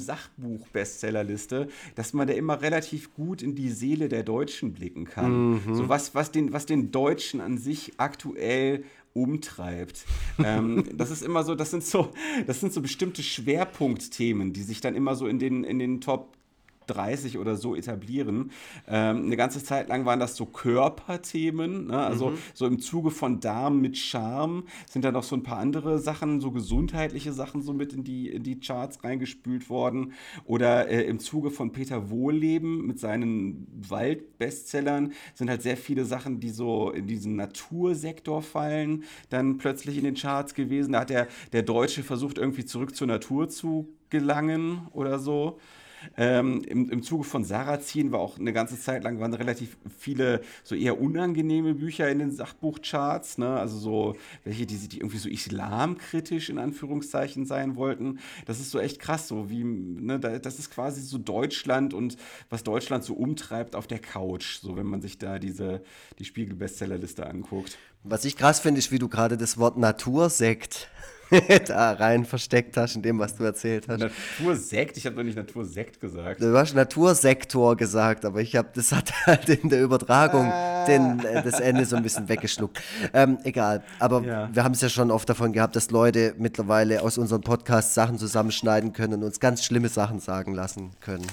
dass 1.96 2.12
man 2.12 2.28
da 2.28 2.34
immer 2.34 2.62
relativ 2.62 3.14
gut 3.14 3.42
in 3.42 3.56
die 3.56 3.70
Seele 3.70 4.08
der 4.08 4.22
Deutschen 4.22 4.74
blicken 4.74 5.06
kann. 5.06 5.54
Mhm. 5.54 5.74
So 5.74 5.88
was, 5.88 6.14
was, 6.14 6.30
den, 6.30 6.52
was 6.52 6.66
den 6.66 6.92
Deutschen 6.92 7.40
an 7.40 7.58
sich 7.58 7.94
aktuell 7.96 8.84
umtreibt. 9.22 10.04
ähm, 10.38 10.84
das 10.94 11.10
ist 11.10 11.22
immer 11.22 11.44
so, 11.44 11.54
das 11.54 11.70
sind 11.70 11.84
so, 11.84 12.12
das 12.46 12.60
sind 12.60 12.72
so 12.72 12.80
bestimmte 12.80 13.22
Schwerpunktthemen, 13.22 14.52
die 14.52 14.62
sich 14.62 14.80
dann 14.80 14.94
immer 14.94 15.14
so 15.14 15.26
in 15.26 15.38
den, 15.38 15.64
in 15.64 15.78
den 15.78 16.00
Top 16.00 16.37
30 16.88 17.38
oder 17.38 17.56
so 17.56 17.76
etablieren. 17.76 18.50
Ähm, 18.86 19.24
eine 19.24 19.36
ganze 19.36 19.62
Zeit 19.62 19.88
lang 19.88 20.04
waren 20.04 20.20
das 20.20 20.36
so 20.36 20.46
Körperthemen, 20.46 21.88
ne? 21.88 21.98
also 21.98 22.30
mhm. 22.30 22.38
so 22.54 22.66
im 22.66 22.78
Zuge 22.80 23.10
von 23.10 23.40
Darm 23.40 23.80
mit 23.80 23.96
Charme 23.96 24.64
sind 24.88 25.04
da 25.04 25.12
noch 25.12 25.22
so 25.22 25.36
ein 25.36 25.42
paar 25.42 25.58
andere 25.58 25.98
Sachen, 25.98 26.40
so 26.40 26.50
gesundheitliche 26.50 27.32
Sachen 27.32 27.62
so 27.62 27.72
mit 27.72 27.92
in 27.92 28.04
die, 28.04 28.28
in 28.28 28.42
die 28.42 28.58
Charts 28.60 29.04
reingespült 29.04 29.70
worden. 29.70 30.12
Oder 30.44 30.88
äh, 30.88 31.02
im 31.04 31.18
Zuge 31.18 31.50
von 31.50 31.72
Peter 31.72 32.10
Wohlleben 32.10 32.86
mit 32.86 32.98
seinen 32.98 33.66
Waldbestsellern 33.88 35.12
sind 35.34 35.50
halt 35.50 35.62
sehr 35.62 35.76
viele 35.76 36.04
Sachen, 36.04 36.40
die 36.40 36.50
so 36.50 36.90
in 36.90 37.06
diesen 37.06 37.36
Natursektor 37.36 38.42
fallen, 38.42 39.04
dann 39.28 39.58
plötzlich 39.58 39.98
in 39.98 40.04
den 40.04 40.14
Charts 40.14 40.54
gewesen. 40.54 40.92
Da 40.92 41.00
hat 41.00 41.10
der, 41.10 41.28
der 41.52 41.62
Deutsche 41.62 42.02
versucht, 42.02 42.38
irgendwie 42.38 42.64
zurück 42.64 42.94
zur 42.94 43.06
Natur 43.06 43.48
zu 43.48 43.88
gelangen 44.10 44.88
oder 44.92 45.18
so. 45.18 45.58
Ähm, 46.16 46.62
im, 46.66 46.90
Im 46.90 47.02
Zuge 47.02 47.24
von 47.24 47.44
Sarrazin 47.44 48.12
war 48.12 48.20
auch 48.20 48.38
eine 48.38 48.52
ganze 48.52 48.78
Zeit 48.80 49.04
lang 49.04 49.20
waren 49.20 49.34
relativ 49.34 49.76
viele 49.98 50.40
so 50.64 50.74
eher 50.74 51.00
unangenehme 51.00 51.74
Bücher 51.74 52.08
in 52.08 52.18
den 52.18 52.30
Sachbuchcharts, 52.30 53.38
ne? 53.38 53.58
also 53.58 53.78
so 53.78 54.16
welche, 54.44 54.66
die, 54.66 54.76
die 54.88 54.98
irgendwie 54.98 55.18
so 55.18 55.28
islamkritisch 55.28 56.50
in 56.50 56.58
Anführungszeichen 56.58 57.46
sein 57.46 57.76
wollten. 57.76 58.18
Das 58.46 58.60
ist 58.60 58.70
so 58.70 58.78
echt 58.78 59.00
krass, 59.00 59.28
so 59.28 59.50
wie, 59.50 59.64
ne, 59.64 60.18
das 60.18 60.58
ist 60.58 60.70
quasi 60.70 61.00
so 61.00 61.18
Deutschland 61.18 61.94
und 61.94 62.16
was 62.50 62.62
Deutschland 62.62 63.04
so 63.04 63.14
umtreibt 63.14 63.74
auf 63.74 63.86
der 63.86 63.98
Couch, 63.98 64.58
so 64.60 64.76
wenn 64.76 64.86
man 64.86 65.00
sich 65.00 65.18
da 65.18 65.38
diese, 65.38 65.82
die 66.18 66.24
Spiegel-Bestsellerliste 66.24 67.26
anguckt. 67.26 67.78
Was 68.04 68.24
ich 68.24 68.36
krass 68.36 68.60
finde, 68.60 68.78
ist, 68.78 68.92
wie 68.92 68.98
du 68.98 69.08
gerade 69.08 69.36
das 69.36 69.58
Wort 69.58 69.76
Natursekt 69.76 70.88
da 71.66 71.92
rein 71.92 72.24
versteckt 72.24 72.76
hast 72.76 72.96
in 72.96 73.02
dem, 73.02 73.18
was 73.18 73.34
du 73.34 73.44
erzählt 73.44 73.86
hast. 73.88 74.00
Natursekt? 74.00 74.96
Ich 74.96 75.06
habe 75.06 75.16
doch 75.16 75.22
nicht 75.22 75.36
Natursekt 75.36 76.00
gesagt. 76.00 76.40
Du 76.40 76.56
hast 76.56 76.74
Natursektor 76.74 77.76
gesagt, 77.76 78.24
aber 78.24 78.40
ich 78.40 78.56
habe, 78.56 78.68
das 78.74 78.92
hat 78.92 79.12
halt 79.26 79.48
in 79.48 79.68
der 79.68 79.82
Übertragung 79.82 80.46
ah. 80.50 80.84
den, 80.86 81.20
äh, 81.20 81.42
das 81.42 81.60
Ende 81.60 81.84
so 81.84 81.96
ein 81.96 82.02
bisschen 82.02 82.28
weggeschluckt. 82.28 82.80
Ähm, 83.12 83.38
egal, 83.44 83.82
aber 83.98 84.22
ja. 84.22 84.48
wir 84.52 84.64
haben 84.64 84.72
es 84.72 84.80
ja 84.80 84.88
schon 84.88 85.10
oft 85.10 85.28
davon 85.28 85.52
gehabt, 85.52 85.76
dass 85.76 85.90
Leute 85.90 86.34
mittlerweile 86.38 87.02
aus 87.02 87.18
unserem 87.18 87.42
Podcast 87.42 87.94
Sachen 87.94 88.18
zusammenschneiden 88.18 88.92
können 88.92 89.14
und 89.14 89.24
uns 89.24 89.40
ganz 89.40 89.64
schlimme 89.64 89.88
Sachen 89.88 90.20
sagen 90.20 90.54
lassen 90.54 90.90
können. 91.00 91.26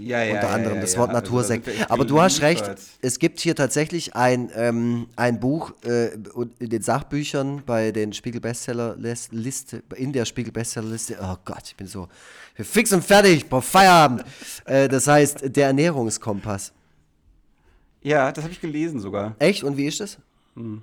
Ja, 0.00 0.22
ja, 0.22 0.34
Unter 0.34 0.50
anderem 0.50 0.76
ja, 0.76 0.80
das 0.80 0.96
Wort 0.96 1.10
also, 1.10 1.20
Natursekt. 1.20 1.68
Aber 1.90 2.04
du 2.04 2.20
hast 2.20 2.40
recht, 2.40 2.64
es 3.02 3.18
gibt 3.18 3.40
hier 3.40 3.54
tatsächlich 3.54 4.16
ein, 4.16 4.50
ähm, 4.54 5.08
ein 5.16 5.40
Buch 5.40 5.72
äh, 5.84 6.14
in 6.58 6.70
den 6.70 6.82
Sachbüchern 6.82 7.62
bei 7.66 7.92
den 7.92 8.12
Spiegel 8.12 8.40
Bestseller 8.40 8.96
Liste, 8.96 9.82
in 9.96 10.12
der 10.12 10.24
Spiegel 10.24 10.52
Bestseller 10.52 10.88
Liste. 10.88 11.18
Oh 11.20 11.36
Gott, 11.44 11.64
ich 11.66 11.76
bin 11.76 11.86
so 11.86 12.08
fix 12.54 12.92
und 12.92 13.04
fertig, 13.04 13.48
brauch 13.48 13.62
Feierabend. 13.62 14.24
äh, 14.64 14.88
das 14.88 15.06
heißt, 15.06 15.54
der 15.54 15.66
Ernährungskompass. 15.66 16.72
Ja, 18.02 18.32
das 18.32 18.44
habe 18.44 18.52
ich 18.52 18.60
gelesen 18.60 19.00
sogar. 19.00 19.34
Echt? 19.38 19.64
Und 19.64 19.76
wie 19.76 19.86
ist 19.86 20.00
das? 20.00 20.18
Hm. 20.56 20.82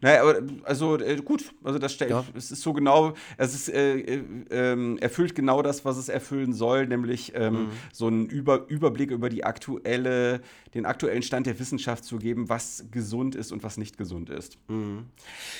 Naja, 0.00 0.22
aber 0.22 0.40
also 0.64 0.98
äh, 0.98 1.16
gut, 1.16 1.52
also 1.62 1.78
das 1.78 1.98
ja. 1.98 2.24
es 2.36 2.50
ist 2.50 2.62
so 2.62 2.72
genau, 2.72 3.14
es 3.36 3.54
ist, 3.54 3.68
äh, 3.68 3.98
äh, 3.98 4.22
ähm, 4.50 4.98
erfüllt 4.98 5.34
genau 5.34 5.62
das, 5.62 5.84
was 5.84 5.96
es 5.96 6.08
erfüllen 6.08 6.52
soll, 6.52 6.86
nämlich 6.86 7.32
ähm, 7.34 7.52
mhm. 7.52 7.68
so 7.92 8.06
einen 8.06 8.26
Über 8.26 8.68
Überblick 8.68 9.10
über 9.10 9.28
die 9.28 9.44
aktuelle, 9.44 10.40
den 10.74 10.86
aktuellen 10.86 11.22
Stand 11.22 11.46
der 11.46 11.58
Wissenschaft 11.58 12.04
zu 12.04 12.18
geben, 12.18 12.48
was 12.48 12.84
gesund 12.90 13.34
ist 13.34 13.52
und 13.52 13.62
was 13.62 13.76
nicht 13.76 13.98
gesund 13.98 14.30
ist. 14.30 14.58
Mhm. 14.68 15.06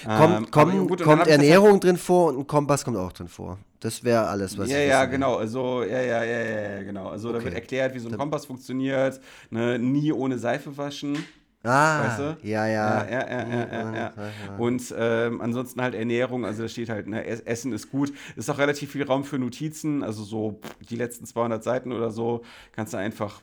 Ähm, 0.08 0.18
kommt 0.18 0.52
komm, 0.52 0.88
gut, 0.88 1.02
kommt 1.02 1.26
Ernährung 1.26 1.80
drin 1.80 1.96
vor 1.96 2.28
und 2.28 2.38
ein 2.38 2.46
Kompass 2.46 2.84
kommt 2.84 2.96
auch 2.96 3.12
drin 3.12 3.28
vor. 3.28 3.58
Das 3.80 4.04
wäre 4.04 4.26
alles, 4.26 4.58
was 4.58 4.70
ja, 4.70 4.78
ich 4.78 4.88
Ja, 4.88 5.06
genau. 5.06 5.36
Also, 5.36 5.82
ja, 5.82 6.02
ja, 6.02 6.22
ja, 6.22 6.40
ja, 6.42 6.82
genau. 6.82 7.08
Also, 7.08 7.30
okay. 7.30 7.38
da 7.38 7.44
wird 7.44 7.54
erklärt, 7.54 7.94
wie 7.94 7.98
so 7.98 8.11
ein 8.11 8.16
Kompass 8.16 8.44
funktioniert. 8.44 9.20
Ne? 9.50 9.78
Nie 9.78 10.12
ohne 10.12 10.38
Seife 10.38 10.76
waschen. 10.76 11.24
Ah, 11.62 12.04
weißt 12.04 12.18
du? 12.18 12.48
ja, 12.48 12.66
ja. 12.66 13.04
ja, 13.04 13.11
ja, 13.11 13.48
ja, 13.48 13.66
ja, 13.72 13.94
ja 13.94 14.56
Und 14.56 14.94
ähm, 14.96 15.42
ansonsten 15.42 15.82
halt 15.82 15.94
Ernährung, 15.94 16.46
also 16.46 16.62
da 16.62 16.68
steht 16.68 16.88
halt, 16.88 17.06
ne, 17.06 17.24
Essen 17.24 17.72
ist 17.72 17.90
gut. 17.90 18.12
Ist 18.36 18.48
auch 18.50 18.58
relativ 18.58 18.92
viel 18.92 19.04
Raum 19.04 19.24
für 19.24 19.38
Notizen, 19.38 20.02
also 20.02 20.24
so 20.24 20.61
die 20.88 20.96
letzten 20.96 21.26
200 21.26 21.62
Seiten 21.62 21.92
oder 21.92 22.11
so 22.11 22.42
kannst 22.72 22.94
du 22.94 22.96
einfach, 22.96 23.42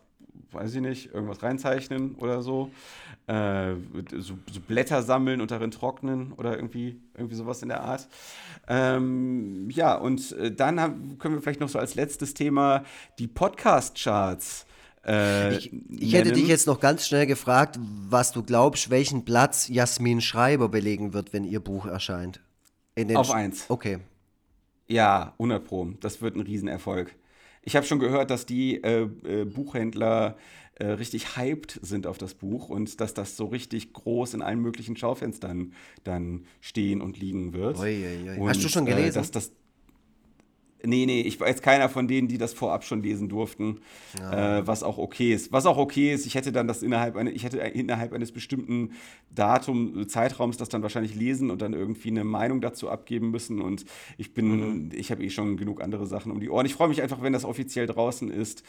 weiß 0.52 0.74
ich 0.74 0.82
nicht, 0.82 1.14
irgendwas 1.14 1.44
reinzeichnen 1.44 2.16
oder 2.16 2.42
so. 2.42 2.72
Äh, 3.28 3.76
so, 4.16 4.38
so, 4.52 4.62
Blätter 4.68 5.04
sammeln 5.04 5.42
und 5.42 5.52
darin 5.52 5.70
trocknen 5.70 6.32
oder 6.32 6.56
irgendwie, 6.56 7.00
irgendwie 7.14 7.36
sowas 7.36 7.62
in 7.62 7.68
der 7.68 7.82
Art. 7.82 8.08
Ähm, 8.68 9.70
ja, 9.70 9.96
und 9.96 10.32
äh, 10.32 10.52
dann 10.52 10.80
haben, 10.80 11.18
können 11.20 11.36
wir 11.36 11.42
vielleicht 11.42 11.60
noch 11.60 11.70
so 11.70 11.78
als 11.78 11.96
letztes 11.96 12.34
Thema 12.34 12.84
die 13.20 13.28
Podcast-Charts 13.28 14.67
äh, 15.08 15.56
ich, 15.58 15.72
ich 15.90 16.14
hätte 16.14 16.32
dich 16.32 16.48
jetzt 16.48 16.68
noch 16.68 16.80
ganz 16.80 17.08
schnell 17.08 17.26
gefragt, 17.26 17.80
was 18.10 18.32
du 18.32 18.44
glaubst, 18.44 18.90
welchen 18.90 19.26
Platz 19.26 19.68
Jasmin 19.68 20.22
Schreiber 20.22 20.70
belegen 20.70 21.14
wird, 21.14 21.34
wenn 21.34 21.46
ihr 21.46 21.60
Buch 21.60 21.86
erscheint. 21.86 22.42
Auf 23.14 23.32
eins. 23.32 23.66
Okay. 23.70 24.00
Ja, 24.88 25.34
100 25.34 25.64
Pro. 25.64 25.92
Das 26.00 26.22
wird 26.22 26.36
ein 26.36 26.42
Riesenerfolg. 26.42 27.16
Ich 27.62 27.76
habe 27.76 27.86
schon 27.86 28.00
gehört, 28.00 28.32
dass 28.32 28.46
die 28.46 28.82
äh, 28.82 29.08
äh, 29.26 29.46
Buchhändler 29.46 30.38
äh, 30.76 30.86
richtig 30.88 31.36
hyped 31.36 31.80
sind 31.82 32.08
auf 32.08 32.18
das 32.18 32.34
Buch 32.34 32.70
und 32.70 33.02
dass 33.02 33.14
das 33.14 33.36
so 33.36 33.46
richtig 33.46 33.94
groß 33.94 34.36
in 34.36 34.42
allen 34.42 34.60
möglichen 34.60 34.96
Schaufenstern 34.96 35.74
dann 36.04 36.46
stehen 36.62 37.02
und 37.02 37.20
liegen 37.20 37.54
wird. 37.54 37.78
Ui, 37.80 38.06
ui, 38.06 38.30
ui. 38.30 38.40
Und, 38.40 38.50
Hast 38.50 38.64
du 38.64 38.70
schon 38.70 38.86
gelesen? 38.86 39.16
dass 39.16 39.32
das 39.32 39.52
Nee, 40.84 41.08
nee, 41.08 41.22
ich 41.22 41.40
war 41.40 41.48
jetzt 41.48 41.64
keiner 41.64 41.90
von 41.90 42.08
denen, 42.08 42.28
die 42.28 42.38
das 42.38 42.54
vorab 42.54 42.84
schon 42.84 43.02
lesen 43.02 43.30
durften, 43.30 43.80
ja. 44.20 44.60
äh, 44.60 44.68
was 44.68 44.84
auch 44.84 45.00
okay 45.00 45.34
ist. 45.34 45.52
Was 45.52 45.66
auch 45.66 45.78
okay 45.78 46.14
ist, 46.14 46.28
ich 46.28 46.36
hätte 46.36 46.52
dann 46.52 46.68
das 46.68 46.84
innerhalb, 46.84 47.16
eine, 47.16 47.32
ich 47.32 47.44
hätte 47.44 47.58
innerhalb 47.58 48.14
eines 48.14 48.32
bestimmten 48.32 48.92
Datum, 49.34 50.08
Zeitraums 50.08 50.58
das 50.58 50.70
dann 50.70 50.84
wahrscheinlich 50.84 51.16
lesen 51.16 51.50
und 51.50 51.62
dann 51.62 51.74
irgendwie 51.74 52.10
eine 52.10 52.24
Meinung 52.24 52.62
dazu 52.62 52.90
abgeben 52.90 53.32
müssen. 53.32 53.60
Und 53.60 53.86
ich 54.18 54.34
bin, 54.36 54.86
mhm. 54.86 54.90
ich 54.94 55.10
habe 55.10 55.24
eh 55.24 55.30
schon 55.32 55.58
genug 55.58 55.82
andere 55.82 56.06
Sachen 56.06 56.32
um 56.32 56.40
die 56.40 56.50
Ohren. 56.50 56.68
Ich 56.68 56.76
freue 56.76 56.90
mich 56.90 57.02
einfach, 57.02 57.24
wenn 57.24 57.34
das 57.34 57.44
offiziell 57.44 57.88
draußen 57.88 58.30
ist. 58.30 58.64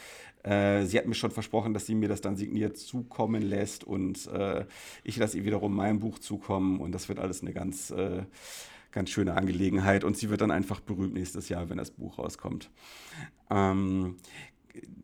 Äh, 0.45 0.85
sie 0.85 0.97
hat 0.99 1.07
mir 1.07 1.15
schon 1.15 1.31
versprochen, 1.31 1.75
dass 1.75 1.87
sie 1.87 1.95
mir 1.95 2.09
das 2.09 2.23
dann 2.23 2.37
signiert 2.37 2.79
zukommen 2.79 3.43
lässt 3.43 3.85
und 3.85 4.27
äh, 4.29 4.65
ich 5.05 5.17
lasse 5.17 5.37
ihr 5.37 5.45
wiederum 5.45 5.75
mein 5.75 5.99
Buch 5.99 6.19
zukommen 6.19 6.81
und 6.81 6.93
das 6.93 7.09
wird 7.09 7.19
alles 7.19 7.43
eine 7.43 7.53
ganz 7.53 7.91
äh, 7.91 8.23
ganz 8.99 9.11
schöne 9.11 9.37
Angelegenheit 9.37 10.03
und 10.03 10.17
sie 10.17 10.29
wird 10.29 10.41
dann 10.41 10.51
einfach 10.51 10.81
berühmt 10.81 11.15
nächstes 11.15 11.49
Jahr, 11.49 11.71
wenn 11.71 11.79
das 11.79 11.93
Buch 11.93 12.19
rauskommt. 12.19 12.69
Ähm, 13.49 14.17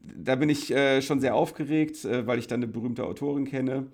da 0.02 0.34
bin 0.34 0.48
ich 0.48 0.72
äh, 0.72 1.00
schon 1.00 1.20
sehr 1.20 1.36
aufgeregt, 1.36 2.04
äh, 2.04 2.26
weil 2.26 2.40
ich 2.40 2.48
dann 2.48 2.58
eine 2.58 2.66
berühmte 2.66 3.04
Autorin 3.04 3.44
kenne. 3.44 3.86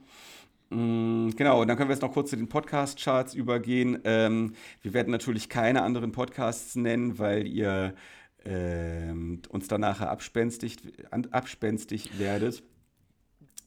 Mm, 0.70 1.28
genau, 1.36 1.60
und 1.60 1.68
dann 1.68 1.76
können 1.76 1.90
wir 1.90 1.94
jetzt 1.94 2.00
noch 2.00 2.14
kurz 2.14 2.30
zu 2.30 2.36
den 2.36 2.48
Podcast-Charts 2.48 3.34
übergehen. 3.34 3.98
Ähm, 4.04 4.54
wir 4.80 4.94
werden 4.94 5.10
natürlich 5.10 5.50
keine 5.50 5.82
anderen 5.82 6.12
Podcasts 6.12 6.76
nennen, 6.76 7.18
weil 7.18 7.46
ihr 7.46 7.94
ähm, 8.46 9.42
uns 9.50 9.68
dann 9.68 9.82
nachher 9.82 10.10
abspenstig, 10.10 10.78
abspenstig 11.10 12.18
werdet. 12.18 12.62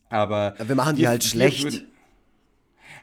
Aber 0.09 0.55
wir 0.57 0.73
machen 0.73 0.95
die 0.95 1.07
halt 1.07 1.23
schlecht. 1.23 1.85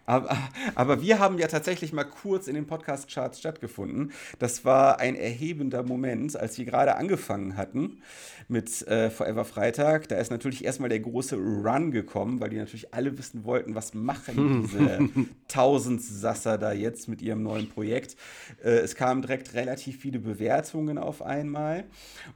Aber, 0.07 0.37
aber, 0.75 1.03
wir 1.03 1.19
haben 1.19 1.39
ja 1.39 1.47
tatsächlich 1.47 1.93
mal 1.93 2.05
kurz 2.05 2.49
in 2.49 2.55
den 2.55 2.67
Podcast-Charts 2.67 3.39
stattgefunden. 3.39 4.13
Das 4.39 4.65
war 4.65 4.99
ein 4.99 5.15
erhebender 5.15 5.83
Moment, 5.83 6.37
als 6.37 6.59
wir 6.59 6.65
gerade 6.65 6.97
angefangen 6.97 7.57
hatten 7.57 8.03
mit 8.49 8.87
äh, 8.89 9.11
Forever 9.11 9.45
Freitag. 9.45 10.09
Da 10.09 10.17
ist 10.17 10.31
natürlich 10.31 10.65
erstmal 10.65 10.89
der 10.89 11.01
große 11.01 11.37
Run 11.37 11.93
gekommen, 11.93 12.41
weil 12.41 12.51
die 12.51 12.57
natürlich 12.57 12.93
alle 12.93 13.17
wissen 13.17 13.45
wollten, 13.45 13.75
was 13.77 13.95
machen 13.95 14.63
diese 14.63 15.09
Tausendsasser 15.49 16.59
da 16.59 16.73
jetzt 16.73 17.09
mit 17.09 17.23
ihrem 17.23 17.43
neuen 17.43 17.69
Projekt. 17.69 18.17
Äh, 18.65 18.79
es 18.81 18.97
kamen 18.97 19.23
direkt 19.23 19.55
relativ 19.55 20.01
viele 20.01 20.19
Bewertungen 20.19 20.99
auf 20.99 21.23
einmal. 21.23 21.85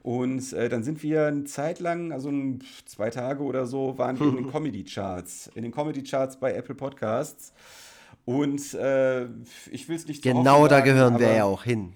Und 0.03 0.53
äh, 0.53 0.69
dann 0.69 0.85
sind 0.85 1.03
wir 1.03 1.27
eine 1.27 1.45
Zeit 1.45 1.81
lang, 1.81 2.13
also 2.13 2.33
zwei 2.87 3.11
Tage 3.11 3.43
oder 3.43 3.67
so, 3.67 3.99
waren 3.99 4.19
wir 4.21 4.29
in 4.29 4.37
den 4.37 4.51
Comedy-Charts. 4.53 5.51
In 5.55 5.63
den 5.63 5.73
Comedy-Charts 5.73 6.39
bei 6.39 6.55
Apple 6.55 6.75
Podcasts. 6.75 7.53
Und 8.25 8.75
äh, 8.75 9.25
ich 9.71 9.89
will 9.89 9.97
es 9.97 10.07
nicht 10.07 10.23
Genau 10.23 10.67
da 10.67 10.81
gehören 10.81 11.19
wir 11.19 11.33
ja 11.33 11.45
auch 11.45 11.65
hin. 11.65 11.93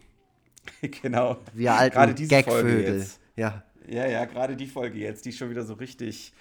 genau. 1.03 1.39
Wir 1.55 1.75
alten 1.75 1.97
Gerade 1.97 2.15
diese 2.15 2.31
Gagvögel. 2.31 3.07
Ja. 3.37 3.63
Ja, 3.89 4.07
ja, 4.07 4.25
gerade 4.27 4.57
die 4.57 4.67
Folge 4.67 4.99
jetzt, 4.99 5.25
die 5.25 5.31
ist 5.31 5.39
schon 5.39 5.49
wieder 5.49 5.65
so 5.65 5.73
richtig, 5.75 6.33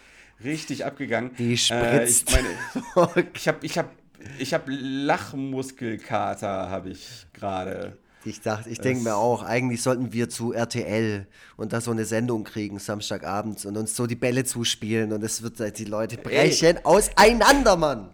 richtig 0.43 0.83
abgegangen. 0.83 1.31
Die 1.37 1.57
spritzt. 1.57 2.33
Äh, 2.33 2.39
ich 2.39 2.95
meine, 2.95 3.27
ich 3.33 3.47
habe 3.47 3.59
ich 3.61 3.77
hab, 3.77 3.91
ich 4.37 4.53
hab 4.53 4.63
Lachmuskelkater, 4.67 6.69
habe 6.69 6.89
ich 6.89 7.27
gerade. 7.33 7.97
Ich 8.25 8.41
dachte, 8.41 8.69
ich 8.69 8.79
denke 8.79 9.03
mir 9.03 9.15
auch, 9.15 9.43
eigentlich 9.43 9.81
sollten 9.81 10.11
wir 10.11 10.27
zu 10.27 10.51
RTL 10.51 11.27
und 11.55 11.71
da 11.71 11.79
so 11.79 11.91
eine 11.91 12.03
Sendung 12.03 12.43
kriegen, 12.43 12.77
Samstagabends, 12.77 13.65
und 13.65 13.77
uns 13.77 13.95
so 13.95 14.05
die 14.05 14.15
Bälle 14.15 14.43
zuspielen 14.43 15.13
und 15.13 15.23
es 15.23 15.43
wird 15.43 15.79
die 15.79 15.85
Leute 15.85 16.17
brechen 16.17 16.75
Ey. 16.75 16.83
auseinander, 16.83 17.77
Mann. 17.77 18.13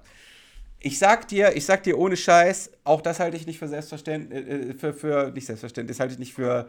Ich 0.85 0.99
sag 0.99 1.29
dir, 1.29 1.55
ich 1.55 1.65
sag 1.65 1.83
dir 1.83 1.97
ohne 1.97 2.17
Scheiß, 2.17 2.69
auch 2.83 3.01
das 3.01 3.19
halte 3.19 3.37
ich 3.37 3.47
nicht 3.47 3.57
für 3.57 3.69
selbstverständlich, 3.69 4.47
äh, 4.47 4.73
für, 4.73 4.93
für, 4.93 5.31
nicht 5.31 5.47
selbstverständlich, 5.47 5.97
das 5.97 6.01
halte 6.01 6.13
ich 6.13 6.19
nicht 6.19 6.33
für 6.33 6.67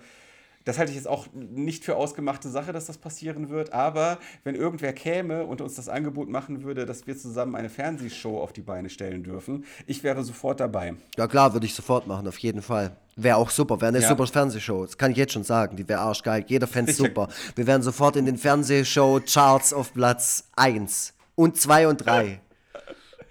das 0.65 0.79
halte 0.79 0.93
ich 0.93 0.97
jetzt 0.97 1.09
auch 1.09 1.27
nicht 1.35 1.85
für 1.85 1.97
ausgemachte 1.97 2.49
Sache, 2.49 2.73
dass 2.73 2.87
das 2.87 2.97
passieren 2.97 3.51
wird. 3.51 3.73
Aber 3.73 4.19
wenn 4.45 4.55
irgendwer 4.55 4.93
käme 4.95 5.45
und 5.45 5.61
uns 5.61 5.75
das 5.75 5.91
Angebot 5.91 6.29
machen 6.29 6.63
würde, 6.63 6.87
dass 6.87 7.07
wir 7.07 7.17
zusammen 7.17 7.55
eine 7.55 7.69
Fernsehshow 7.69 8.41
auf 8.41 8.53
die 8.53 8.63
Beine 8.63 8.89
stellen 8.89 9.23
dürfen, 9.23 9.65
ich 9.87 10.03
wäre 10.03 10.25
sofort 10.25 10.61
dabei. 10.61 10.95
Ja 11.19 11.27
klar, 11.27 11.53
würde 11.53 11.67
ich 11.67 11.75
sofort 11.75 12.07
machen, 12.07 12.27
auf 12.27 12.39
jeden 12.39 12.63
Fall. 12.63 12.97
Wäre 13.17 13.37
auch 13.37 13.51
super, 13.51 13.81
wäre 13.81 13.91
eine 13.91 14.01
ja. 14.01 14.09
super 14.09 14.27
Fernsehshow. 14.27 14.87
Das 14.87 14.97
kann 14.97 15.11
ich 15.11 15.19
jetzt 15.19 15.35
schon 15.35 15.45
sagen. 15.45 15.77
Die 15.77 15.87
wäre 15.87 16.01
arschgeil. 16.01 16.45
Jeder 16.49 16.67
fände 16.67 16.93
super. 16.93 17.29
Wir 17.55 17.67
wären 17.67 17.83
sofort 17.83 18.17
in 18.17 18.25
den 18.25 18.39
Fernsehshow-Charts 18.39 19.75
auf 19.75 19.93
Platz 19.93 20.45
1 20.57 21.13
und 21.35 21.61
2 21.61 21.89
und 21.89 21.99
3. 21.99 22.41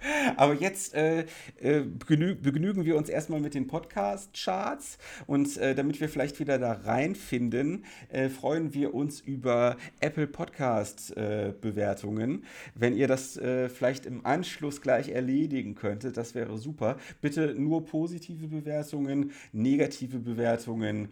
Aber 0.36 0.54
jetzt 0.54 0.94
äh, 0.94 1.26
äh, 1.60 1.80
begnü 1.80 2.34
begnügen 2.34 2.84
wir 2.84 2.96
uns 2.96 3.08
erstmal 3.08 3.40
mit 3.40 3.54
den 3.54 3.66
Podcast-Charts 3.66 4.98
und 5.26 5.56
äh, 5.56 5.74
damit 5.74 5.98
wir 6.00 6.08
vielleicht 6.08 6.38
wieder 6.40 6.58
da 6.58 6.72
reinfinden, 6.72 7.84
äh, 8.10 8.28
freuen 8.28 8.74
wir 8.74 8.92
uns 8.94 9.20
über 9.20 9.76
Apple 10.00 10.26
Podcast-Bewertungen. 10.26 12.44
Wenn 12.74 12.96
ihr 12.96 13.06
das 13.08 13.36
äh, 13.36 13.68
vielleicht 13.68 14.06
im 14.06 14.24
Anschluss 14.26 14.80
gleich 14.80 15.10
erledigen 15.10 15.74
könntet, 15.74 16.16
das 16.16 16.34
wäre 16.34 16.56
super. 16.58 16.96
Bitte 17.20 17.54
nur 17.56 17.84
positive 17.84 18.48
Bewertungen, 18.48 19.32
negative 19.52 20.18
Bewertungen. 20.18 21.10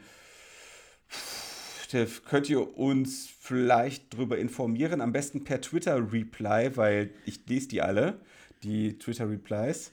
Könnt 2.24 2.48
ihr 2.48 2.78
uns 2.78 3.28
vielleicht 3.38 4.14
darüber 4.14 4.38
informieren? 4.38 5.02
Am 5.02 5.12
besten 5.12 5.44
per 5.44 5.60
Twitter-Reply, 5.60 6.74
weil 6.76 7.10
ich 7.26 7.46
lese 7.46 7.68
die 7.68 7.82
alle 7.82 8.18
die 8.62 8.98
Twitter-Replies. 8.98 9.92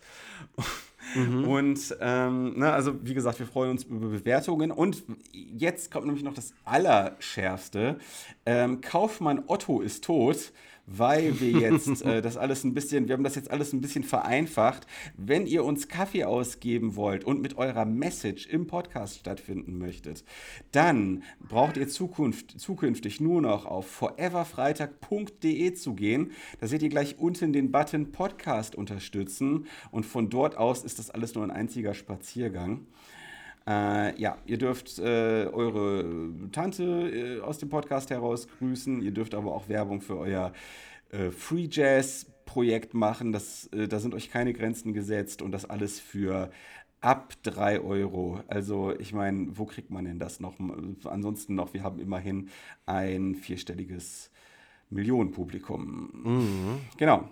Mhm. 1.16 1.48
Und 1.48 1.98
ähm, 2.02 2.54
na, 2.58 2.74
also 2.74 2.94
wie 3.04 3.14
gesagt, 3.14 3.40
wir 3.40 3.48
freuen 3.48 3.72
uns 3.72 3.84
über 3.84 4.10
Bewertungen. 4.10 4.72
Und 4.72 5.04
jetzt 5.32 5.92
kommt 5.92 6.06
nämlich 6.06 6.24
noch 6.24 6.34
das 6.34 6.54
Allerschärfste. 6.66 7.98
Ähm, 8.46 8.82
Kaufmann 8.82 9.44
Otto 9.48 9.82
ist 9.82 10.04
tot 10.04 10.52
weil 10.90 11.40
wir 11.40 11.52
jetzt 11.52 12.02
äh, 12.06 12.22
das 12.22 12.38
alles 12.38 12.64
ein 12.64 12.74
bisschen, 12.74 13.08
wir 13.08 13.14
haben 13.14 13.24
das 13.24 13.36
jetzt 13.36 13.52
alles 13.52 13.74
ein 13.74 13.82
bisschen 13.82 14.04
vereinfacht. 14.04 14.88
Wenn 15.18 15.46
ihr 15.46 15.64
uns 15.64 15.88
Kaffee 15.88 16.24
ausgeben 16.24 16.96
wollt 16.96 17.24
und 17.24 17.42
mit 17.42 17.58
eurer 17.58 17.86
Message 17.86 18.48
im 18.48 18.68
Podcast 18.68 19.20
stattfinden 19.20 19.78
möchtet, 19.78 20.24
dann 20.72 21.24
braucht 21.48 21.78
ihr 21.78 21.88
Zukunft, 21.88 22.60
zukünftig 22.60 23.22
nur 23.22 23.42
noch 23.42 23.66
auf 23.66 23.88
foreverfreitag.de 23.88 25.74
zu 25.74 25.94
gehen. 25.94 26.32
Da 26.60 26.68
seht 26.68 26.82
ihr 26.82 26.90
gleich 26.90 27.20
unten 27.20 27.54
den 27.54 27.72
Button 27.72 28.12
Podcast 28.12 28.76
unterstützen 28.76 29.68
und 29.92 30.06
von 30.06 30.30
dort 30.30 30.58
aus 30.58 30.84
ist 30.84 31.00
das 31.00 31.10
alles 31.10 31.36
nur 31.36 31.44
ein 31.44 31.52
einziger 31.52 31.94
Spaziergang. 31.94 32.86
Äh, 33.68 34.20
ja, 34.20 34.38
ihr 34.46 34.58
dürft 34.58 35.00
äh, 35.00 35.48
eure 35.52 36.32
Tante 36.52 36.84
äh, 36.84 37.42
aus 37.42 37.58
dem 37.60 37.70
Podcast 37.70 38.10
heraus 38.10 38.48
grüßen. 38.58 39.02
Ihr 39.02 39.12
dürft 39.12 39.36
aber 39.36 39.54
auch 39.54 39.70
Werbung 39.70 40.02
für 40.02 40.18
euer 40.18 40.54
äh, 41.12 41.32
Free 41.32 41.68
Jazz 41.70 42.26
Projekt 42.46 42.94
machen. 42.94 43.32
Das, 43.32 43.68
äh, 43.68 43.88
da 43.88 44.00
sind 44.00 44.16
euch 44.16 44.32
keine 44.32 44.54
Grenzen 44.54 44.94
gesetzt 44.94 45.42
und 45.42 45.52
das 45.52 45.66
alles 45.66 46.00
für 46.00 46.50
ab 47.02 47.34
3 47.44 47.82
Euro. 47.82 48.40
Also 48.48 48.94
ich 48.98 49.14
meine, 49.14 49.58
wo 49.58 49.66
kriegt 49.66 49.92
man 49.92 50.06
denn 50.06 50.20
das 50.20 50.40
noch? 50.40 50.56
Ansonsten 51.06 51.56
noch, 51.56 51.74
wir 51.74 51.84
haben 51.84 52.00
immerhin 52.00 52.50
ein 52.86 53.36
vierstelliges 53.36 54.32
Millionenpublikum. 54.90 56.10
Mhm. 56.14 56.80
Genau. 56.98 57.30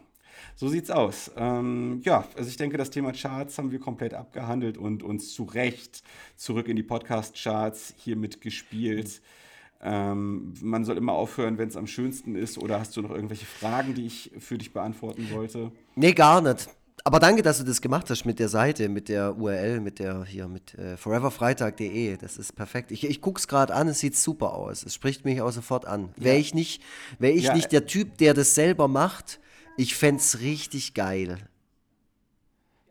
So 0.55 0.67
sieht's 0.67 0.89
aus. 0.89 1.31
Ähm, 1.37 2.01
ja, 2.03 2.27
also 2.35 2.49
ich 2.49 2.57
denke, 2.57 2.77
das 2.77 2.89
Thema 2.89 3.11
Charts 3.11 3.57
haben 3.57 3.71
wir 3.71 3.79
komplett 3.79 4.13
abgehandelt 4.13 4.77
und 4.77 5.03
uns 5.03 5.33
zu 5.33 5.43
Recht 5.43 6.03
zurück 6.35 6.67
in 6.67 6.75
die 6.75 6.83
Podcast-Charts 6.83 7.95
hier 7.97 8.15
mitgespielt. 8.15 9.21
Ähm, 9.81 10.53
man 10.61 10.85
soll 10.85 10.97
immer 10.97 11.13
aufhören, 11.13 11.57
wenn 11.57 11.69
es 11.69 11.77
am 11.77 11.87
schönsten 11.87 12.35
ist. 12.35 12.57
Oder 12.57 12.79
hast 12.79 12.97
du 12.97 13.01
noch 13.01 13.11
irgendwelche 13.11 13.45
Fragen, 13.45 13.93
die 13.93 14.05
ich 14.05 14.31
für 14.39 14.57
dich 14.57 14.73
beantworten 14.73 15.27
sollte? 15.31 15.71
Nee, 15.95 16.13
gar 16.13 16.41
nicht. 16.41 16.69
Aber 17.03 17.19
danke, 17.19 17.41
dass 17.41 17.59
du 17.59 17.63
das 17.63 17.79
gemacht 17.79 18.09
hast 18.09 18.25
mit 18.25 18.39
der 18.39 18.49
Seite, 18.49 18.89
mit 18.89 19.07
der 19.07 19.37
URL, 19.37 19.79
mit 19.79 19.99
der 19.99 20.25
hier, 20.25 20.47
mit 20.47 20.73
äh, 20.73 20.97
foreverfreitag.de. 20.97 22.17
Das 22.17 22.37
ist 22.37 22.53
perfekt. 22.55 22.91
Ich, 22.91 23.07
ich 23.07 23.21
gucke 23.21 23.39
es 23.39 23.47
gerade 23.47 23.73
an, 23.73 23.87
es 23.87 23.99
sieht 23.99 24.17
super 24.17 24.53
aus. 24.53 24.83
Es 24.83 24.95
spricht 24.95 25.23
mich 25.23 25.41
auch 25.41 25.51
sofort 25.51 25.85
an. 25.85 26.09
Ja. 26.17 26.25
Wäre 26.25 26.37
ich, 26.37 26.53
nicht, 26.53 26.81
wär 27.19 27.33
ich 27.33 27.45
ja. 27.45 27.53
nicht 27.53 27.71
der 27.71 27.85
Typ, 27.85 28.17
der 28.17 28.33
das 28.33 28.55
selber 28.55 28.87
macht, 28.87 29.39
ich 29.77 29.95
fände 29.95 30.19
es 30.19 30.39
richtig 30.41 30.93
geil. 30.93 31.37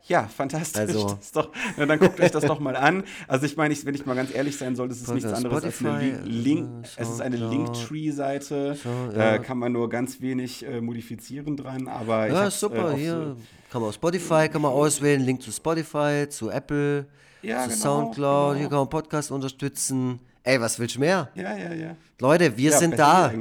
Ja, 0.09 0.29
fantastisch. 0.29 0.81
Also, 0.81 1.19
doch, 1.35 1.51
na, 1.77 1.85
dann 1.85 1.99
guckt 1.99 2.21
euch 2.21 2.31
das 2.31 2.45
doch 2.45 2.61
mal 2.61 2.77
an. 2.77 3.03
Also 3.27 3.45
ich 3.45 3.57
meine, 3.57 3.75
wenn 3.85 3.95
ich 3.95 4.07
mal 4.07 4.15
ganz 4.15 4.33
ehrlich 4.33 4.57
sein 4.57 4.77
soll, 4.77 4.89
das 4.89 5.01
ist 5.01 5.13
nichts 5.13 5.33
anderes 5.33 5.59
Spotify, 5.59 5.89
als 5.89 6.03
eine 6.05 6.23
Link, 6.23 6.69
äh, 6.85 7.03
es 7.03 7.09
ist 7.11 7.21
eine 7.21 7.37
Linktree-Seite. 7.37 8.77
Ja. 8.85 9.13
Da 9.13 9.39
kann 9.39 9.59
man 9.59 9.73
nur 9.73 9.89
ganz 9.89 10.21
wenig 10.21 10.65
äh, 10.65 10.81
modifizieren 10.81 11.57
dran, 11.57 11.89
aber 11.89 12.29
ja, 12.29 12.51
super. 12.51 12.93
Äh, 12.93 12.99
hier 12.99 13.37
kann 13.71 13.81
man 13.81 13.89
auf 13.89 13.97
Spotify 13.97 14.49
kann 14.49 14.63
man 14.63 14.71
auswählen, 14.71 15.21
Link 15.23 15.43
zu 15.43 15.51
Spotify, 15.51 16.29
zu 16.29 16.51
Apple, 16.51 17.07
ja, 17.43 17.65
zu 17.65 17.71
genau, 17.71 17.81
Soundcloud. 17.81 18.51
Genau. 18.51 18.59
Hier 18.61 18.69
kann 18.69 18.79
man 18.79 18.89
Podcast 18.89 19.33
unterstützen. 19.33 20.21
Ey, 20.45 20.61
was 20.61 20.79
willst 20.79 20.95
du 20.95 21.01
mehr? 21.01 21.31
Ja, 21.35 21.57
ja, 21.57 21.75
ja. 21.75 21.97
Leute, 22.21 22.57
wir 22.57 22.73
sind 22.73 22.97
da. 22.97 23.33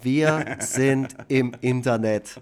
Wir 0.00 0.56
sind 0.60 1.14
im 1.28 1.54
Internet. 1.60 2.40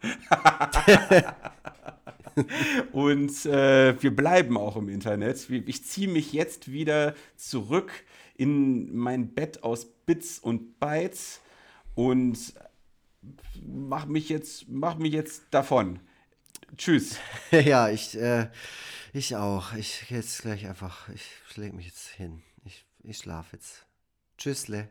und 2.92 3.46
äh, 3.46 4.02
wir 4.02 4.14
bleiben 4.14 4.56
auch 4.56 4.76
im 4.76 4.88
Internet. 4.88 5.48
Ich 5.50 5.84
ziehe 5.84 6.08
mich 6.08 6.32
jetzt 6.32 6.70
wieder 6.70 7.14
zurück 7.36 7.92
in 8.36 8.96
mein 8.96 9.34
Bett 9.34 9.62
aus 9.62 9.86
Bits 10.06 10.38
und 10.38 10.78
Bytes 10.78 11.40
und 11.94 12.54
mach 13.66 14.06
mich 14.06 14.28
jetzt, 14.28 14.68
mach 14.68 14.96
mich 14.96 15.12
jetzt 15.12 15.42
davon. 15.50 16.00
Tschüss. 16.76 17.18
ja, 17.50 17.88
ich, 17.88 18.16
äh, 18.16 18.48
ich 19.12 19.36
auch. 19.36 19.72
Ich 19.74 20.10
jetzt 20.10 20.42
gleich 20.42 20.66
einfach, 20.66 21.08
ich 21.08 21.56
lege 21.56 21.74
mich 21.74 21.86
jetzt 21.86 22.08
hin. 22.08 22.42
Ich, 22.64 22.84
ich 23.02 23.18
schlafe 23.18 23.56
jetzt. 23.56 23.86
Tschüssle. 24.36 24.88